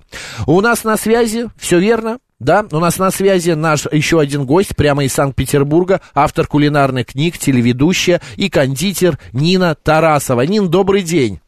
У 0.46 0.60
нас 0.60 0.84
на 0.84 0.96
связи, 0.96 1.48
все 1.56 1.78
верно? 1.78 2.18
Да, 2.38 2.66
у 2.72 2.78
нас 2.78 2.98
на 2.98 3.12
связи 3.12 3.52
наш 3.52 3.86
еще 3.92 4.18
один 4.18 4.46
гость 4.46 4.74
прямо 4.74 5.04
из 5.04 5.12
Санкт-Петербурга, 5.12 6.00
автор 6.12 6.46
кулинарных 6.48 7.06
книг, 7.06 7.38
телеведущая 7.38 8.20
и 8.36 8.50
кондитер 8.50 9.18
Нина 9.32 9.76
Тарасова. 9.76 10.40
Нин, 10.42 10.68
добрый 10.68 11.02
день. 11.02 11.40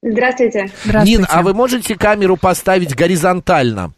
Здравствуйте. 0.00 0.70
Здравствуйте. 0.84 1.18
Нин, 1.18 1.26
а 1.28 1.42
вы 1.42 1.52
можете 1.52 1.96
камеру 1.96 2.36
поставить 2.36 2.96
горизонтально? 2.96 3.92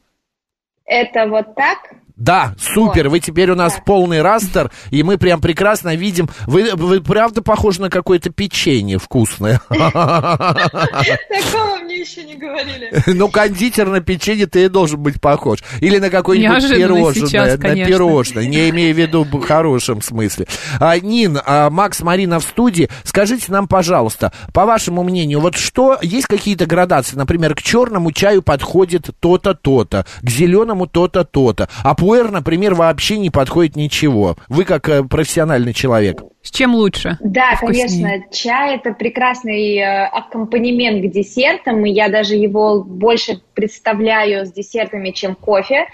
Это 0.85 1.27
вот 1.29 1.55
так? 1.55 1.79
Да, 2.17 2.55
супер, 2.61 3.05
Вот. 3.05 3.13
вы 3.13 3.21
теперь 3.21 3.51
у 3.51 3.55
нас 3.57 3.75
Да. 3.75 3.81
полный 3.85 4.23
растер, 4.23 4.71
и 4.91 5.03
мы 5.03 5.19
прям 5.19 5.41
прекрасно 5.41 5.95
видим. 5.97 6.29
Вы, 6.47 6.71
вы 6.75 7.01
правда 7.01 7.43
похожи 7.43 7.81
на 7.81 7.91
какое-то 7.91 8.31
печенье 8.31 8.99
вкусное. 8.99 9.61
Такого 9.69 11.79
мне 11.83 12.01
еще 12.01 12.25
не 12.25 12.35
говорили. 12.37 12.91
Ну, 13.07 13.29
кондитер 13.29 13.89
на 13.89 14.01
печенье 14.01 14.47
ты 14.47 14.65
и 14.65 14.69
должен 14.69 15.01
быть 15.03 15.21
похож. 15.21 15.59
Или 15.81 15.99
на 15.99 16.11
какое-нибудь 16.11 16.69
пирожное. 16.69 17.57
на 17.57 17.87
пирожное, 17.87 18.47
не 18.47 18.71
имея 18.71 18.95
в 18.95 18.99
виду 18.99 19.25
в 19.25 19.41
хорошем 19.43 20.03
смысле. 20.03 20.47
А, 20.81 20.99
Нин, 20.99 21.39
а, 21.45 21.71
Макс, 21.71 22.01
Марина 22.01 22.41
в 22.41 22.45
студии. 22.45 22.89
Скажите 23.03 23.51
нам, 23.51 23.69
пожалуйста, 23.69 24.33
по 24.53 24.65
вашему 24.67 25.03
мнению, 25.03 25.41
вот 25.41 25.57
что, 25.57 25.99
есть 26.03 26.27
какие-то 26.27 26.67
градации? 26.67 27.17
Например, 27.17 27.55
к 27.55 27.63
черному 27.63 28.13
чаю 28.13 28.43
подходит 28.43 29.11
то-то, 29.21 29.55
то-то, 29.55 30.07
к 30.23 30.31
зеленому 30.31 30.87
то-то, 30.87 31.25
то-то. 31.25 31.69
А 31.83 31.95
пуэр, 32.05 32.31
например, 32.31 32.75
вообще 32.75 33.17
не 33.17 33.31
подходит 33.31 33.77
ничего. 33.77 34.37
Вы 34.51 34.67
как 34.67 34.91
э, 34.91 35.05
профессиональный 35.05 35.73
человек. 35.73 36.23
С 36.43 36.51
чем 36.51 36.75
лучше? 36.75 37.17
Да, 37.23 37.57
Вкуснее. 37.57 37.87
конечно, 37.89 38.31
чай 38.31 38.77
это 38.77 38.93
прекрасный 38.93 39.79
э, 39.79 40.05
аккомпанемент 40.09 41.03
к 41.03 41.11
десертам, 41.11 41.87
и 41.87 41.91
я 41.91 42.11
даже 42.11 42.35
его 42.35 42.85
больше 42.85 43.41
представляю 43.55 44.45
с 44.45 44.53
десертами, 44.53 45.13
чем 45.13 45.35
кофе. 45.35 45.87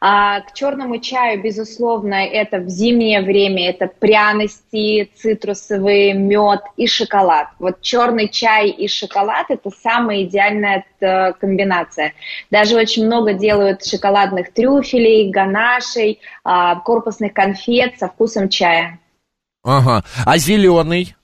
А, 0.00 0.40
к 0.42 0.54
черному 0.54 0.98
чаю, 0.98 1.42
безусловно, 1.42 2.14
это 2.14 2.58
в 2.58 2.68
зимнее 2.68 3.20
время, 3.22 3.70
это 3.70 3.88
пряности, 3.88 5.10
цитрусовые, 5.16 6.14
мед 6.14 6.60
и 6.76 6.86
шоколад. 6.86 7.48
Вот 7.58 7.80
черный 7.80 8.28
чай 8.28 8.68
и 8.68 8.86
шоколад– 8.86 9.46
это 9.48 9.70
самая 9.70 10.22
идеальная 10.22 10.84
э, 11.00 11.32
комбинация. 11.32 12.12
Даже 12.50 12.76
очень 12.76 13.06
много 13.06 13.34
делают 13.34 13.84
шоколадных 13.84 14.52
трюфелей, 14.52 15.30
ганашей, 15.30 16.20
а, 16.44 16.76
корпусных 16.76 17.32
конфет 17.32 17.98
со 17.98 18.08
вкусом 18.08 18.48
чая. 18.48 19.00
Ага. 19.64 20.04
А 20.24 20.38
зеленый? 20.38 21.16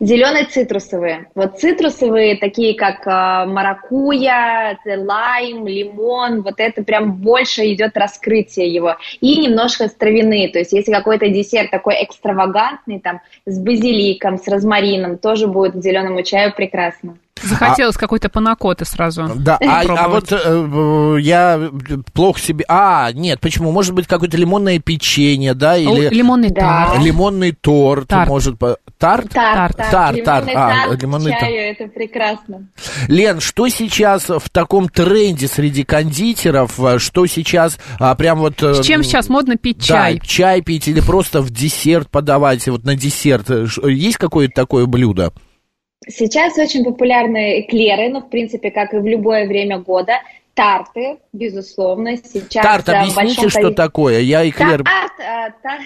Зеленые 0.00 0.46
цитрусовые. 0.46 1.26
Вот 1.34 1.58
цитрусовые, 1.60 2.36
такие 2.36 2.74
как 2.74 3.06
э, 3.06 3.46
маракуйя, 3.50 4.78
т- 4.84 4.96
лайм, 4.96 5.66
лимон, 5.66 6.42
вот 6.42 6.54
это 6.58 6.82
прям 6.82 7.12
больше 7.12 7.72
идет 7.72 7.96
раскрытие 7.96 8.72
его. 8.72 8.96
И 9.20 9.36
немножко 9.38 9.88
травяные, 9.88 10.48
то 10.48 10.58
есть 10.58 10.72
если 10.72 10.92
какой-то 10.92 11.28
десерт 11.28 11.70
такой 11.70 12.02
экстравагантный, 12.04 13.00
там, 13.00 13.20
с 13.44 13.58
базиликом, 13.58 14.38
с 14.38 14.48
розмарином, 14.48 15.18
тоже 15.18 15.46
будет 15.46 15.72
к 15.74 15.82
зеленому 15.82 16.22
чаю 16.22 16.54
прекрасно. 16.54 17.16
Захотелось 17.42 17.96
какой-то 17.96 18.30
панакоты 18.30 18.86
сразу. 18.86 19.28
Да, 19.36 19.58
а, 19.60 19.82
а 19.82 20.08
вот 20.08 20.32
э, 20.32 21.16
я 21.20 21.70
плохо 22.14 22.40
себе... 22.40 22.64
А, 22.66 23.12
нет, 23.12 23.40
почему? 23.40 23.72
Может 23.72 23.94
быть, 23.94 24.06
какое-то 24.06 24.38
лимонное 24.38 24.78
печенье, 24.78 25.52
да, 25.52 25.74
О, 25.74 25.76
или 25.76 26.08
Лимонный 26.08 26.48
Да. 26.48 26.88
тарт. 26.88 27.04
лимонный 27.04 27.52
торт, 27.52 28.08
Тарт. 28.08 28.28
может... 28.28 28.56
Тарт? 28.98 29.28
Тарт, 29.30 29.76
тарт, 29.76 30.24
тарт. 30.24 30.46
Лимонный 30.48 30.54
А, 30.54 30.86
тарт 30.88 31.02
лимонный 31.02 31.30
к 31.32 31.38
тарт. 31.38 31.40
чаю, 31.50 31.70
это 31.72 31.86
прекрасно. 31.88 32.68
Лен, 33.08 33.40
что 33.40 33.68
сейчас 33.68 34.28
в 34.28 34.48
таком 34.50 34.88
тренде 34.88 35.48
среди 35.48 35.84
кондитеров? 35.84 36.80
э, 36.80 36.98
Что 36.98 37.26
сейчас 37.26 37.78
а, 38.00 38.14
прям 38.14 38.38
вот... 38.38 38.62
э, 38.62 38.74
С 38.74 38.86
чем 38.86 39.02
сейчас 39.02 39.28
модно 39.28 39.56
пить 39.56 39.78
да, 39.78 39.84
чай? 39.84 40.20
чай 40.24 40.62
пить 40.62 40.88
или 40.88 41.00
просто 41.00 41.42
в 41.42 41.50
десерт 41.50 42.08
подавать, 42.10 42.66
вот 42.68 42.84
на 42.84 42.94
десерт. 42.96 43.50
Есть 43.84 44.16
какое-то 44.16 44.54
такое 44.54 44.86
блюдо? 44.86 45.32
Сейчас 46.08 46.56
очень 46.56 46.84
популярны 46.84 47.60
эклеры, 47.60 48.08
ну, 48.10 48.20
в 48.20 48.30
принципе, 48.30 48.70
как 48.70 48.94
и 48.94 48.98
в 48.98 49.04
любое 49.06 49.46
время 49.46 49.78
года. 49.78 50.12
Тарты, 50.54 51.18
безусловно, 51.34 52.16
сейчас... 52.16 52.62
Тарт, 52.64 52.88
объясните, 52.88 53.14
большом 53.16 53.50
что 53.50 53.58
количестве- 53.60 53.74
такое? 53.74 54.20
Я 54.20 54.48
эклер... 54.48 54.84
Тарт, 54.84 55.12
э, 55.20 55.52
та- 55.62 55.78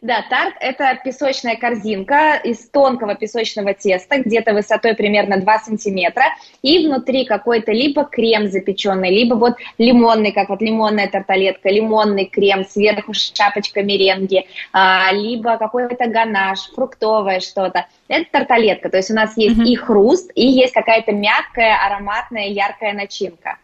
Да, 0.00 0.24
тарт– 0.30 0.54
это 0.60 0.98
песочная 1.04 1.56
корзинка 1.56 2.40
из 2.42 2.68
тонкого 2.70 3.14
песочного 3.14 3.74
теста, 3.74 4.18
где-то 4.22 4.54
высотой 4.54 4.94
примерно 4.94 5.38
2 5.38 5.58
сантиметра, 5.58 6.24
и 6.62 6.86
внутри 6.86 7.26
какой-то 7.26 7.72
либо 7.72 8.04
крем 8.04 8.48
запеченный, 8.48 9.10
либо 9.10 9.34
вот 9.34 9.56
лимонный, 9.76 10.32
как 10.32 10.48
вот 10.48 10.62
лимонная 10.62 11.08
тарталетка, 11.08 11.68
лимонный 11.68 12.24
крем, 12.24 12.64
сверху 12.64 13.12
шапочка 13.12 13.82
меренги, 13.82 14.46
а, 14.72 15.12
либо 15.12 15.58
какой-то 15.58 16.06
ганаш, 16.06 16.70
фруктовое 16.74 17.40
что-то. 17.40 17.86
Это 18.08 18.26
тарталетка, 18.30 18.88
то 18.88 18.96
есть 18.96 19.10
у 19.10 19.14
нас 19.14 19.36
есть 19.36 19.58
и 19.58 19.76
хруст, 19.76 20.30
и 20.34 20.46
есть 20.46 20.72
какая-то 20.72 21.12
мягкая, 21.12 21.76
ароматная, 21.84 22.48
яркая 22.48 22.94
начинка. 22.94 23.58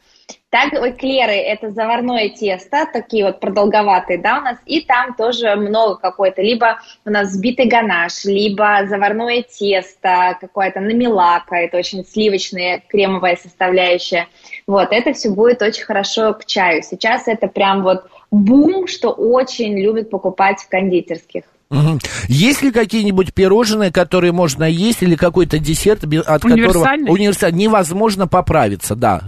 Так, 0.50 0.72
эклеры– 0.74 1.32
это 1.32 1.70
заварное 1.70 2.28
тесто, 2.28 2.86
такие 2.92 3.24
вот 3.24 3.40
продолговатые, 3.40 4.18
да, 4.18 4.38
у 4.38 4.42
нас, 4.42 4.58
и 4.66 4.80
там 4.82 5.14
тоже 5.14 5.54
много 5.56 5.96
какой-то, 5.96 6.42
либо 6.42 6.80
у 7.06 7.10
нас 7.10 7.28
взбитый 7.28 7.66
ганаш, 7.66 8.24
либо 8.24 8.86
заварное 8.86 9.42
тесто, 9.42 10.36
какое-то 10.40 10.80
намилака, 10.80 11.56
это 11.56 11.78
очень 11.78 12.04
сливочная 12.04 12.82
кремовая 12.86 13.36
составляющая. 13.36 14.28
Вот, 14.66 14.88
это 14.90 15.12
все 15.14 15.30
будет 15.30 15.62
очень 15.62 15.84
хорошо 15.84 16.34
к 16.34 16.44
чаю. 16.44 16.82
Сейчас 16.82 17.28
это 17.28 17.48
прям 17.48 17.82
вот 17.82 18.04
бум, 18.30 18.86
что 18.86 19.10
очень 19.10 19.78
любят 19.78 20.10
покупать 20.10 20.60
в 20.60 20.68
кондитерских. 20.68 21.44
Мгм. 21.70 22.00
Есть 22.28 22.62
ли 22.62 22.70
какие-нибудь 22.70 23.32
пирожные, 23.32 23.90
которые 23.90 24.32
можно 24.32 24.64
есть, 24.64 25.02
или 25.02 25.16
какой-то 25.16 25.58
десерт, 25.58 26.04
от 26.04 26.42
которого 26.42 26.86
универсальный, 27.08 27.58
невозможно 27.58 28.28
поправиться, 28.28 28.94
да? 28.94 29.22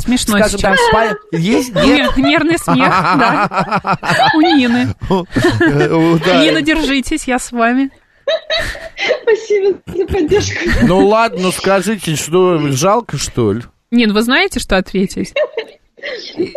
Смешно 0.00 0.36
Скажем 0.38 0.58
сейчас. 0.58 0.78
так, 0.92 1.16
спа- 1.32 1.38
есть? 1.38 1.74
Нет? 1.74 2.16
Нер- 2.16 2.20
Нервный 2.20 2.58
смех, 2.58 2.88
да. 2.90 4.30
У 4.34 4.40
Нины. 4.40 4.94
Э. 5.08 6.42
Нина, 6.42 6.62
держитесь, 6.62 7.24
я 7.24 7.38
с 7.38 7.50
вами. 7.52 7.90
Спасибо 9.22 9.78
за 9.86 10.06
поддержку. 10.06 10.58
Ну 10.82 11.06
ладно, 11.08 11.38
ну 11.44 11.52
скажите, 11.52 12.16
что 12.16 12.58
жалко, 12.68 13.16
что 13.16 13.52
ли? 13.54 13.62
Нин, 13.90 14.12
вы 14.12 14.20
знаете, 14.22 14.60
что 14.60 14.76
ответить? 14.76 15.32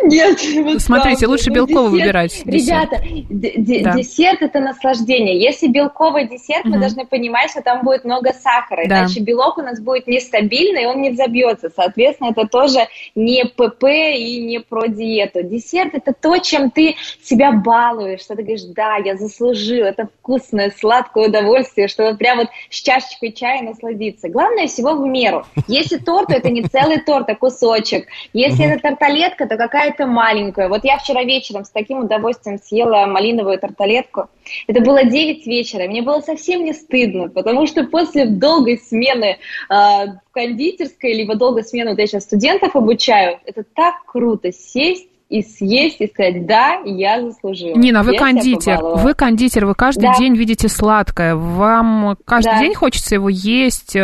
Нет, 0.02 0.38
вот 0.64 0.80
Смотрите, 0.80 1.26
лучше 1.26 1.50
Ну, 1.50 1.54
белковый 1.54 2.00
десерт- 2.00 2.02
выбирать 2.02 2.42
десерт. 2.44 2.90
Ребята, 2.92 3.84
Да. 3.90 3.96
десерт 3.96 4.42
это 4.42 4.60
наслаждение. 4.60 5.40
Если 5.40 5.66
белковый 5.66 6.28
десерт, 6.28 6.64
мы 6.64 6.72
Мгм. 6.72 6.80
должны 6.80 7.06
понимать, 7.06 7.50
что 7.50 7.62
там 7.62 7.82
будет 7.84 8.04
много 8.04 8.32
сахара, 8.32 8.86
Да. 8.86 9.00
иначе 9.00 9.20
белок 9.20 9.58
у 9.58 9.62
нас 9.62 9.80
будет 9.80 10.06
нестабильный, 10.06 10.84
и 10.84 10.86
он 10.86 11.00
не 11.02 11.10
взобьется. 11.10 11.70
Соответственно, 11.74 12.30
это 12.30 12.46
тоже 12.46 12.86
не 13.14 13.44
ПП 13.44 13.84
и 14.16 14.40
не 14.42 14.60
про 14.60 14.86
диету. 14.86 15.42
Десерт 15.42 15.94
это 15.94 16.12
то, 16.12 16.38
чем 16.38 16.70
ты 16.70 16.94
себя 17.22 17.52
балуешь, 17.52 18.20
что 18.20 18.36
ты 18.36 18.42
говоришь, 18.42 18.62
да, 18.74 18.96
я 18.96 19.16
заслужил, 19.16 19.84
это 19.84 20.08
вкусное, 20.20 20.72
сладкое 20.78 21.28
удовольствие, 21.28 21.88
что 21.88 22.04
вот 22.04 22.18
прям 22.18 22.38
вот 22.38 22.48
с 22.70 22.80
чашечкой 22.80 23.32
чая 23.32 23.62
насладиться. 23.62 24.28
Главное 24.28 24.66
всего 24.68 24.94
в 24.94 25.06
меру. 25.06 25.44
Если 25.68 25.96
торт, 25.98 26.28
то 26.28 26.34
это 26.34 26.50
не 26.50 26.62
целый 26.62 26.98
торт, 27.00 27.28
а 27.28 27.34
кусочек. 27.34 28.06
Если 28.32 28.64
это 28.66 28.80
тарталетка, 28.82 29.31
то 29.36 29.56
какая-то 29.56 30.06
маленькая. 30.06 30.68
Вот 30.68 30.84
я 30.84 30.98
вчера 30.98 31.22
вечером 31.24 31.64
с 31.64 31.70
таким 31.70 31.98
удовольствием 31.98 32.58
съела 32.58 33.06
малиновую 33.06 33.58
тарталетку. 33.58 34.28
Это 34.66 34.80
было 34.80 35.04
9 35.04 35.46
вечера. 35.46 35.86
Мне 35.86 36.02
было 36.02 36.20
совсем 36.20 36.64
не 36.64 36.72
стыдно, 36.72 37.28
потому 37.28 37.66
что 37.66 37.84
после 37.84 38.26
долгой 38.26 38.78
смены 38.78 39.36
э, 39.36 39.36
в 39.68 40.20
кондитерской, 40.32 41.12
либо 41.14 41.34
долгой 41.34 41.64
смены, 41.64 41.90
вот 41.90 41.98
я 41.98 42.06
сейчас 42.06 42.24
студентов 42.24 42.74
обучаю, 42.76 43.38
это 43.44 43.64
так 43.64 43.94
круто 44.06 44.52
сесть 44.52 45.08
и 45.32 45.42
съесть, 45.42 45.96
и 46.00 46.06
сказать, 46.08 46.46
да, 46.46 46.78
я 46.84 47.22
заслужила. 47.22 47.74
Нина, 47.76 48.02
вы 48.02 48.12
Я 48.12 48.18
кондитер, 48.18 48.78
вы 48.82 49.14
кондитер, 49.14 49.64
вы 49.66 49.74
каждый 49.74 50.08
Да. 50.08 50.14
день 50.18 50.36
видите 50.36 50.68
сладкое. 50.68 51.34
Вам 51.34 52.16
каждый 52.26 52.52
Да. 52.52 52.58
день 52.60 52.74
хочется 52.74 53.14
его 53.14 53.28
есть, 53.30 53.96
э, 53.96 54.00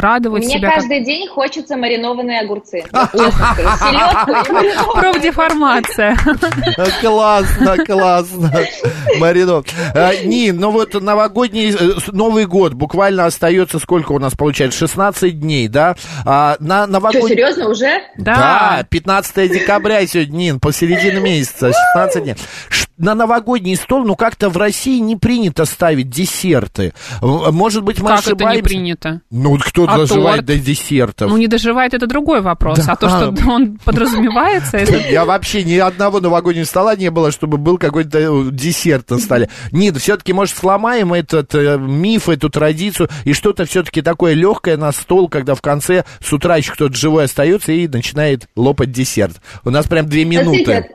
радовать 0.00 0.44
Мне 0.44 0.58
себя. 0.58 0.68
как- 0.70 0.78
каждый 0.80 1.04
день 1.04 1.28
хочется 1.28 1.76
маринованные 1.76 2.40
огурцы. 2.40 2.82
Профдеформация. 4.94 6.16
Классно, 7.00 7.76
классно. 7.84 8.52
Марино. 9.18 9.62
А, 9.94 10.12
Нин, 10.24 10.56
ну 10.58 10.70
вот 10.70 10.94
новогодний, 11.00 11.72
э, 11.74 11.92
Новый 12.12 12.46
год 12.46 12.74
буквально 12.74 13.26
остается, 13.26 13.78
сколько 13.78 14.12
у 14.12 14.18
нас 14.18 14.34
получается? 14.34 14.78
16 14.80 15.38
дней, 15.40 15.68
да? 15.68 15.94
А, 16.24 16.56
на 16.60 16.84
Что, 16.84 16.92
новогодний... 16.92 17.28
серьезно, 17.28 17.68
уже? 17.68 18.00
Да, 18.16 18.84
15 18.90 19.48
декабря 19.48 20.06
сегодня, 20.06 20.32
Нин, 20.32 20.60
посередине 20.72 21.20
месяца, 21.20 21.70
16 21.94 22.24
дней. 22.24 22.34
На 22.98 23.14
новогодний 23.14 23.74
стол, 23.76 24.04
ну, 24.04 24.16
как-то 24.16 24.48
в 24.50 24.56
России 24.56 24.98
не 24.98 25.16
принято 25.16 25.64
ставить 25.64 26.10
десерты. 26.10 26.92
Может 27.20 27.82
быть, 27.82 28.00
мы 28.00 28.10
Как 28.10 28.20
это 28.20 28.30
не 28.30 28.34
ошибаемся? 28.34 28.62
принято? 28.64 29.20
Ну, 29.30 29.58
кто 29.58 29.84
А 29.88 29.96
доживает 29.98 30.36
торт? 30.36 30.46
до 30.46 30.58
десертов? 30.58 31.30
Ну, 31.30 31.36
не 31.36 31.46
доживает, 31.48 31.94
это 31.94 32.06
другой 32.06 32.40
вопрос. 32.42 32.80
А 32.86 32.96
то, 32.96 33.08
что 33.08 33.34
он 33.50 33.78
подразумевается, 33.84 34.76
это... 34.76 34.96
Я 35.10 35.24
вообще 35.24 35.64
ни 35.64 35.76
одного 35.76 36.20
новогоднего 36.20 36.64
стола 36.64 36.94
не 36.96 37.10
было, 37.10 37.32
чтобы 37.32 37.56
был 37.58 37.78
какой-то 37.78 38.18
э, 38.18 38.50
десерт 38.50 39.10
на 39.10 39.18
столе. 39.18 39.48
Нет, 39.72 39.96
все-таки, 39.96 40.32
может, 40.32 40.56
сломаем 40.56 41.12
этот 41.12 41.54
э, 41.54 41.78
миф, 41.78 42.28
эту 42.28 42.50
традицию, 42.50 43.08
и 43.24 43.32
что-то 43.32 43.64
все-таки 43.64 44.02
такое 44.02 44.34
легкое 44.34 44.76
на 44.76 44.92
стол, 44.92 45.28
когда 45.28 45.54
в 45.54 45.62
конце 45.62 46.04
с 46.20 46.32
утра 46.32 46.56
еще 46.56 46.72
кто-то 46.72 46.94
живой 46.94 47.24
остается 47.24 47.72
и 47.72 47.88
начинает 47.88 48.48
лопать 48.56 48.92
десерт. 48.92 49.40
У 49.64 49.70
нас 49.70 49.86
прям 49.86 50.06
две 50.06 50.24
минуты. 50.24 50.88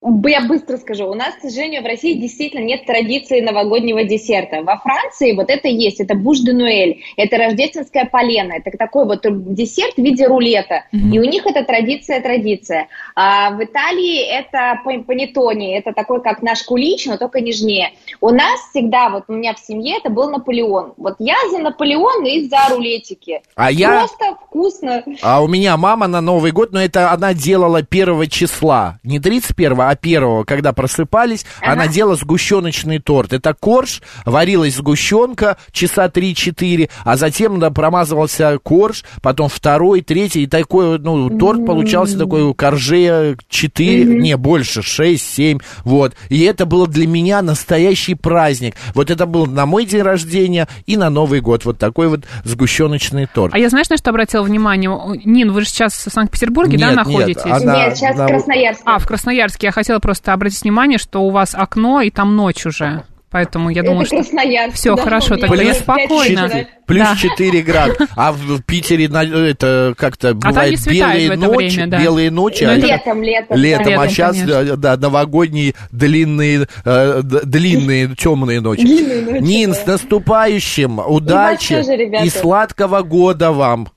Я 0.00 0.42
быстро 0.42 0.76
скажу. 0.76 1.08
У 1.08 1.14
нас, 1.14 1.34
к 1.34 1.40
сожалению, 1.42 1.82
в 1.82 1.86
России 1.86 2.14
действительно 2.14 2.64
нет 2.64 2.86
традиции 2.86 3.40
новогоднего 3.40 4.04
десерта. 4.04 4.62
Во 4.62 4.76
Франции 4.76 5.32
вот 5.32 5.50
это 5.50 5.66
есть. 5.66 5.98
Это 5.98 6.14
буш 6.14 6.38
де 6.38 6.52
нуэль. 6.52 7.02
Это 7.16 7.36
рождественская 7.36 8.04
полена. 8.04 8.52
Это 8.52 8.76
такой 8.78 9.06
вот 9.06 9.26
десерт 9.54 9.94
в 9.96 9.98
виде 9.98 10.26
рулета. 10.26 10.84
И 10.92 11.18
у 11.18 11.24
них 11.24 11.44
это 11.46 11.64
традиция-традиция. 11.64 12.86
А 13.16 13.50
в 13.50 13.64
Италии 13.64 14.20
это 14.20 14.80
пан- 14.84 15.02
панеттони. 15.02 15.76
Это 15.76 15.92
такой, 15.92 16.22
как 16.22 16.42
наш 16.42 16.62
кулич, 16.62 17.06
но 17.06 17.16
только 17.16 17.40
нежнее. 17.40 17.90
У 18.20 18.30
нас 18.30 18.60
всегда, 18.70 19.10
вот 19.10 19.24
у 19.26 19.32
меня 19.32 19.54
в 19.54 19.58
семье, 19.58 19.96
это 19.98 20.10
был 20.10 20.30
Наполеон. 20.30 20.94
Вот 20.96 21.16
я 21.18 21.36
за 21.50 21.58
Наполеон 21.58 22.24
и 22.24 22.48
за 22.48 22.58
рулетики. 22.70 23.40
А 23.56 23.72
я... 23.72 23.98
Просто 23.98 24.36
вкусно. 24.46 25.02
А 25.22 25.42
у 25.42 25.48
меня 25.48 25.76
мама 25.76 26.06
на 26.06 26.20
Новый 26.20 26.52
год, 26.52 26.72
но 26.72 26.80
это 26.80 27.10
она 27.10 27.34
делала 27.34 27.82
первого 27.82 28.28
числа, 28.28 29.00
не 29.02 29.18
31, 29.18 29.87
а 29.88 29.96
первого, 29.96 30.44
когда 30.44 30.72
просыпались, 30.72 31.44
Ага. 31.60 31.72
она 31.72 31.88
делала 31.88 32.16
сгущеночный 32.16 32.98
торт. 32.98 33.32
Это 33.32 33.54
корж, 33.54 34.02
варилась 34.24 34.74
сгущенка 34.76 35.56
часа 35.72 36.08
3-4, 36.08 36.90
а 37.04 37.16
затем 37.16 37.58
да, 37.58 37.70
промазывался 37.70 38.58
корж, 38.62 39.04
потом 39.22 39.48
второй, 39.48 40.00
третий, 40.02 40.42
и 40.42 40.46
такой, 40.46 40.98
ну, 40.98 41.30
торт 41.38 41.64
получался 41.64 42.18
такой 42.18 42.52
корже 42.54 43.36
4, 43.48 44.04
не, 44.04 44.36
больше, 44.36 44.82
6, 44.82 45.24
7, 45.34 45.58
вот. 45.84 46.14
И 46.28 46.42
это 46.42 46.66
было 46.66 46.86
для 46.86 47.06
меня 47.06 47.42
настоящий 47.42 48.14
праздник. 48.14 48.74
Вот 48.94 49.10
это 49.10 49.26
был 49.26 49.46
на 49.46 49.66
мой 49.66 49.84
день 49.86 50.02
рождения 50.02 50.68
и 50.86 50.96
на 50.96 51.10
Новый 51.10 51.40
год, 51.40 51.64
вот 51.64 51.78
такой 51.78 52.08
вот 52.08 52.24
сгущеночный 52.44 53.26
торт. 53.26 53.54
А 53.54 53.58
я 53.58 53.68
знаешь, 53.68 53.88
на 53.88 53.96
что 53.96 54.10
обратила 54.10 54.42
внимание? 54.42 54.90
Нин, 55.24 55.52
вы 55.52 55.62
же 55.62 55.68
сейчас 55.68 55.92
в 56.06 56.10
Санкт-Петербурге, 56.12 56.78
да, 56.78 56.90
Нет, 56.90 56.96
нет, 56.96 57.06
находитесь? 57.06 57.42
она- 57.44 57.76
Нет, 57.86 57.96
сейчас 57.96 58.16
на- 58.16 58.24
в 58.26 58.28
Красноярске. 58.28 58.82
А, 58.84 58.98
в 58.98 59.06
Красноярске. 59.06 59.70
Я 59.78 59.82
хотела 59.84 59.98
просто 60.00 60.32
обратить 60.32 60.62
внимание, 60.62 60.98
что 60.98 61.22
у 61.22 61.30
вас 61.30 61.54
окно, 61.54 62.00
и 62.00 62.10
там 62.10 62.34
ночь 62.34 62.66
уже. 62.66 63.04
Поэтому 63.30 63.68
я 63.70 63.82
это 63.82 64.04
что... 64.06 64.16
Красноярск. 64.16 64.74
Всё, 64.76 64.96
да, 64.96 65.02
хорошо, 65.02 65.36
тогда 65.36 65.62
я 65.62 65.72
пять 65.74 65.82
спокойно. 65.82 66.46
вечера. 66.46 66.66
Плюс 66.86 67.06
Да. 67.08 67.16
4 67.16 67.62
града. 67.62 67.94
А 68.16 68.32
в 68.32 68.62
Питере 68.62 69.04
это 69.04 69.94
как-то 69.96 70.30
там 70.30 70.38
бывает 70.40 70.70
не 70.72 70.76
светает 70.78 71.14
белые 71.14 71.28
в 71.28 71.32
это 71.32 71.40
ночи, 71.52 71.74
время, 71.76 71.90
да. 71.90 72.00
белые 72.02 72.30
ночи, 72.32 72.64
Но 72.64 72.70
а 72.70 72.72
это 72.72 72.86
это 72.86 72.94
Летом, 72.96 73.22
летом. 73.22 73.22
летом, 73.22 73.46
да. 73.50 73.56
Летом, 73.56 74.00
а 74.00 74.08
сейчас 74.08 74.36
конечно. 74.40 74.76
да, 74.78 74.96
новогодние 74.96 75.74
длинные, 75.92 76.66
э, 76.84 77.20
длинные 77.22 78.16
темные 78.16 78.60
ночи. 78.60 78.80
Длинные 78.80 79.22
ночи, 79.22 79.42
Нин, 79.42 79.70
да. 79.72 79.76
с 79.76 79.86
наступающим, 79.86 80.98
удачи 80.98 81.76
тоже, 81.76 81.96
ребята. 81.96 82.24
и 82.24 82.30
сладкого 82.30 83.02
года 83.02 83.52
вам. 83.52 83.88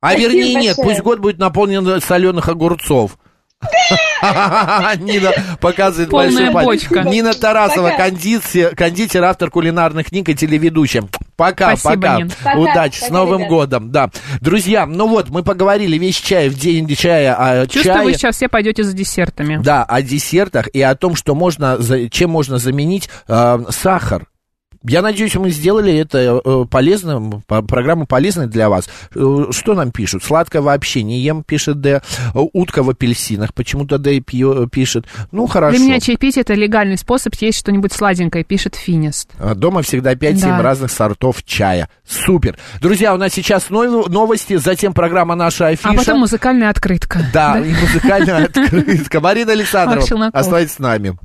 А 0.00 0.10
Спасибо 0.10 0.28
вернее 0.32 0.54
нет, 0.54 0.76
большое. 0.76 0.88
пусть 0.88 1.02
год 1.04 1.18
будет 1.20 1.38
наполнен 1.38 2.00
соленых 2.02 2.48
огурцов. 2.48 3.18
Нина 5.00 5.32
показывает 5.60 6.10
Полная 6.10 6.30
большой 6.30 6.52
палец. 6.52 6.66
бочка. 6.66 7.08
Нина 7.08 7.34
Тарасова, 7.34 7.90
кондитер, 7.96 8.74
кондитер, 8.74 9.24
автор 9.24 9.50
кулинарных 9.50 10.06
книг 10.06 10.28
и 10.28 10.34
телеведущая. 10.34 11.04
Пока, 11.36 11.76
Спасибо, 11.76 12.02
пока. 12.02 12.16
Нин. 12.18 12.32
Пока. 12.42 12.58
Удачи, 12.58 12.98
с 12.98 13.00
Пока, 13.02 13.14
Новым 13.14 13.38
ребят. 13.38 13.50
годом. 13.50 13.90
Да. 13.90 14.10
Друзья, 14.40 14.86
ну 14.86 15.08
вот, 15.08 15.28
мы 15.30 15.42
поговорили 15.42 15.96
весь 15.98 16.16
чай 16.16 16.48
в 16.48 16.58
день 16.58 16.88
чая 16.96 17.34
о 17.34 17.66
Чувствую, 17.66 17.94
чае. 17.96 18.04
вы 18.04 18.12
сейчас 18.14 18.36
все 18.36 18.48
пойдете 18.48 18.82
за 18.84 18.92
десертами. 18.92 19.58
Да, 19.62 19.84
о 19.84 20.02
десертах 20.02 20.68
и 20.68 20.80
о 20.82 20.94
том, 20.94 21.14
что 21.14 21.34
можно, 21.34 21.78
чем 22.10 22.30
можно 22.30 22.58
заменить 22.58 23.08
э, 23.28 23.58
сахар. 23.70 24.26
Я 24.88 25.02
надеюсь, 25.02 25.34
мы 25.36 25.50
сделали 25.50 25.94
это 25.96 26.40
э, 26.44 26.64
полезным, 26.70 27.42
по- 27.46 27.62
программу 27.62 28.06
полезной 28.06 28.46
для 28.46 28.68
вас. 28.68 28.88
Э, 29.14 29.44
Что 29.50 29.74
нам 29.74 29.90
пишут? 29.92 30.24
Сладкое 30.24 30.62
вообще 30.62 31.02
не 31.02 31.20
ем, 31.20 31.42
пишет 31.44 31.80
Д. 31.80 32.00
Э, 32.34 32.38
Утка 32.52 32.82
в 32.82 32.90
апельсинах, 32.90 33.54
почему-то 33.54 33.98
Д 33.98 34.20
пишет. 34.20 35.06
Ну, 35.32 35.46
хорошо. 35.46 35.76
Для 35.76 35.84
меня 35.86 36.00
чаепитие– 36.00 36.42
это 36.42 36.54
легальный 36.54 36.96
способ 36.98 37.34
есть 37.36 37.58
что-нибудь 37.58 37.92
сладенькое, 37.92 38.44
пишет 38.44 38.74
Финист. 38.74 39.30
А 39.38 39.54
Дома 39.54 39.82
всегда 39.82 40.14
5-7 40.14 40.40
Да. 40.40 40.62
разных 40.62 40.90
сортов 40.90 41.42
чая. 41.44 41.88
Супер. 42.06 42.56
Друзья, 42.80 43.14
у 43.14 43.18
нас 43.18 43.32
сейчас 43.32 43.70
нов- 43.70 44.08
новости, 44.08 44.56
затем 44.56 44.92
программа 44.94 45.34
«Наша 45.34 45.68
афиша». 45.68 45.90
А 45.90 45.94
потом 45.94 46.20
музыкальная 46.20 46.70
открытка. 46.70 47.20
Да, 47.32 47.58
и 47.60 47.72
музыкальная 47.72 48.44
открытка. 48.46 49.20
Марина 49.20 49.52
Александровна, 49.52 50.30
оставайтесь 50.32 50.74
с 50.74 50.78
нами. 50.78 51.16